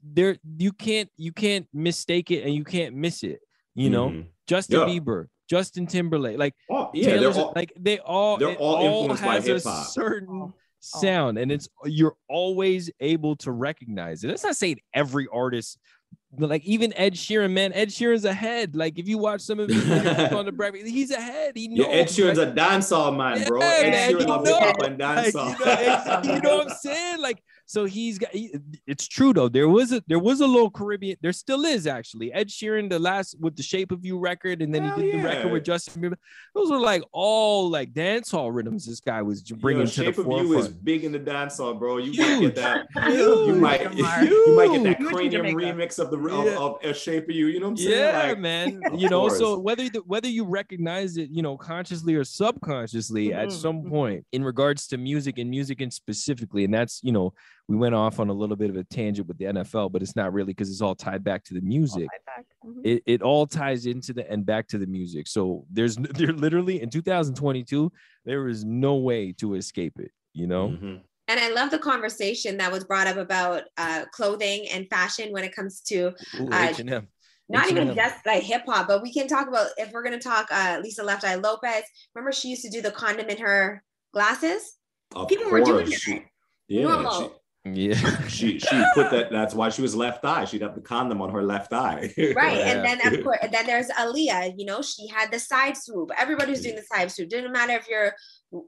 There 0.02 0.36
you 0.58 0.72
can't 0.72 1.10
you 1.16 1.32
can't 1.32 1.66
mistake 1.72 2.30
it 2.30 2.44
and 2.44 2.54
you 2.54 2.64
can't 2.64 2.94
miss 2.94 3.22
it. 3.22 3.40
You 3.74 3.90
know, 3.90 4.10
Mhm. 4.10 4.26
Justin 4.46 4.80
Yeah. 4.80 4.86
Bieber, 4.86 5.26
Justin 5.50 5.86
Timberlake, 5.86 6.38
like 6.38 6.54
Oh, 6.70 6.90
yeah, 6.94 7.06
Taylor 7.06 7.32
they're 7.32 7.42
all, 7.42 7.52
like 7.56 7.72
they 7.78 7.98
all 7.98 8.36
they're 8.36 8.54
all 8.56 8.84
influenced 8.84 9.24
by 9.24 9.34
has 9.34 9.48
a 9.48 9.52
hip-hop. 9.54 9.86
certain 9.88 10.52
sound 10.80 11.38
and 11.38 11.50
it's 11.50 11.66
you're 11.86 12.14
always 12.28 12.90
able 13.00 13.34
to 13.36 13.50
recognize 13.50 14.22
it. 14.22 14.28
That's 14.28 14.44
not 14.44 14.54
saying 14.56 14.78
every 14.92 15.26
artist 15.32 15.78
but 15.78 16.03
like 16.36 16.64
even 16.64 16.92
Ed 16.94 17.14
Sheeran, 17.14 17.52
man, 17.52 17.72
Ed 17.72 17.88
Sheeran's 17.88 18.24
ahead. 18.24 18.74
Like 18.74 18.98
if 18.98 19.08
you 19.08 19.18
watch 19.18 19.40
some 19.40 19.60
of 19.60 19.68
his 19.68 19.84
on 20.32 20.44
the 20.46 20.52
breakfast, 20.52 20.86
he's 20.86 21.10
ahead. 21.10 21.52
He 21.54 21.68
knows. 21.68 21.86
yeah, 21.86 21.92
Ed 21.92 22.06
Sheeran's 22.06 22.38
like, 22.38 22.48
a 22.48 22.52
dancehall 22.52 23.16
man, 23.16 23.46
bro. 23.46 23.60
Yeah, 23.60 23.66
Ed 23.66 23.90
man, 23.90 24.10
Sheeran 24.10 24.20
you 24.20 24.26
loves 24.26 24.50
know, 24.50 24.58
hip 24.60 24.66
hop 24.66 24.82
and 24.82 24.98
like, 24.98 25.26
you, 25.26 25.32
dancehall. 25.32 26.24
know, 26.24 26.34
you 26.34 26.40
know 26.40 26.56
what 26.56 26.70
I'm 26.70 26.76
saying? 26.76 27.20
Like 27.20 27.42
so 27.66 27.84
he's 27.86 28.18
got. 28.18 28.30
He, 28.30 28.54
it's 28.86 29.08
true 29.08 29.32
though. 29.32 29.48
There 29.48 29.68
was 29.68 29.92
a 29.92 30.02
there 30.06 30.18
was 30.18 30.40
a 30.40 30.46
little 30.46 30.70
Caribbean. 30.70 31.16
There 31.22 31.32
still 31.32 31.64
is 31.64 31.86
actually. 31.86 32.32
Ed 32.32 32.48
Sheeran, 32.48 32.90
the 32.90 32.98
last 32.98 33.36
with 33.40 33.56
the 33.56 33.62
Shape 33.62 33.90
of 33.92 34.04
You 34.04 34.18
record, 34.18 34.60
and 34.62 34.74
then 34.74 34.84
Hell 34.84 34.98
he 34.98 35.12
did 35.12 35.20
the 35.20 35.24
record 35.24 35.52
with 35.52 35.64
Justin 35.64 36.02
Bieber. 36.02 36.16
Those 36.54 36.70
were 36.70 36.78
like 36.80 37.02
all 37.12 37.70
like 37.70 37.92
dancehall 37.94 38.54
rhythms. 38.54 38.86
This 38.86 39.00
guy 39.00 39.22
was 39.22 39.42
j- 39.42 39.54
bringing 39.54 39.80
Yo, 39.82 39.86
to 39.86 39.92
Shape 39.92 40.16
the 40.16 40.22
of 40.22 40.46
You 40.46 40.58
is 40.58 40.68
big 40.68 41.04
in 41.04 41.12
the 41.12 41.18
dancehall, 41.18 41.78
bro. 41.78 41.96
You 41.98 42.12
might 42.20 42.28
Huge. 42.38 42.54
get 42.54 42.54
that. 42.56 42.86
Huge. 43.08 43.48
You 43.48 43.54
might, 43.54 43.80
Jamar. 43.80 44.22
you 44.28 44.56
might 44.56 44.70
get 44.72 44.82
that 44.84 44.98
Huge 44.98 45.12
Kranium 45.32 45.54
remix 45.54 45.98
of 45.98 46.10
the 46.10 46.18
of, 46.18 46.44
Yeah. 46.46 46.56
of, 46.58 46.84
of 46.84 46.96
Shape 46.96 47.24
of 47.28 47.34
You. 47.34 47.46
You 47.46 47.60
know 47.60 47.66
what 47.66 47.70
I'm 47.70 47.76
saying? 47.78 47.90
Yeah, 47.90 48.28
Like, 48.28 48.38
man. 48.38 48.82
You 48.98 49.08
know, 49.08 49.28
so 49.28 49.58
whether 49.58 49.88
the, 49.88 50.00
whether 50.06 50.28
you 50.28 50.44
recognize 50.44 51.16
it, 51.16 51.30
you 51.30 51.42
know, 51.42 51.56
consciously 51.56 52.14
or 52.14 52.24
subconsciously, 52.24 53.32
at 53.32 53.48
Mhm, 53.48 53.52
some 53.52 53.82
mhm. 53.82 53.88
point, 53.88 54.26
in 54.32 54.44
regards 54.44 54.86
to 54.88 54.96
music 54.98 55.38
and 55.38 55.50
music 55.50 55.80
and 55.80 55.92
specifically, 55.92 56.64
and 56.64 56.72
that's 56.72 57.00
you 57.02 57.12
know, 57.12 57.32
we 57.68 57.76
went 57.76 57.94
off 57.94 58.20
on 58.20 58.28
a 58.28 58.32
little 58.32 58.56
bit 58.56 58.68
of 58.70 58.76
a 58.76 58.84
tangent 58.84 59.26
with 59.26 59.38
the 59.38 59.46
NFL, 59.46 59.90
but 59.90 60.02
it's 60.02 60.14
not 60.16 60.32
really 60.32 60.52
because 60.52 60.70
it's 60.70 60.82
all 60.82 60.94
tied 60.94 61.24
back 61.24 61.42
to 61.44 61.54
the 61.54 61.60
music. 61.62 62.08
Right 62.10 62.24
back. 62.36 62.46
Mhm. 62.64 62.80
It, 62.84 63.02
it 63.06 63.22
all 63.22 63.46
ties 63.46 63.86
into 63.86 64.12
the 64.12 64.30
and 64.30 64.44
back 64.44 64.68
to 64.68 64.78
the 64.78 64.86
music. 64.86 65.26
So 65.28 65.64
there's 65.70 65.96
there 66.18 66.32
literally 66.32 66.82
in 66.82 66.90
2022 66.90 67.90
there 68.26 68.48
is 68.48 68.64
no 68.64 68.96
way 68.96 69.32
to 69.38 69.54
escape 69.54 69.98
it. 69.98 70.10
You 70.34 70.46
know, 70.46 70.68
Mhm. 70.70 71.00
And 71.26 71.40
I 71.40 71.48
love 71.52 71.70
the 71.70 71.78
conversation 71.78 72.58
that 72.58 72.70
was 72.70 72.84
brought 72.84 73.06
up 73.06 73.16
about 73.16 73.62
uh, 73.78 74.04
clothing 74.12 74.68
and 74.68 74.86
fashion 74.90 75.32
when 75.32 75.42
it 75.42 75.54
comes 75.56 75.80
to 75.82 76.08
Ooh, 76.38 76.48
Uh, 76.52 76.66
H&M. 76.70 77.08
not 77.48 77.70
even 77.70 77.94
just 77.94 78.26
like 78.26 78.42
hip 78.42 78.64
hop, 78.66 78.88
but 78.88 79.00
we 79.00 79.10
can 79.10 79.26
talk 79.26 79.48
about 79.48 79.68
if 79.78 79.90
we're 79.90 80.02
gonna 80.02 80.18
talk 80.18 80.48
uh, 80.50 80.80
Lisa 80.82 81.02
Left 81.02 81.24
Eye 81.24 81.36
Lopez. 81.36 81.84
Remember 82.14 82.30
she 82.30 82.48
used 82.48 82.60
to 82.62 82.68
do 82.68 82.82
the 82.82 82.90
condom 82.90 83.30
in 83.30 83.38
her 83.38 83.82
glasses. 84.12 84.74
Of 85.14 85.28
People 85.28 85.50
were 85.50 85.62
doing 85.62 85.86
course. 85.86 86.08
it. 86.08 86.24
Yeah, 86.68 86.82
Normal. 86.82 87.40
Yeah. 87.64 87.94
she, 88.28 88.58
she 88.58 88.58
she 88.58 88.84
put 88.94 89.10
that. 89.10 89.30
That's 89.30 89.54
why 89.54 89.70
she 89.70 89.80
was 89.82 89.96
left 89.96 90.24
eye. 90.24 90.44
She'd 90.44 90.60
have 90.62 90.74
the 90.74 90.80
condom 90.82 91.22
on 91.22 91.30
her 91.30 91.42
left 91.42 91.72
eye. 91.72 92.12
Right. 92.18 92.58
Yeah. 92.58 92.72
And 92.72 92.84
then 92.84 93.14
of 93.14 93.24
course 93.24 93.38
then 93.50 93.66
there's 93.66 93.88
Aaliyah, 93.88 94.54
you 94.58 94.66
know, 94.66 94.82
she 94.82 95.06
had 95.08 95.32
the 95.32 95.38
side 95.38 95.76
swoop. 95.76 96.10
Everybody 96.18 96.50
was 96.50 96.60
doing 96.60 96.76
the 96.76 96.82
side 96.82 97.10
swoop. 97.10 97.30
Didn't 97.30 97.52
matter 97.52 97.72
if 97.72 97.88
you're 97.88 98.12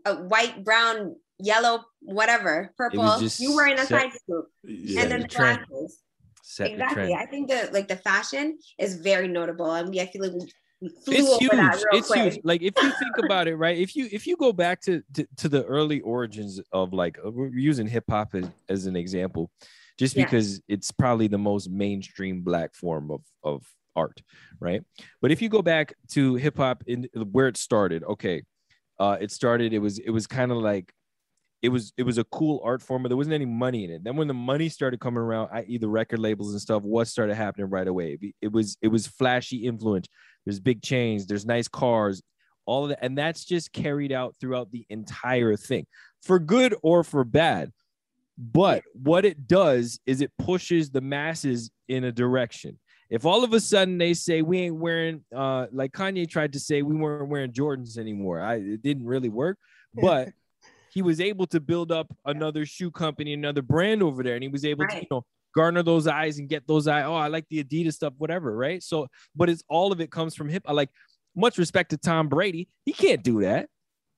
a 0.06 0.14
white, 0.16 0.64
brown, 0.64 1.16
yellow, 1.38 1.84
whatever, 2.00 2.72
purple, 2.76 3.20
you 3.38 3.54
were 3.54 3.66
in 3.66 3.74
a 3.74 3.84
set- 3.84 3.88
side 3.88 4.10
swoop. 4.24 4.46
Yeah. 4.64 5.02
and 5.02 5.10
then 5.12 5.20
the 5.22 5.28
the 5.28 5.34
glasses. 5.34 5.98
Set 6.42 6.68
the 6.68 6.72
Exactly. 6.74 7.02
trend. 7.08 7.20
I 7.20 7.26
think 7.26 7.48
the 7.50 7.70
like 7.72 7.88
the 7.88 7.96
fashion 7.96 8.56
is 8.78 8.94
very 8.96 9.28
notable. 9.28 9.72
And 9.72 9.90
we 9.90 10.00
I 10.00 10.06
feel 10.06 10.22
like 10.22 10.32
we, 10.32 10.38
we 10.40 10.40
flew 10.40 10.52
it's 11.06 11.36
huge 11.38 11.50
it's 11.92 12.06
quick. 12.08 12.32
huge 12.32 12.40
like 12.44 12.62
if 12.62 12.74
you 12.82 12.90
think 12.98 13.16
about 13.24 13.48
it 13.48 13.56
right 13.56 13.78
if 13.78 13.94
you 13.96 14.08
if 14.12 14.26
you 14.26 14.36
go 14.36 14.52
back 14.52 14.80
to 14.80 15.02
to, 15.14 15.26
to 15.36 15.48
the 15.48 15.64
early 15.64 16.00
origins 16.00 16.60
of 16.72 16.92
like 16.92 17.18
uh, 17.24 17.30
we're 17.30 17.48
using 17.48 17.86
hip-hop 17.86 18.34
as, 18.34 18.48
as 18.68 18.86
an 18.86 18.96
example 18.96 19.50
just 19.98 20.14
Yeah. 20.16 20.24
because 20.24 20.60
it's 20.68 20.90
probably 20.90 21.28
the 21.28 21.38
most 21.38 21.70
mainstream 21.70 22.42
black 22.42 22.74
form 22.74 23.10
of 23.10 23.22
of 23.42 23.64
art 23.94 24.20
right 24.60 24.82
but 25.22 25.30
if 25.30 25.40
you 25.40 25.48
go 25.48 25.62
back 25.62 25.94
to 26.08 26.34
hip-hop 26.34 26.82
in 26.86 27.08
where 27.32 27.48
it 27.48 27.56
started 27.56 28.04
okay 28.04 28.42
uh 28.98 29.16
it 29.20 29.30
started 29.30 29.72
it 29.72 29.78
was 29.78 29.98
it 29.98 30.10
was 30.10 30.26
kind 30.26 30.52
of 30.52 30.58
like 30.58 30.92
it 31.62 31.70
was 31.70 31.92
it 31.96 32.02
was 32.02 32.18
a 32.18 32.24
cool 32.24 32.60
art 32.64 32.82
form, 32.82 33.02
but 33.02 33.08
there 33.08 33.16
wasn't 33.16 33.34
any 33.34 33.46
money 33.46 33.84
in 33.84 33.90
it. 33.90 34.04
Then 34.04 34.16
when 34.16 34.28
the 34.28 34.34
money 34.34 34.68
started 34.68 35.00
coming 35.00 35.18
around, 35.18 35.48
i.e. 35.52 35.78
the 35.78 35.88
record 35.88 36.18
labels 36.18 36.52
and 36.52 36.60
stuff, 36.60 36.82
what 36.82 37.08
started 37.08 37.34
happening 37.34 37.70
right 37.70 37.88
away? 37.88 38.18
It 38.40 38.52
was 38.52 38.76
it 38.82 38.88
was 38.88 39.06
flashy 39.06 39.66
influence. 39.66 40.06
There's 40.44 40.60
big 40.60 40.82
chains, 40.82 41.26
there's 41.26 41.46
nice 41.46 41.66
cars, 41.66 42.22
all 42.66 42.84
of 42.84 42.90
that, 42.90 42.98
and 43.02 43.16
that's 43.16 43.44
just 43.44 43.72
carried 43.72 44.12
out 44.12 44.36
throughout 44.40 44.70
the 44.70 44.86
entire 44.90 45.56
thing, 45.56 45.86
for 46.22 46.38
good 46.38 46.74
or 46.82 47.02
for 47.02 47.24
bad. 47.24 47.72
But 48.38 48.82
what 48.92 49.24
it 49.24 49.48
does 49.48 49.98
is 50.04 50.20
it 50.20 50.30
pushes 50.38 50.90
the 50.90 51.00
masses 51.00 51.70
in 51.88 52.04
a 52.04 52.12
direction. 52.12 52.78
If 53.08 53.24
all 53.24 53.44
of 53.44 53.52
a 53.54 53.60
sudden 53.60 53.98
they 53.98 54.14
say 54.14 54.42
we 54.42 54.58
ain't 54.58 54.76
wearing, 54.76 55.24
uh, 55.34 55.68
like 55.72 55.92
Kanye 55.92 56.28
tried 56.28 56.52
to 56.52 56.60
say, 56.60 56.82
we 56.82 56.96
weren't 56.96 57.30
wearing 57.30 57.52
Jordans 57.52 57.98
anymore, 57.98 58.40
I 58.42 58.56
it 58.56 58.82
didn't 58.82 59.06
really 59.06 59.30
work, 59.30 59.58
but 59.94 60.28
he 60.96 61.02
was 61.02 61.20
able 61.20 61.46
to 61.46 61.60
build 61.60 61.92
up 61.92 62.06
another 62.24 62.64
shoe 62.64 62.90
company, 62.90 63.34
another 63.34 63.60
brand 63.60 64.02
over 64.02 64.22
there, 64.22 64.32
and 64.32 64.42
he 64.42 64.48
was 64.48 64.64
able 64.64 64.86
right. 64.86 64.92
to, 64.92 65.00
you 65.00 65.06
know, 65.10 65.22
garner 65.54 65.82
those 65.82 66.06
eyes 66.06 66.38
and 66.38 66.48
get 66.48 66.66
those 66.66 66.88
eyes. 66.88 67.04
Oh, 67.06 67.12
I 67.12 67.28
like 67.28 67.44
the 67.50 67.62
Adidas 67.62 67.92
stuff, 67.92 68.14
whatever, 68.16 68.56
right? 68.56 68.82
So, 68.82 69.06
but 69.34 69.50
it's 69.50 69.62
all 69.68 69.92
of 69.92 70.00
it 70.00 70.10
comes 70.10 70.34
from 70.34 70.48
hip. 70.48 70.62
I 70.64 70.72
like 70.72 70.88
much 71.34 71.58
respect 71.58 71.90
to 71.90 71.98
Tom 71.98 72.30
Brady. 72.30 72.70
He 72.86 72.94
can't 72.94 73.22
do 73.22 73.42
that. 73.42 73.68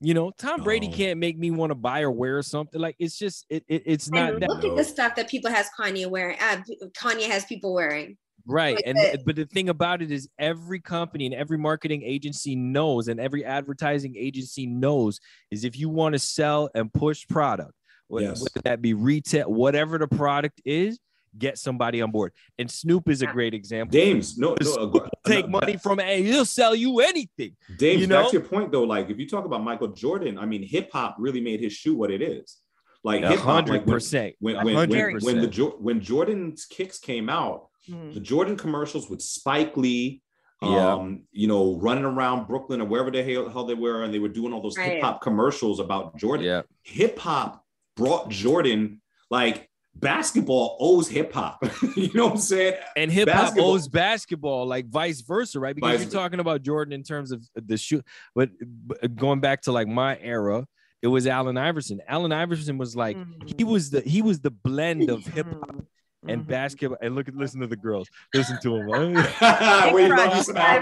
You 0.00 0.14
know, 0.14 0.30
Tom 0.38 0.62
Brady 0.62 0.88
oh. 0.88 0.96
can't 0.96 1.18
make 1.18 1.36
me 1.36 1.50
want 1.50 1.70
to 1.70 1.74
buy 1.74 2.02
or 2.02 2.12
wear 2.12 2.40
something. 2.42 2.80
Like 2.80 2.94
it's 3.00 3.18
just 3.18 3.44
it, 3.50 3.64
it 3.66 3.82
it's 3.84 4.08
not. 4.08 4.34
And 4.34 4.46
look 4.46 4.60
that, 4.60 4.70
at 4.70 4.76
the 4.76 4.84
stuff 4.84 5.16
that 5.16 5.28
people 5.28 5.50
has 5.50 5.68
Kanye 5.76 6.06
wearing. 6.06 6.38
Uh, 6.40 6.62
Kanye 6.96 7.26
has 7.26 7.44
people 7.46 7.74
wearing. 7.74 8.16
Right, 8.50 8.76
like 8.76 8.84
and 8.86 8.98
it. 8.98 9.24
but 9.26 9.36
the 9.36 9.44
thing 9.44 9.68
about 9.68 10.00
it 10.00 10.10
is, 10.10 10.26
every 10.38 10.80
company 10.80 11.26
and 11.26 11.34
every 11.34 11.58
marketing 11.58 12.02
agency 12.02 12.56
knows, 12.56 13.08
and 13.08 13.20
every 13.20 13.44
advertising 13.44 14.16
agency 14.16 14.66
knows, 14.66 15.20
is 15.50 15.64
if 15.64 15.78
you 15.78 15.90
want 15.90 16.14
to 16.14 16.18
sell 16.18 16.70
and 16.74 16.92
push 16.92 17.28
product, 17.28 17.72
yes. 18.10 18.40
whether 18.40 18.62
that 18.64 18.80
be 18.80 18.94
retail, 18.94 19.52
whatever 19.52 19.98
the 19.98 20.08
product 20.08 20.62
is, 20.64 20.98
get 21.36 21.58
somebody 21.58 22.00
on 22.00 22.10
board. 22.10 22.32
And 22.58 22.70
Snoop 22.70 23.08
is 23.08 23.22
a 23.22 23.26
great 23.26 23.54
example. 23.54 23.92
Dames, 23.92 24.38
no, 24.38 24.56
no 24.60 24.72
uh, 24.72 25.08
take 25.26 25.46
no, 25.46 25.60
money 25.60 25.76
from 25.76 26.00
a 26.00 26.22
he'll 26.22 26.44
sell 26.44 26.74
you 26.74 27.00
anything. 27.00 27.54
Dames, 27.76 28.00
you 28.00 28.06
know? 28.06 28.22
back 28.22 28.30
to 28.30 28.38
your 28.38 28.48
point 28.48 28.72
though, 28.72 28.84
like 28.84 29.10
if 29.10 29.18
you 29.18 29.28
talk 29.28 29.44
about 29.44 29.62
Michael 29.62 29.88
Jordan, 29.88 30.38
I 30.38 30.46
mean, 30.46 30.62
hip 30.62 30.90
hop 30.92 31.16
really 31.18 31.40
made 31.40 31.60
his 31.60 31.72
shoe 31.72 31.94
what 31.94 32.10
it 32.10 32.22
is. 32.22 32.56
Like 33.04 33.24
hip 33.24 33.40
hop, 33.40 33.68
like 33.68 33.86
when, 33.86 34.00
when, 34.40 34.64
when, 34.64 34.90
when, 34.90 35.18
when 35.20 35.40
the 35.40 35.72
when 35.78 36.00
Jordan's 36.00 36.64
kicks 36.64 36.98
came 36.98 37.28
out, 37.28 37.67
mm. 37.88 38.14
the 38.14 38.20
Jordan 38.20 38.56
commercials 38.56 39.08
with 39.08 39.22
Spike 39.22 39.76
Lee, 39.76 40.22
yeah. 40.62 40.94
um, 40.94 41.22
you 41.32 41.46
know, 41.46 41.76
running 41.76 42.04
around 42.04 42.46
Brooklyn 42.46 42.80
or 42.80 42.84
wherever 42.86 43.10
the 43.10 43.22
hell, 43.22 43.48
hell 43.48 43.64
they 43.64 43.74
were, 43.74 44.04
and 44.04 44.12
they 44.12 44.18
were 44.18 44.28
doing 44.28 44.52
all 44.52 44.60
those 44.60 44.76
right. 44.76 44.92
hip 44.92 45.02
hop 45.02 45.22
commercials 45.22 45.80
about 45.80 46.16
Jordan. 46.16 46.46
Yeah. 46.46 46.62
Hip 46.82 47.18
hop 47.18 47.64
brought 47.96 48.28
Jordan 48.28 49.00
like 49.30 49.68
basketball 49.94 50.76
owes 50.80 51.08
hip 51.08 51.32
hop. 51.32 51.64
you 51.96 52.10
know 52.14 52.26
what 52.26 52.34
I'm 52.34 52.38
saying? 52.38 52.74
And 52.96 53.10
hip 53.10 53.28
hop 53.28 53.54
owes 53.58 53.88
basketball, 53.88 54.66
like 54.66 54.88
vice 54.88 55.20
versa, 55.20 55.60
right? 55.60 55.74
Because 55.74 55.98
vice 55.98 56.02
you're 56.02 56.20
talking 56.20 56.40
about 56.40 56.62
Jordan 56.62 56.92
in 56.92 57.02
terms 57.02 57.32
of 57.32 57.44
the 57.54 57.76
shoot, 57.76 58.04
but, 58.34 58.50
but 58.60 59.14
going 59.16 59.40
back 59.40 59.62
to 59.62 59.72
like 59.72 59.88
my 59.88 60.18
era, 60.20 60.66
it 61.02 61.08
was 61.08 61.26
Allen 61.26 61.56
Iverson. 61.56 62.00
Allen 62.08 62.32
Iverson 62.32 62.78
was 62.78 62.96
like 62.96 63.16
mm-hmm. 63.16 63.48
he 63.56 63.64
was 63.64 63.90
the 63.90 64.00
he 64.00 64.22
was 64.22 64.40
the 64.40 64.50
blend 64.50 65.10
of 65.10 65.24
hip 65.26 65.46
hop 65.46 65.84
and 66.28 66.42
mm-hmm. 66.42 66.50
basketball. 66.50 66.98
And 67.00 67.14
look 67.14 67.28
at 67.28 67.34
listen 67.34 67.60
to 67.60 67.66
the 67.66 67.76
girls. 67.76 68.08
Listen 68.34 68.58
to 68.62 68.78
them. 68.78 69.14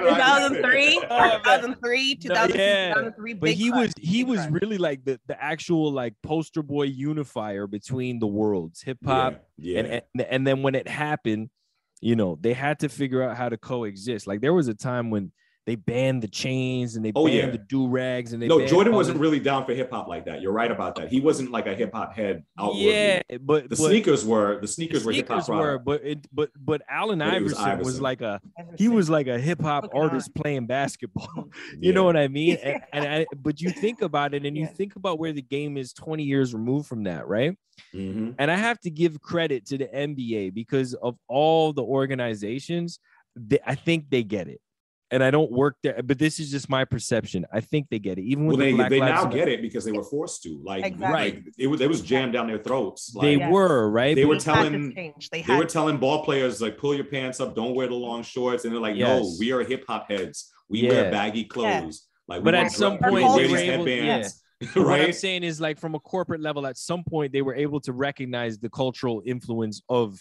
2003, 0.03 0.99
2003, 1.01 2.15
2003. 2.17 3.35
But 3.35 3.51
he 3.51 3.71
was 3.71 3.93
he 3.99 4.25
was 4.25 4.47
really 4.49 4.79
like 4.79 5.05
the, 5.05 5.21
the 5.27 5.43
actual 5.43 5.93
like 5.93 6.15
poster 6.23 6.63
boy 6.63 6.85
unifier 6.85 7.67
between 7.67 8.19
the 8.19 8.27
worlds, 8.27 8.83
hip 8.83 8.99
hop. 9.05 9.45
Yeah, 9.57 9.73
yeah. 9.73 9.79
And, 9.79 10.03
and 10.15 10.27
and 10.29 10.47
then 10.47 10.63
when 10.63 10.75
it 10.75 10.89
happened, 10.89 11.51
you 12.01 12.17
know, 12.17 12.39
they 12.41 12.53
had 12.53 12.81
to 12.81 12.89
figure 12.89 13.23
out 13.23 13.37
how 13.37 13.49
to 13.49 13.57
coexist. 13.57 14.27
Like 14.27 14.41
there 14.41 14.55
was 14.55 14.69
a 14.69 14.75
time 14.75 15.11
when 15.11 15.33
they 15.67 15.75
banned 15.75 16.23
the 16.23 16.29
chains 16.29 16.95
and 16.95 17.05
they 17.05 17.13
oh, 17.17 17.27
banned 17.27 17.37
yeah. 17.37 17.51
the 17.51 17.59
do 17.59 17.89
rags 17.89 18.33
and 18.33 18.41
they 18.41 18.47
no 18.47 18.65
Jordan 18.65 18.95
wasn't 18.95 19.17
the... 19.17 19.21
really 19.21 19.41
down 19.41 19.67
for 19.67 19.75
hip 19.75 19.91
hop 19.91 20.07
like 20.07 20.25
that. 20.27 20.41
You're 20.41 20.53
right 20.53 20.71
about 20.71 20.95
that. 20.95 21.09
He 21.09 21.21
wasn't 21.21 21.51
like 21.51 21.67
a 21.67 21.75
hip 21.75 21.93
hop 21.93 22.15
head. 22.15 22.45
Outwardly. 22.57 22.89
Yeah, 22.89 23.23
but 23.41 23.65
the 23.65 23.71
but, 23.71 23.79
sneakers 23.79 24.25
were 24.25 24.61
the 24.61 24.69
sneakers, 24.69 25.05
the 25.05 25.13
sneakers 25.13 25.49
were 25.49 25.57
hip 25.57 25.75
hop. 25.75 25.85
But 25.85 26.05
it 26.05 26.27
but 26.33 26.51
but 26.57 26.83
Allen 26.89 27.19
but 27.19 27.29
Iverson, 27.29 27.59
was, 27.59 27.59
Iverson, 27.59 27.85
was 27.85 28.01
like 28.01 28.21
a 28.21 28.41
he 28.79 28.89
was 28.89 29.11
like 29.11 29.27
a 29.27 29.39
hip 29.39 29.61
hop 29.61 29.91
artist 29.93 30.35
playing 30.37 30.67
basketball. 30.67 31.29
you 31.73 31.79
yeah. 31.81 31.93
know 31.93 32.05
what 32.05 32.17
I 32.17 32.29
mean? 32.29 32.59
And, 32.63 32.83
and 32.93 33.05
I, 33.05 33.27
but 33.37 33.61
you 33.61 33.71
think 33.71 34.03
about 34.03 34.35
it 34.35 34.47
and 34.47 34.57
you 34.57 34.67
think 34.69 34.95
about 34.95 35.19
where 35.19 35.33
the 35.33 35.43
game 35.43 35.77
is 35.77 35.93
20 35.93 36.23
years 36.23 36.55
removed 36.55 36.87
from 36.87 37.05
that, 37.05 37.27
right? 37.27 37.59
Mm-hmm. 37.93 38.33
And 38.39 38.51
I 38.51 38.57
have 38.57 38.79
to 38.81 38.91
give 38.91 39.21
credit 39.21 39.67
to 39.67 39.79
the 39.79 39.87
NBA 39.87 40.55
because 40.55 40.95
of 40.95 41.17
all 41.27 41.73
the 41.73 41.83
organizations. 41.83 43.01
They, 43.35 43.59
I 43.67 43.75
think 43.75 44.09
they 44.09 44.23
get 44.23 44.49
it 44.49 44.61
and 45.11 45.23
I 45.23 45.31
don't 45.31 45.53
work 45.53 45.77
there, 45.83 46.01
but 46.03 46.19
this 46.19 46.41
is 46.41 46.51
just 46.51 46.69
my 46.69 46.85
perception. 46.85 47.47
I 47.53 47.61
think 47.61 47.89
they 47.91 47.99
get 47.99 48.19
it. 48.19 48.23
Even 48.23 48.47
well, 48.47 48.57
they, 48.57 48.73
the 48.73 48.89
they 48.89 49.01
now 49.01 49.25
get 49.27 49.49
it 49.49 49.63
because 49.63 49.85
they 49.85 49.93
were 49.93 50.03
forced 50.03 50.43
to. 50.43 50.61
Like, 50.65 50.85
exactly. 50.85 51.33
like 51.33 51.45
it 51.59 51.69
was 51.69 51.81
it 51.81 51.89
was 51.89 52.01
jammed 52.01 52.33
down 52.33 52.49
their 52.49 52.59
throats. 52.59 53.15
Like, 53.15 53.23
they 53.23 53.37
yes. 53.37 53.53
were 53.53 53.89
right. 53.89 54.17
They 54.17 54.25
were 54.25 54.39
telling 54.39 54.95
they, 54.95 55.15
they, 55.31 55.57
were 55.57 55.65
telling 55.65 55.99
ball 55.99 56.25
players 56.25 56.61
like, 56.61 56.77
pull 56.77 56.95
your 56.95 57.05
pants 57.05 57.41
up, 57.41 57.55
don't 57.55 57.75
wear 57.75 57.87
the 57.87 57.95
long 57.95 58.23
shorts, 58.23 58.65
and 58.65 58.75
they're 58.75 58.81
like, 58.81 58.97
yes. 58.97 59.23
no, 59.23 59.33
we 59.39 59.53
are 59.53 59.63
hip 59.63 59.85
hop 59.87 60.11
heads. 60.11 60.53
We 60.69 60.81
yeah. 60.81 60.91
wear 60.91 61.11
baggy 61.11 61.45
clothes. 61.45 62.09
Yeah. 62.29 62.35
Like, 62.35 62.45
but 62.45 62.55
at 62.55 62.73
some 62.73 62.99
point, 62.99 63.37
they 63.37 63.49
were 63.49 63.57
able, 63.57 63.89
yeah. 63.89 64.29
right? 64.75 64.77
What 64.77 65.01
I'm 65.01 65.13
saying 65.13 65.45
is, 65.45 65.61
like, 65.61 65.79
from 65.79 65.95
a 65.95 66.01
corporate 66.01 66.41
level, 66.41 66.67
at 66.67 66.77
some 66.77 67.05
point, 67.05 67.33
they 67.33 67.43
were 67.43 67.55
able 67.55 67.81
to 67.83 67.93
recognize 67.93 68.59
the 68.59 68.69
cultural 68.69 69.23
influence 69.25 69.83
of 69.89 70.21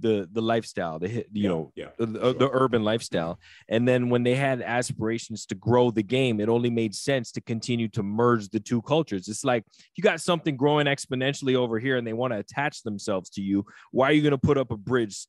the 0.00 0.28
the 0.32 0.42
lifestyle 0.42 0.98
the 0.98 1.08
you 1.08 1.24
yeah, 1.32 1.48
know 1.48 1.72
yeah, 1.74 1.88
the, 1.98 2.06
sure. 2.06 2.32
the, 2.34 2.50
urban 2.52 2.82
lifestyle. 2.82 3.38
And 3.68 3.86
then 3.86 4.08
when 4.08 4.22
they 4.22 4.34
had 4.34 4.62
aspirations 4.62 5.46
to 5.46 5.54
grow 5.54 5.90
the 5.90 6.02
game 6.02 6.40
it 6.40 6.48
only 6.48 6.70
made 6.70 6.94
sense 6.94 7.32
to 7.32 7.40
continue 7.40 7.88
to 7.88 8.02
merge 8.02 8.48
the 8.48 8.60
two 8.60 8.82
cultures. 8.82 9.28
It's 9.28 9.44
like 9.44 9.64
you 9.96 10.02
got 10.02 10.20
something 10.20 10.56
growing 10.56 10.86
exponentially 10.86 11.54
over 11.54 11.78
here 11.78 11.96
and 11.96 12.06
they 12.06 12.12
want 12.12 12.32
to 12.32 12.38
attach 12.38 12.82
themselves 12.82 13.30
to 13.30 13.42
you 13.42 13.64
why 13.90 14.08
are 14.08 14.12
you 14.12 14.22
going 14.22 14.32
to 14.32 14.38
put 14.38 14.58
up 14.58 14.70
a 14.70 14.76
bridge 14.76 15.26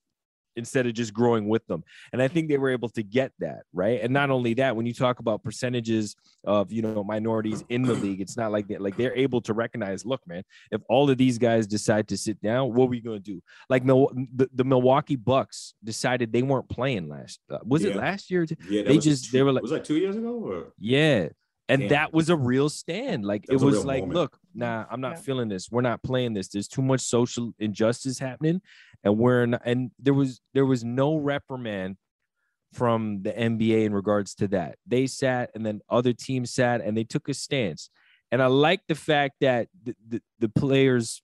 instead 0.58 0.86
of 0.88 0.94
just 0.94 1.14
growing 1.14 1.48
with 1.48 1.66
them. 1.68 1.84
And 2.12 2.22
I 2.22 2.28
think 2.28 2.50
they 2.50 2.58
were 2.58 2.70
able 2.70 2.90
to 2.90 3.04
get 3.04 3.32
that, 3.40 3.64
right? 3.74 4.02
And 4.02 4.12
not 4.12 4.30
only 4.30 4.56
that, 4.56 4.76
when 4.76 4.86
you 4.86 4.94
talk 4.94 5.20
about 5.20 5.44
percentages 5.44 6.16
of, 6.44 6.72
you 6.72 6.82
know, 6.82 7.04
minorities 7.04 7.64
in 7.70 7.84
the 7.84 7.94
league, 7.94 8.20
it's 8.20 8.36
not 8.36 8.52
like 8.52 8.68
that. 8.68 8.82
Like 8.82 8.98
they're 8.98 9.16
able 9.16 9.42
to 9.42 9.54
recognize, 9.54 10.06
look, 10.06 10.22
man, 10.28 10.44
if 10.72 10.82
all 10.90 11.10
of 11.10 11.18
these 11.18 11.38
guys 11.38 11.68
decide 11.68 12.08
to 12.10 12.18
sit 12.18 12.42
down, 12.42 12.74
what 12.74 12.86
are 12.86 12.90
we 12.90 13.00
going 13.00 13.22
to 13.22 13.32
do? 13.32 13.42
Like 13.70 13.86
the, 13.86 14.50
the 14.54 14.64
Milwaukee 14.64 15.16
Bucks 15.16 15.74
decided 15.84 16.34
they 16.34 16.44
weren't 16.44 16.70
playing 16.70 17.08
last. 17.08 17.40
Uh, 17.50 17.60
was 17.64 17.84
yeah. 17.84 17.92
it 17.92 17.96
last 17.96 18.30
year? 18.32 18.46
Yeah, 18.70 18.84
they 18.84 18.98
just 18.98 19.26
two, 19.26 19.38
they 19.38 19.44
were 19.44 19.52
like 19.52 19.62
was 19.62 19.72
that 19.72 19.86
two 19.86 19.98
years 19.98 20.16
ago 20.16 20.34
or 20.34 20.74
yeah. 20.80 21.30
And 21.70 21.82
Damn. 21.82 21.90
that 21.90 22.14
was 22.14 22.30
a 22.30 22.36
real 22.36 22.70
stand. 22.70 23.26
Like 23.26 23.46
it 23.50 23.54
was, 23.54 23.64
was 23.64 23.86
like, 23.86 24.04
moment. 24.04 24.18
look, 24.18 24.40
nah, 24.56 24.86
I'm 24.90 25.02
not 25.02 25.18
yeah. 25.18 25.22
feeling 25.22 25.50
this. 25.50 25.70
We're 25.70 25.82
not 25.82 26.02
playing 26.02 26.34
this. 26.34 26.48
There's 26.48 26.68
too 26.68 26.82
much 26.82 27.02
social 27.02 27.54
injustice 27.60 28.20
happening 28.20 28.62
and 29.04 29.18
we're 29.18 29.46
not, 29.46 29.62
and 29.66 29.92
there 30.00 30.14
was 30.14 30.42
there 30.54 30.66
was 30.66 30.84
no 30.84 31.16
reprimand 31.16 31.98
from 32.74 33.22
the 33.24 33.32
NBA 33.32 33.86
in 33.86 33.94
regards 33.94 34.36
to 34.36 34.48
that. 34.50 34.78
They 34.86 35.08
sat 35.08 35.52
and 35.56 35.66
then 35.66 35.82
other 35.90 36.14
teams 36.14 36.52
sat 36.52 36.82
and 36.82 36.98
they 36.98 37.04
took 37.04 37.30
a 37.30 37.34
stance. 37.34 37.90
And 38.32 38.42
I 38.42 38.48
like 38.48 38.82
the 38.88 38.96
fact 38.96 39.36
that 39.40 39.70
the, 39.84 39.96
the, 40.06 40.22
the 40.40 40.50
players 40.50 41.22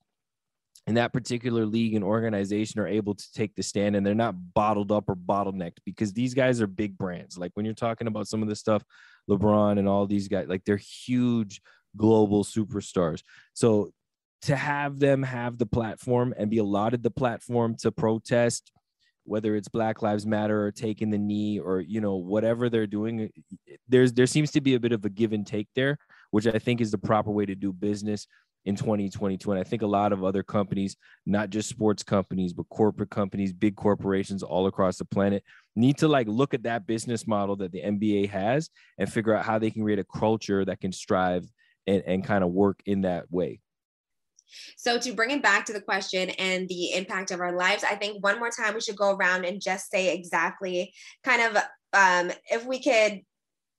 in 0.88 0.96
that 0.96 1.12
particular 1.14 1.66
league 1.66 1.96
and 1.96 2.04
organization 2.04 2.80
are 2.80 2.88
able 2.88 3.14
to 3.14 3.32
take 3.34 3.56
the 3.56 3.64
stand 3.64 3.96
and 3.96 4.06
they're 4.06 4.16
not 4.16 4.36
bottled 4.54 4.92
up 4.92 5.10
or 5.10 5.16
bottlenecked 5.16 5.78
because 5.86 6.14
these 6.14 6.34
guys 6.34 6.62
are 6.62 6.68
big 6.68 6.98
brands. 6.98 7.38
Like 7.38 7.52
when 7.56 7.66
you're 7.66 7.74
talking 7.74 8.08
about 8.08 8.28
some 8.28 8.42
of 8.42 8.50
the 8.50 8.56
stuff, 8.56 8.84
LeBron 9.30 9.80
and 9.80 9.88
all 9.88 10.06
these 10.06 10.28
guys, 10.28 10.48
like 10.48 10.64
they're 10.66 10.78
huge 10.78 11.62
global 11.96 12.44
superstars. 12.44 13.22
So 13.54 13.94
to 14.44 14.56
have 14.56 15.00
them 15.00 15.24
have 15.24 15.58
the 15.58 15.66
platform 15.66 16.34
and 16.38 16.50
be 16.50 16.58
allotted 16.58 17.04
the 17.04 17.12
platform 17.12 17.76
to 17.78 17.92
protest 17.92 18.72
whether 19.26 19.56
it's 19.56 19.70
black 19.70 20.02
lives 20.02 20.26
matter 20.26 20.66
or 20.66 20.72
taking 20.72 21.10
the 21.10 21.18
knee 21.18 21.60
or 21.60 21.80
you 21.80 22.02
know 22.02 22.16
whatever 22.16 22.70
they're 22.70 22.88
doing 22.88 23.30
there's 23.88 24.14
there 24.14 24.28
seems 24.28 24.52
to 24.52 24.62
be 24.62 24.76
a 24.76 24.80
bit 24.80 24.92
of 24.92 25.06
a 25.06 25.10
give 25.10 25.34
and 25.34 25.48
take 25.48 25.68
there 25.76 25.98
which 26.32 26.46
i 26.48 26.60
think 26.60 26.82
is 26.82 26.92
the 26.92 26.98
proper 26.98 27.32
way 27.32 27.46
to 27.46 27.56
do 27.56 27.72
business 27.72 28.28
in 28.66 28.76
2022 28.76 29.52
and 29.52 29.60
i 29.60 29.64
think 29.64 29.82
a 29.82 29.88
lot 29.88 30.14
of 30.14 30.24
other 30.24 30.42
companies 30.42 30.96
not 31.26 31.50
just 31.50 31.68
sports 31.68 32.02
companies 32.02 32.54
but 32.54 32.68
corporate 32.70 33.10
companies 33.10 33.52
big 33.52 33.76
corporations 33.76 34.42
all 34.42 34.68
across 34.68 34.98
the 34.98 35.06
planet 35.06 35.44
need 35.76 35.98
to 35.98 36.08
like 36.08 36.28
look 36.28 36.54
at 36.54 36.64
that 36.64 36.88
business 36.88 37.28
model 37.28 37.56
that 37.56 37.72
the 37.72 37.82
nba 37.82 38.30
has 38.30 38.70
and 38.98 39.12
figure 39.12 39.36
out 39.36 39.46
how 39.46 39.60
they 39.60 39.70
can 39.70 39.84
create 39.84 40.00
a 40.00 40.06
culture 40.06 40.64
that 40.64 40.80
can 40.80 40.92
strive 40.92 41.46
and, 41.88 42.04
and 42.06 42.24
kind 42.24 42.44
of 42.44 42.52
work 42.52 42.82
in 42.86 43.02
that 43.02 43.32
way. 43.32 43.60
So, 44.78 45.00
to 45.00 45.14
bring 45.14 45.32
it 45.32 45.42
back 45.42 45.66
to 45.66 45.74
the 45.74 45.82
question 45.82 46.30
and 46.32 46.68
the 46.68 46.94
impact 46.94 47.32
of 47.32 47.40
our 47.40 47.56
lives, 47.56 47.84
I 47.84 47.96
think 47.96 48.24
one 48.24 48.40
more 48.40 48.52
time 48.52 48.76
we 48.76 48.82
should 48.82 48.96
go 48.96 49.16
around 49.16 49.46
and 49.46 49.62
just 49.62 49.90
say 49.90 50.14
exactly 50.14 50.94
kind 51.24 51.42
of 51.42 51.64
um, 51.94 52.32
if 52.52 52.66
we 52.66 52.82
could 52.82 53.22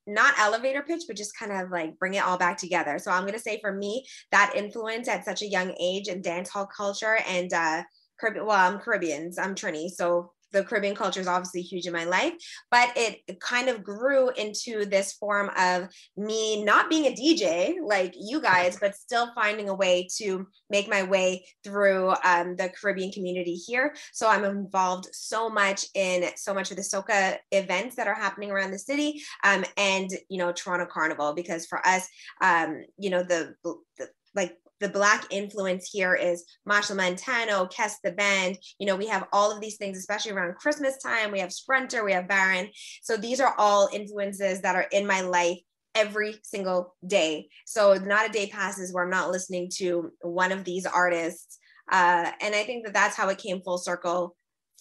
not 0.07 0.38
elevator 0.38 0.82
pitch, 0.82 1.02
but 1.07 1.16
just 1.16 1.36
kind 1.38 1.52
of 1.52 1.70
like 1.70 1.98
bring 1.98 2.14
it 2.14 2.24
all 2.24 2.36
back 2.38 2.59
together. 2.59 2.98
So 2.98 3.11
I'm 3.11 3.24
gonna 3.24 3.38
say 3.38 3.59
for 3.61 3.72
me, 3.72 4.07
that 4.32 4.52
influence 4.55 5.09
at 5.09 5.24
such 5.24 5.42
a 5.42 5.48
young 5.48 5.74
age 5.80 6.09
in 6.09 6.22
dance 6.22 6.50
hall 6.50 6.66
culture 6.66 7.18
and 7.26 7.52
uh 7.52 7.82
Caribbean, 8.20 8.46
well, 8.46 8.72
I'm 8.72 8.78
Caribbeans, 8.78 9.38
I'm 9.38 9.55
Trini. 9.55 9.88
So 9.88 10.34
the 10.55 10.64
Caribbean 10.64 10.94
culture 10.94 11.20
is 11.20 11.26
obviously 11.26 11.61
huge 11.61 11.86
in 11.86 11.92
my 11.92 12.05
life, 12.05 12.32
but 12.70 12.90
it 12.96 13.20
kind 13.40 13.68
of 13.68 13.84
grew 13.84 14.30
into 14.30 14.86
this 14.86 15.12
form 15.12 15.50
of 15.59 15.88
me 16.16 16.64
not 16.64 16.88
being 16.88 17.07
a 17.07 17.14
DJ 17.14 17.74
like 17.84 18.14
you 18.16 18.40
guys, 18.40 18.78
but 18.80 18.94
still 18.94 19.30
finding 19.34 19.68
a 19.68 19.74
way 19.74 20.09
to 20.16 20.46
make 20.70 20.88
my 20.88 21.02
way 21.02 21.44
through 21.62 22.14
um, 22.24 22.57
the 22.57 22.70
Caribbean 22.80 23.11
community 23.11 23.55
here. 23.55 23.94
So 24.12 24.28
I'm 24.28 24.44
involved 24.44 25.09
so 25.12 25.50
much 25.50 25.86
in 25.94 26.30
so 26.36 26.55
much 26.55 26.70
of 26.70 26.76
the 26.76 26.82
soca 26.82 27.36
events 27.50 27.96
that 27.96 28.07
are 28.07 28.14
happening 28.14 28.50
around 28.50 28.70
the 28.70 28.78
city 28.78 29.22
um, 29.42 29.64
and, 29.76 30.09
you 30.30 30.38
know, 30.38 30.52
Toronto 30.52 30.86
Carnival, 30.86 31.34
because 31.34 31.66
for 31.66 31.84
us, 31.86 32.09
um, 32.40 32.82
you 32.96 33.11
know, 33.11 33.22
the, 33.22 33.55
the 33.64 34.09
like 34.34 34.57
the 34.85 34.91
black 34.91 35.24
influence 35.30 35.89
here 35.91 36.14
is 36.14 36.45
Machel 36.68 36.95
Montano, 36.95 37.66
Kes 37.66 37.95
the 38.05 38.12
Band. 38.12 38.59
You 38.78 38.87
know, 38.87 38.97
we 38.97 39.07
have 39.07 39.26
all 39.32 39.51
of 39.51 39.59
these 39.59 39.78
things, 39.78 39.97
especially 39.97 40.32
around 40.32 40.57
Christmas 40.57 40.99
time. 40.99 41.32
We 41.32 41.41
have 41.41 41.49
Scrunter, 41.49 42.05
we 42.05 42.12
have 42.12 42.28
Baron. 42.28 42.68
So 43.03 43.16
these 43.16 43.41
are 43.41 43.55
all 43.57 43.89
influences 43.95 44.61
that 44.61 44.76
are 44.76 44.87
in 44.93 45.07
my 45.07 45.22
life 45.22 45.59
every 45.95 46.37
single 46.43 46.95
day. 47.07 47.49
So 47.64 47.95
not 47.95 48.28
a 48.28 48.32
day 48.32 48.49
passes 48.49 48.93
where 48.93 49.05
I'm 49.05 49.11
not 49.11 49.30
listening 49.30 49.70
to 49.76 50.12
one 50.20 50.53
of 50.53 50.64
these 50.64 50.85
artists. 50.85 51.59
Uh, 51.91 52.30
and 52.43 52.55
I 52.55 52.64
think 52.64 52.85
that 52.85 52.93
that's 52.93 53.16
how 53.16 53.30
it 53.30 53.39
came 53.39 53.62
full 53.62 53.78
circle 53.78 54.37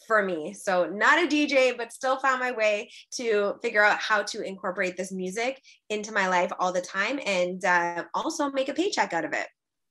for 0.06 0.22
me. 0.22 0.52
So 0.52 0.90
not 0.90 1.24
a 1.24 1.28
DJ, 1.28 1.78
but 1.78 1.94
still 1.94 2.18
found 2.18 2.42
my 2.42 2.52
way 2.52 2.92
to 3.14 3.54
figure 3.62 3.86
out 3.86 4.00
how 4.00 4.24
to 4.24 4.42
incorporate 4.42 4.98
this 4.98 5.14
music 5.14 5.62
into 5.90 6.12
my 6.12 6.28
life 6.28 6.52
all 6.60 6.74
the 6.74 6.82
time 6.82 7.22
and 7.26 7.64
uh, 7.64 8.04
also 8.14 8.50
make 8.50 8.68
a 8.68 8.74
paycheck 8.74 9.14
out 9.14 9.24
of 9.24 9.32
it. 9.32 9.48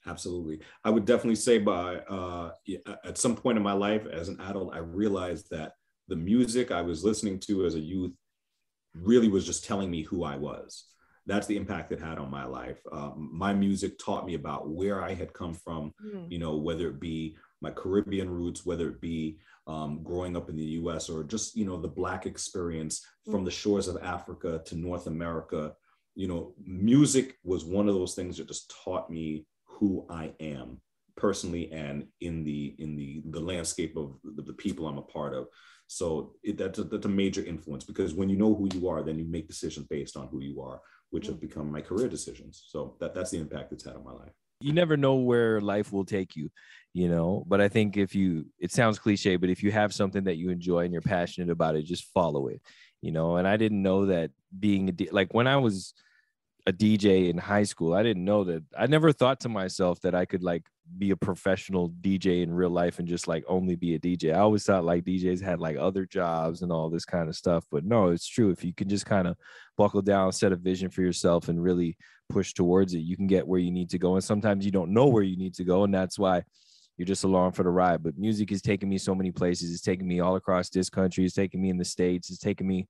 Absolutely. 0.06 0.60
I 0.84 0.90
would 0.90 1.04
definitely 1.04 1.36
say 1.36 1.58
by 1.58 1.96
uh, 1.98 2.50
at 3.04 3.18
some 3.18 3.36
point 3.36 3.56
in 3.56 3.62
my 3.62 3.72
life 3.72 4.06
as 4.06 4.28
an 4.28 4.40
adult, 4.40 4.74
I 4.74 4.78
realized 4.78 5.48
that 5.50 5.74
the 6.08 6.16
music 6.16 6.70
I 6.70 6.82
was 6.82 7.04
listening 7.04 7.38
to 7.40 7.64
as 7.66 7.74
a 7.74 7.80
youth 7.80 8.12
really 8.94 9.28
was 9.28 9.46
just 9.46 9.64
telling 9.64 9.90
me 9.90 10.02
who 10.02 10.24
I 10.24 10.36
was. 10.36 10.86
That's 11.24 11.46
the 11.46 11.56
impact 11.56 11.92
it 11.92 12.00
had 12.00 12.18
on 12.18 12.30
my 12.30 12.44
life. 12.44 12.80
Um, 12.90 13.30
my 13.32 13.52
music 13.52 13.96
taught 13.98 14.26
me 14.26 14.34
about 14.34 14.68
where 14.68 15.02
I 15.02 15.14
had 15.14 15.32
come 15.32 15.54
from, 15.54 15.94
mm. 16.04 16.30
you 16.30 16.38
know, 16.38 16.56
whether 16.56 16.88
it 16.88 17.00
be 17.00 17.36
my 17.60 17.70
Caribbean 17.70 18.28
roots, 18.28 18.66
whether 18.66 18.88
it 18.88 19.00
be 19.00 19.38
um, 19.68 20.02
growing 20.02 20.36
up 20.36 20.50
in 20.50 20.56
the 20.56 20.64
US 20.64 21.08
or 21.08 21.22
just, 21.22 21.56
you 21.56 21.64
know, 21.64 21.80
the 21.80 21.86
Black 21.86 22.26
experience 22.26 23.06
from 23.24 23.42
mm. 23.42 23.44
the 23.44 23.52
shores 23.52 23.86
of 23.86 24.02
Africa 24.02 24.62
to 24.66 24.74
North 24.74 25.06
America. 25.06 25.74
You 26.16 26.26
know, 26.26 26.54
music 26.64 27.38
was 27.44 27.64
one 27.64 27.88
of 27.88 27.94
those 27.94 28.16
things 28.16 28.36
that 28.38 28.48
just 28.48 28.74
taught 28.84 29.08
me 29.08 29.46
who 29.82 30.06
I 30.08 30.32
am 30.38 30.80
personally 31.16 31.72
and 31.72 32.06
in 32.20 32.44
the 32.44 32.76
in 32.78 32.94
the 32.94 33.20
the 33.30 33.40
landscape 33.40 33.96
of 33.96 34.16
the, 34.22 34.42
the 34.42 34.52
people 34.52 34.86
I'm 34.86 34.98
a 34.98 35.02
part 35.02 35.34
of. 35.34 35.48
So 35.88 36.34
it, 36.44 36.56
that's 36.56 36.78
a, 36.78 36.84
that's 36.84 37.04
a 37.04 37.08
major 37.08 37.44
influence 37.44 37.82
because 37.82 38.14
when 38.14 38.28
you 38.28 38.36
know 38.36 38.54
who 38.54 38.68
you 38.72 38.88
are, 38.88 39.02
then 39.02 39.18
you 39.18 39.24
make 39.24 39.48
decisions 39.48 39.88
based 39.88 40.16
on 40.16 40.28
who 40.28 40.40
you 40.40 40.62
are, 40.62 40.80
which 41.10 41.26
have 41.26 41.36
mm. 41.36 41.40
become 41.40 41.72
my 41.72 41.80
career 41.80 42.08
decisions. 42.08 42.62
So 42.68 42.96
that 43.00 43.12
that's 43.12 43.32
the 43.32 43.38
impact 43.38 43.72
it's 43.72 43.84
had 43.84 43.96
on 43.96 44.04
my 44.04 44.12
life. 44.12 44.30
You 44.60 44.72
never 44.72 44.96
know 44.96 45.16
where 45.16 45.60
life 45.60 45.92
will 45.92 46.04
take 46.04 46.36
you, 46.36 46.48
you 46.92 47.08
know. 47.08 47.44
But 47.48 47.60
I 47.60 47.68
think 47.68 47.96
if 47.96 48.14
you, 48.14 48.46
it 48.60 48.70
sounds 48.70 49.00
cliche, 49.00 49.34
but 49.34 49.50
if 49.50 49.64
you 49.64 49.72
have 49.72 49.92
something 49.92 50.22
that 50.24 50.36
you 50.36 50.50
enjoy 50.50 50.84
and 50.84 50.92
you're 50.92 51.02
passionate 51.02 51.50
about 51.50 51.74
it, 51.74 51.82
just 51.82 52.04
follow 52.14 52.46
it, 52.46 52.62
you 53.00 53.10
know. 53.10 53.36
And 53.36 53.48
I 53.48 53.56
didn't 53.56 53.82
know 53.82 54.06
that 54.06 54.30
being 54.56 54.90
a 54.90 55.10
like 55.10 55.34
when 55.34 55.48
I 55.48 55.56
was 55.56 55.92
a 56.66 56.72
DJ 56.72 57.28
in 57.28 57.38
high 57.38 57.64
school. 57.64 57.92
I 57.92 58.02
didn't 58.02 58.24
know 58.24 58.44
that. 58.44 58.62
I 58.78 58.86
never 58.86 59.12
thought 59.12 59.40
to 59.40 59.48
myself 59.48 60.00
that 60.02 60.14
I 60.14 60.24
could 60.24 60.42
like 60.42 60.64
be 60.98 61.10
a 61.10 61.16
professional 61.16 61.90
DJ 61.90 62.42
in 62.42 62.52
real 62.52 62.70
life 62.70 62.98
and 62.98 63.08
just 63.08 63.26
like 63.26 63.44
only 63.48 63.74
be 63.74 63.94
a 63.94 63.98
DJ. 63.98 64.34
I 64.34 64.40
always 64.40 64.64
thought 64.64 64.84
like 64.84 65.04
DJs 65.04 65.42
had 65.42 65.58
like 65.58 65.76
other 65.76 66.06
jobs 66.06 66.62
and 66.62 66.70
all 66.70 66.88
this 66.88 67.04
kind 67.04 67.28
of 67.28 67.36
stuff. 67.36 67.64
But 67.70 67.84
no, 67.84 68.08
it's 68.08 68.26
true. 68.26 68.50
If 68.50 68.64
you 68.64 68.72
can 68.72 68.88
just 68.88 69.06
kind 69.06 69.26
of 69.26 69.36
buckle 69.76 70.02
down, 70.02 70.32
set 70.32 70.52
a 70.52 70.56
vision 70.56 70.90
for 70.90 71.02
yourself 71.02 71.48
and 71.48 71.62
really 71.62 71.96
push 72.28 72.52
towards 72.52 72.94
it, 72.94 73.00
you 73.00 73.16
can 73.16 73.26
get 73.26 73.46
where 73.46 73.60
you 73.60 73.72
need 73.72 73.90
to 73.90 73.98
go. 73.98 74.14
And 74.14 74.24
sometimes 74.24 74.64
you 74.64 74.70
don't 74.70 74.92
know 74.92 75.06
where 75.06 75.22
you 75.22 75.36
need 75.36 75.54
to 75.54 75.64
go. 75.64 75.84
And 75.84 75.92
that's 75.92 76.18
why 76.18 76.42
you're 76.96 77.06
just 77.06 77.24
along 77.24 77.52
for 77.52 77.64
the 77.64 77.70
ride. 77.70 78.02
But 78.02 78.18
music 78.18 78.50
has 78.50 78.62
taken 78.62 78.88
me 78.88 78.98
so 78.98 79.14
many 79.14 79.32
places. 79.32 79.72
It's 79.72 79.82
taken 79.82 80.06
me 80.06 80.20
all 80.20 80.36
across 80.36 80.68
this 80.68 80.90
country. 80.90 81.24
It's 81.24 81.34
taken 81.34 81.60
me 81.60 81.70
in 81.70 81.78
the 81.78 81.84
States. 81.84 82.30
It's 82.30 82.38
taken 82.38 82.66
me 82.68 82.86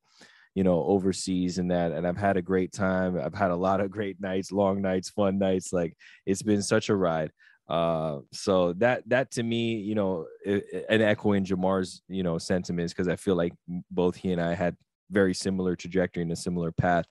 you 0.55 0.64
know, 0.64 0.84
overseas 0.84 1.59
and 1.59 1.70
that. 1.70 1.92
And 1.92 2.07
I've 2.07 2.16
had 2.16 2.36
a 2.36 2.42
great 2.42 2.72
time. 2.72 3.18
I've 3.18 3.34
had 3.34 3.50
a 3.50 3.57
lot 3.57 3.80
of 3.80 3.90
great 3.90 4.20
nights, 4.20 4.53
long 4.53 4.82
nights, 4.82 5.11
fun 5.11 5.38
nights. 5.38 5.72
Like 5.72 5.94
it's 6.26 6.42
been 6.42 6.62
such 6.62 6.88
a 6.88 6.96
ride. 6.96 7.30
Uh, 7.68 8.18
so 8.32 8.72
that 8.74 9.03
that 9.09 9.30
to 9.30 9.42
me, 9.42 9.76
you 9.76 9.94
know, 9.94 10.26
an 10.44 11.00
echoing 11.00 11.44
Jamar's, 11.44 12.03
you 12.09 12.22
know, 12.22 12.36
sentiments 12.38 12.92
because 12.92 13.09
I 13.09 13.16
feel 13.16 13.34
like 13.34 13.55
both 13.90 14.16
he 14.16 14.32
and 14.32 14.40
I 14.40 14.55
had 14.55 14.76
very 15.11 15.34
similar 15.34 15.76
trajectory 15.76 16.22
and 16.22 16.32
a 16.32 16.36
similar 16.36 16.72
path 16.72 17.07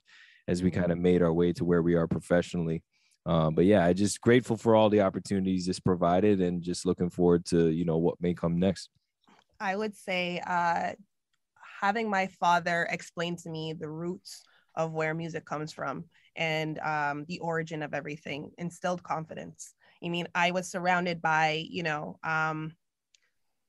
as 0.48 0.62
we 0.62 0.70
kind 0.70 0.90
of 0.90 0.96
mm-hmm. 0.96 1.02
made 1.02 1.22
our 1.22 1.32
way 1.32 1.52
to 1.54 1.64
where 1.64 1.82
we 1.82 1.94
are 1.94 2.06
professionally. 2.06 2.82
Um, 3.24 3.54
but 3.54 3.64
yeah, 3.64 3.84
I 3.84 3.92
just 3.92 4.20
grateful 4.20 4.56
for 4.56 4.74
all 4.74 4.90
the 4.90 5.00
opportunities 5.00 5.66
this 5.66 5.78
provided 5.78 6.40
and 6.40 6.62
just 6.62 6.84
looking 6.84 7.10
forward 7.10 7.44
to 7.46 7.68
you 7.70 7.84
know 7.84 7.98
what 7.98 8.20
may 8.20 8.34
come 8.34 8.58
next. 8.58 8.90
I 9.60 9.76
would 9.76 9.96
say 9.96 10.40
uh, 10.44 10.92
having 11.82 12.08
my 12.08 12.28
father 12.28 12.86
explain 12.90 13.36
to 13.36 13.50
me 13.50 13.72
the 13.72 13.88
roots 13.88 14.44
of 14.76 14.92
where 14.92 15.14
music 15.14 15.44
comes 15.44 15.72
from 15.72 16.04
and 16.36 16.78
um, 16.78 17.24
the 17.28 17.40
origin 17.40 17.82
of 17.82 17.92
everything 17.92 18.50
instilled 18.56 19.02
confidence. 19.02 19.74
I 20.02 20.08
mean, 20.08 20.28
I 20.34 20.52
was 20.52 20.70
surrounded 20.70 21.20
by, 21.20 21.64
you 21.68 21.82
know, 21.82 22.18
um, 22.24 22.72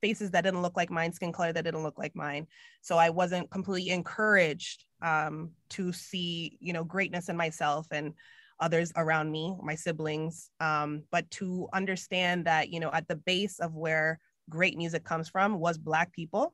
faces 0.02 0.32
that 0.32 0.42
didn't 0.42 0.62
look 0.62 0.78
like 0.78 0.92
mine, 0.92 1.12
skin 1.12 1.32
color 1.32 1.52
that 1.52 1.64
didn't 1.64 1.84
look 1.84 1.98
like 1.98 2.16
mine. 2.16 2.48
So 2.82 2.98
I 2.98 3.10
wasn't 3.10 3.50
completely 3.50 3.92
encouraged 3.92 4.86
um, 5.02 5.52
to 5.70 5.92
see, 5.92 6.58
you 6.62 6.72
know, 6.72 6.84
greatness 6.84 7.30
in 7.30 7.36
myself 7.36 7.88
and 7.92 8.14
others 8.60 8.94
around 8.96 9.32
me, 9.32 9.56
my 9.62 9.76
siblings, 9.76 10.50
um, 10.60 11.04
but 11.12 11.30
to 11.32 11.68
understand 11.74 12.46
that, 12.46 12.70
you 12.70 12.80
know, 12.80 12.92
at 12.94 13.08
the 13.08 13.16
base 13.16 13.60
of 13.60 13.74
where 13.74 14.20
great 14.50 14.78
music 14.78 15.04
comes 15.04 15.28
from 15.28 15.60
was 15.60 15.78
Black 15.78 16.14
people 16.14 16.54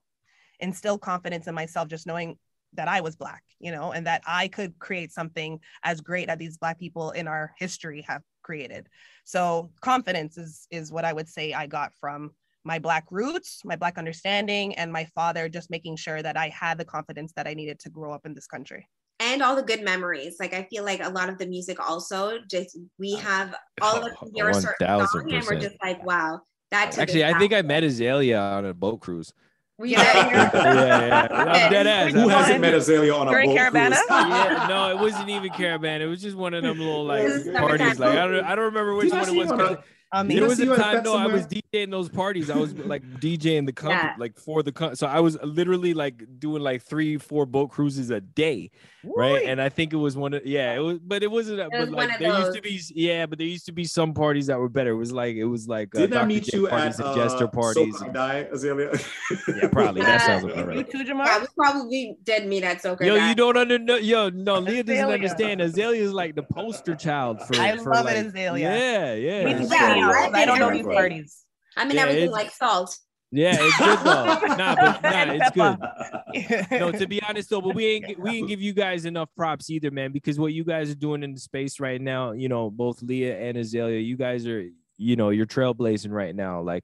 instill 0.60 0.98
confidence 0.98 1.48
in 1.48 1.56
myself 1.56 1.88
just 1.88 2.08
knowing 2.08 2.38
that 2.74 2.88
I 2.88 3.02
was 3.02 3.16
black, 3.16 3.44
you 3.60 3.72
know, 3.72 3.92
and 3.92 4.06
that 4.06 4.22
I 4.28 4.48
could 4.48 4.78
create 4.80 5.12
something 5.12 5.60
as 5.84 6.02
great 6.02 6.30
as 6.30 6.38
these 6.38 6.58
black 6.58 6.80
people 6.80 7.12
in 7.12 7.28
our 7.28 7.52
history 7.58 8.04
have 8.08 8.22
created. 8.44 8.88
So 9.24 9.72
confidence 9.82 10.38
is 10.38 10.68
is 10.72 10.92
what 10.92 11.06
I 11.06 11.14
would 11.14 11.28
say 11.28 11.54
I 11.54 11.68
got 11.68 11.94
from 12.00 12.32
my 12.64 12.78
black 12.78 13.06
roots, 13.10 13.62
my 13.64 13.76
black 13.76 13.98
understanding 13.98 14.76
and 14.76 14.92
my 14.92 15.06
father 15.16 15.50
just 15.50 15.72
making 15.72 15.96
sure 15.96 16.22
that 16.22 16.38
I 16.38 16.50
had 16.50 16.78
the 16.78 16.86
confidence 16.86 17.32
that 17.36 17.48
I 17.48 17.54
needed 17.54 17.80
to 17.80 17.90
grow 17.90 18.12
up 18.14 18.26
in 18.26 18.34
this 18.34 18.48
country. 18.48 18.88
And 19.22 19.42
all 19.42 19.56
the 19.56 19.64
good 19.64 19.84
memories. 19.84 20.38
Like 20.40 20.54
I 20.54 20.68
feel 20.70 20.84
like 20.84 21.04
a 21.04 21.10
lot 21.10 21.30
of 21.30 21.38
the 21.38 21.48
music 21.48 21.80
also 21.80 22.40
just 22.50 22.78
we 22.98 23.16
uh, 23.16 23.18
have 23.18 23.56
all 23.82 23.98
of 23.98 24.04
us 24.04 24.14
hear 24.34 24.50
a 24.50 24.54
certain 24.54 24.88
song 24.88 25.34
and 25.34 25.46
we're 25.46 25.60
just 25.60 25.76
like, 25.84 26.06
wow, 26.06 26.42
that's 26.72 26.98
actually 26.98 27.26
I 27.26 27.38
think 27.38 27.54
I 27.54 27.62
met 27.62 27.84
Azalea 27.84 28.40
on 28.40 28.66
a 28.66 28.74
boat 28.74 29.00
cruise. 29.02 29.34
yeah, 29.86 30.02
yeah, 30.02 31.28
I'm 31.32 31.72
dead 31.72 31.88
ass. 31.88 32.12
Who 32.12 32.28
hasn't 32.28 32.60
met 32.60 32.74
Azalea 32.74 33.16
on 33.16 33.30
a 33.30 33.32
boat 33.32 33.58
Caribana? 33.58 33.96
yeah, 34.10 34.66
no, 34.68 34.90
it 34.90 35.00
wasn't 35.00 35.30
even 35.30 35.50
Caribana. 35.52 36.02
It 36.02 36.08
was 36.08 36.22
just 36.22 36.36
one 36.36 36.54
of 36.54 36.64
them 36.64 36.80
little 36.80 37.06
like 37.06 37.28
parties. 37.56 37.98
Like 37.98 38.18
I 38.18 38.28
don't, 38.28 38.44
I 38.44 38.56
don't 38.56 38.66
remember 38.66 38.96
which 38.96 39.12
one 39.12 39.30
it 39.30 39.36
was. 39.36 39.78
I 40.12 40.24
mean, 40.24 40.40
there 40.40 40.48
was 40.48 40.60
a 40.60 40.76
time 40.76 41.04
though 41.04 41.16
I 41.16 41.28
was 41.28 41.46
DJing 41.46 41.92
those 41.92 42.10
parties. 42.10 42.50
I 42.50 42.58
was 42.58 42.74
like 42.74 43.04
DJing 43.20 43.68
the 43.68 43.74
company, 43.74 44.02
yeah. 44.02 44.16
like 44.18 44.40
for 44.40 44.64
the 44.64 44.72
co- 44.72 44.96
so 44.96 45.06
I 45.06 45.20
was 45.20 45.38
literally 45.44 45.94
like 45.94 46.24
doing 46.40 46.64
like 46.64 46.82
three, 46.82 47.18
four 47.18 47.46
boat 47.46 47.70
cruises 47.70 48.10
a 48.10 48.20
day, 48.20 48.72
right? 49.04 49.44
And 49.46 49.62
I 49.62 49.70
think 49.70 49.94
it 49.94 49.98
was 49.98 50.18
one 50.18 50.34
of 50.34 50.44
yeah, 50.46 50.74
it 50.74 50.80
was, 50.80 50.98
but 51.00 51.22
it 51.22 51.30
wasn't. 51.30 51.60
It 51.60 51.70
but 51.72 51.82
was 51.82 51.90
like 51.92 52.18
there 52.18 52.32
those. 52.32 52.46
used 52.46 52.56
to 52.56 52.62
be 52.62 52.82
yeah, 52.96 53.28
but 53.28 53.38
there 53.38 53.46
used 53.46 53.68
to 53.68 53.72
be 53.72 53.86
some 53.86 54.16
parties 54.16 54.48
that 54.48 54.58
were 54.58 54.70
better. 54.70 54.92
It 54.92 54.96
was 54.96 55.12
like 55.12 55.36
it 55.36 55.46
was 55.46 55.68
like 55.68 55.94
uh, 55.96 56.00
did 56.00 56.14
uh, 56.16 56.22
I 56.22 56.26
meet 56.26 56.46
J 56.46 56.58
you 56.58 56.70
at 56.70 57.00
uh, 57.00 57.16
Jester 57.16 57.48
parties? 57.48 58.00
So 58.00 58.10
die, 58.10 58.48
Azalea. 58.52 58.92
yeah, 59.48 59.68
probably 59.68 60.02
that 60.02 60.22
sounds 60.22 60.44
about 60.44 60.68
right. 60.68 60.78
You 60.78 60.84
too, 60.86 61.04
yeah, 61.04 61.40
we 61.40 61.48
probably 61.56 62.18
did 62.24 62.48
meet 62.48 62.64
at 62.64 62.82
Soca. 62.82 63.06
Yo, 63.06 63.16
you 63.16 63.36
don't 63.36 63.58
under 63.58 64.00
yo 64.00 64.30
no, 64.30 64.58
Leah 64.58 64.84
doesn't 64.84 65.12
understand. 65.12 65.62
Azalea 65.62 66.02
is 66.02 66.14
like 66.14 66.34
the 66.34 66.44
poster 66.44 66.96
child 66.96 67.42
for. 67.46 67.56
I 67.58 67.78
for 67.78 67.92
love 67.92 68.06
like, 68.06 68.18
it, 68.18 68.26
Azalea. 68.26 68.76
Yeah, 68.76 69.14
yeah. 69.14 69.99
I 70.04 70.46
don't 70.46 70.60
know 70.60 70.72
these 70.72 70.86
parties. 70.86 71.46
I 71.78 71.86
mean, 71.86 71.96
yeah, 71.96 72.04
everything 72.04 72.32
like 72.32 72.52
salt. 72.52 72.98
Yeah, 73.32 73.56
it's 73.60 73.78
good 73.78 74.00
though. 74.00 74.56
nah, 74.58 74.76
but 74.76 75.04
nah, 75.04 75.34
it's 75.34 75.52
good. 75.52 76.72
no, 76.80 76.92
to 76.92 77.08
be 77.08 77.22
honest 77.22 77.50
though, 77.50 77.62
but 77.62 77.76
we 77.76 77.86
ain't 77.86 78.20
we 78.20 78.38
ain't 78.38 78.48
give 78.48 78.62
you 78.62 78.74
guys 78.74 79.06
enough 79.06 79.30
props 79.38 79.70
either, 79.70 79.92
man, 79.92 80.12
because 80.12 80.40
what 80.40 80.54
you 80.54 80.64
guys 80.64 80.90
are 80.90 80.96
doing 80.96 81.22
in 81.24 81.34
the 81.34 81.40
space 81.40 81.80
right 81.80 82.02
now, 82.02 82.32
you 82.32 82.50
know, 82.50 82.72
both 82.72 83.02
Leah 83.04 83.38
and 83.40 83.58
Azalea, 83.58 84.00
you 84.00 84.18
guys 84.18 84.48
are, 84.48 84.66
you 84.98 85.16
know, 85.16 85.30
you're 85.30 85.46
trailblazing 85.46 86.12
right 86.12 86.36
now. 86.36 86.62
Like, 86.62 86.84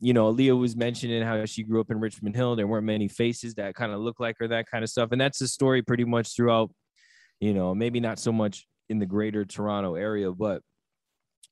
you 0.00 0.12
know, 0.12 0.28
Leah 0.28 0.54
was 0.54 0.76
mentioning 0.76 1.22
how 1.22 1.46
she 1.46 1.62
grew 1.62 1.80
up 1.80 1.90
in 1.90 1.98
Richmond 1.98 2.36
Hill. 2.36 2.56
There 2.56 2.66
weren't 2.66 2.86
many 2.86 3.08
faces 3.08 3.54
that 3.54 3.74
kind 3.74 3.92
of 3.92 4.00
look 4.00 4.20
like 4.20 4.36
her, 4.38 4.48
that 4.48 4.66
kind 4.70 4.84
of 4.84 4.90
stuff. 4.90 5.12
And 5.12 5.20
that's 5.20 5.38
the 5.38 5.48
story 5.48 5.80
pretty 5.82 6.04
much 6.04 6.36
throughout 6.36 6.70
you 7.40 7.54
know, 7.54 7.74
maybe 7.74 8.00
not 8.00 8.18
so 8.18 8.32
much 8.32 8.66
in 8.88 8.98
the 8.98 9.06
greater 9.06 9.44
Toronto 9.44 9.94
area, 9.94 10.30
but 10.30 10.62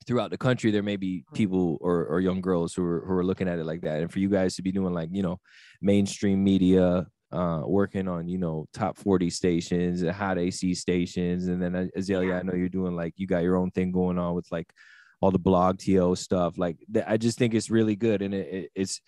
throughout 0.07 0.31
the 0.31 0.39
country, 0.39 0.71
there 0.71 0.83
may 0.83 0.97
be 0.97 1.19
Mm-hmm. 1.19 1.37
people 1.37 1.79
or, 1.81 2.07
or 2.07 2.21
young 2.21 2.41
girls 2.41 2.75
who 2.75 2.85
are, 2.85 3.01
who 3.07 3.13
are 3.15 3.25
looking 3.25 3.49
at 3.49 3.59
it 3.59 3.65
like 3.65 3.83
that. 3.83 4.01
And 4.01 4.13
for 4.13 4.19
you 4.19 4.29
guys 4.29 4.57
to 4.57 4.63
be 4.63 4.73
doing 4.73 4.95
like, 4.95 5.09
you 5.13 5.23
know, 5.23 5.39
mainstream 5.83 6.43
media, 6.43 7.07
uh, 7.33 7.63
working 7.65 8.09
on, 8.09 8.29
you 8.29 8.39
know, 8.39 8.67
top 8.73 8.97
40 8.97 9.29
stations, 9.31 10.03
and 10.03 10.11
hot 10.13 10.39
AC 10.39 10.75
stations. 10.75 11.49
And 11.49 11.61
then 11.63 11.75
uh, 11.75 11.87
Azalea, 11.97 12.39
I 12.39 12.43
know 12.43 12.55
you're 12.55 12.69
doing 12.69 12.97
like, 12.97 13.15
you 13.17 13.27
got 13.27 13.43
your 13.43 13.57
own 13.57 13.71
thing 13.71 13.93
going 13.93 14.19
on 14.19 14.35
with 14.35 14.51
like 14.51 14.71
all 15.21 15.31
the 15.31 15.39
blog 15.39 15.79
TO 15.79 16.15
stuff. 16.17 16.57
Like 16.57 16.79
th- 16.93 17.05
I 17.07 17.17
just 17.17 17.39
think 17.39 17.53
it's 17.53 17.71
really 17.71 17.97
good. 17.97 18.23
And 18.23 18.33
it, 18.33 18.49
it, 18.49 18.71
it's, 18.75 19.01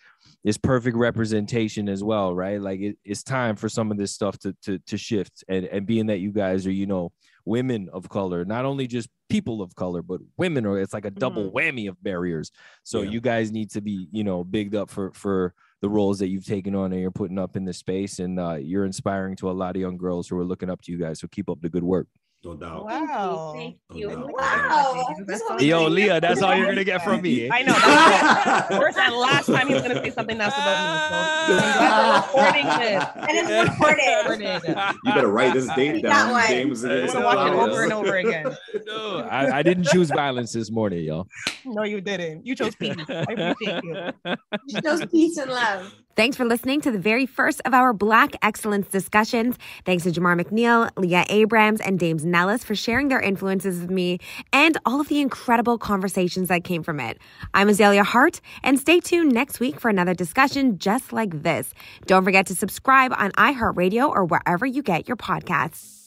it's 0.45 0.59
perfect 0.59 0.97
representation 0.97 1.89
as 1.89 2.05
well. 2.05 2.35
Right. 2.35 2.61
Like 2.61 2.81
it, 2.81 2.99
it's 3.05 3.23
time 3.23 3.57
for 3.57 3.69
some 3.69 3.91
of 3.91 3.97
this 3.97 4.13
stuff 4.13 4.39
to, 4.41 4.55
to, 4.65 4.79
to 4.81 4.99
shift 4.99 5.45
and, 5.49 5.65
and 5.67 5.87
being 5.87 6.07
that 6.07 6.19
you 6.19 6.33
guys 6.33 6.67
are, 6.67 6.73
you 6.73 6.87
know, 6.87 7.13
women 7.45 7.89
of 7.93 8.09
color, 8.09 8.45
not 8.45 8.65
only 8.65 8.87
just 8.87 9.09
people 9.29 9.63
of 9.63 9.75
color, 9.75 10.03
but 10.03 10.21
women 10.37 10.67
or 10.67 10.81
it's 10.81 10.93
like 10.93 11.05
a 11.05 11.11
double 11.11 11.51
whammy 11.53 11.89
of 11.89 12.03
barriers. 12.03 12.51
So 12.85 13.03
Yeah. 13.03 13.11
you 13.11 13.21
guys 13.21 13.53
need 13.53 13.71
to 13.71 13.81
be, 13.81 14.09
you 14.11 14.25
know, 14.25 14.45
bigged 14.45 14.75
up 14.75 14.91
for, 14.91 15.13
for, 15.13 15.55
the 15.81 15.89
roles 15.89 16.19
that 16.19 16.29
you've 16.29 16.45
taken 16.45 16.75
on 16.75 16.93
and 16.93 17.01
you're 17.01 17.11
putting 17.11 17.39
up 17.39 17.57
in 17.57 17.65
this 17.65 17.79
space 17.79 18.19
and 18.19 18.39
uh, 18.39 18.55
you're 18.55 18.85
inspiring 18.85 19.35
to 19.37 19.51
a 19.51 19.53
lot 19.53 19.77
of 19.77 19.81
young 19.81 19.97
girls 19.97 20.29
who 20.29 20.39
are 20.39 20.45
looking 20.45 20.69
up 20.69 20.83
to 20.83 20.93
you 20.93 20.99
guys 20.99 21.19
so 21.19 21.27
keep 21.29 21.49
up 21.49 21.61
the 21.63 21.69
good 21.69 21.83
work 21.83 22.07
No 22.43 22.55
doubt. 22.55 22.87
Wow. 22.87 23.53
Thank 23.55 23.77
No 23.91 23.97
you. 23.99 24.09
doubt. 24.09 24.33
Wow. 24.33 25.15
That's 25.27 25.43
all- 25.51 25.61
yo 25.61 25.87
leah 25.89 26.23
that's 26.23 26.41
all 26.41 26.57
you're 26.57 26.69
gonna 26.69 26.85
get 26.85 27.05
from 27.05 27.21
me? 27.21 27.51
I 27.51 27.61
know. 27.63 27.75
That's 27.75 28.69
first 28.79 28.97
and 28.97 29.15
last 29.15 29.47
time 29.47 29.69
he's 29.69 29.83
gonna 29.83 30.03
say 30.03 30.11
something 30.11 30.39
nice 30.39 30.53
about 30.55 31.49
me. 31.49 31.59
So 31.59 31.63
I'm 31.63 31.73
glad 31.77 32.35
we're 32.35 32.41
recording 32.41 32.67
this. 32.81 33.05
And 33.15 33.31
it's 33.31 33.71
recorded. 33.71 34.31
Recorded. 34.31 34.95
You 35.05 35.13
better 35.15 35.29
write 35.29 35.53
this 35.53 35.67
date 35.75 36.03
That 36.03 36.09
down, 36.09 36.31
one. 36.31 36.47
Dames. 36.49 36.83
I'm 36.85 36.91
I'm 36.93 37.07
gonna 37.09 37.25
watch 37.27 37.47
it 37.53 37.55
over 37.71 37.83
and 37.85 37.93
over 37.93 38.17
again. 38.17 38.57
no 38.87 39.19
I, 39.31 39.59
I 39.59 39.63
didn't 39.63 39.85
choose 39.93 40.09
violence 40.11 40.53
this 40.55 40.71
morning 40.71 41.05
y'all 41.05 41.27
No, 41.67 41.83
you 41.83 42.01
didn't. 42.01 42.47
You 42.47 42.55
chose 42.55 42.75
peace. 42.75 42.97
I 43.07 43.27
appreciate 43.29 43.85
you. 43.85 44.81
Those 44.83 45.05
peace 45.07 45.37
and 45.37 45.51
love. 45.51 45.93
Thanks 46.21 46.37
for 46.37 46.45
listening 46.45 46.83
to 46.83 46.91
the 46.91 46.99
very 46.99 47.25
first 47.25 47.63
of 47.65 47.73
our 47.73 47.95
Black 47.95 48.37
Excellence 48.43 48.89
discussions. 48.89 49.57
Thanks 49.87 50.05
to 50.05 50.11
Jamar 50.11 50.39
McNeil, 50.39 50.91
Leah 50.99 51.25
Abrahams, 51.31 51.81
and 51.81 51.99
Dames 51.99 52.27
Nellas 52.27 52.63
for 52.63 52.75
sharing 52.75 53.09
their 53.09 53.23
influences 53.23 53.81
with 53.81 53.89
me 53.89 54.19
and 54.53 54.77
all 54.85 55.01
of 55.01 55.09
the 55.09 55.23
incredible 55.23 55.79
conversations 55.79 56.49
that 56.49 56.63
came 56.63 56.83
from 56.83 57.01
it. 57.01 57.17
I'm 57.55 57.71
Azalea 57.71 58.05
Hart, 58.05 58.43
and 58.63 58.79
stay 58.79 59.01
tuned 59.01 59.33
next 59.33 59.61
week 59.61 59.81
for 59.81 59.89
another 59.89 60.13
discussion 60.13 60.79
just 60.79 61.11
like 61.11 61.43
this. 61.43 61.73
Don't 62.05 62.23
forget 62.23 62.45
to 62.49 62.55
subscribe 62.55 63.15
on 63.17 63.33
iHeartRadio 63.33 64.11
or 64.11 64.27
wherever 64.27 64.67
you 64.67 64.83
get 64.83 65.09
your 65.09 65.17
podcasts. 65.17 66.01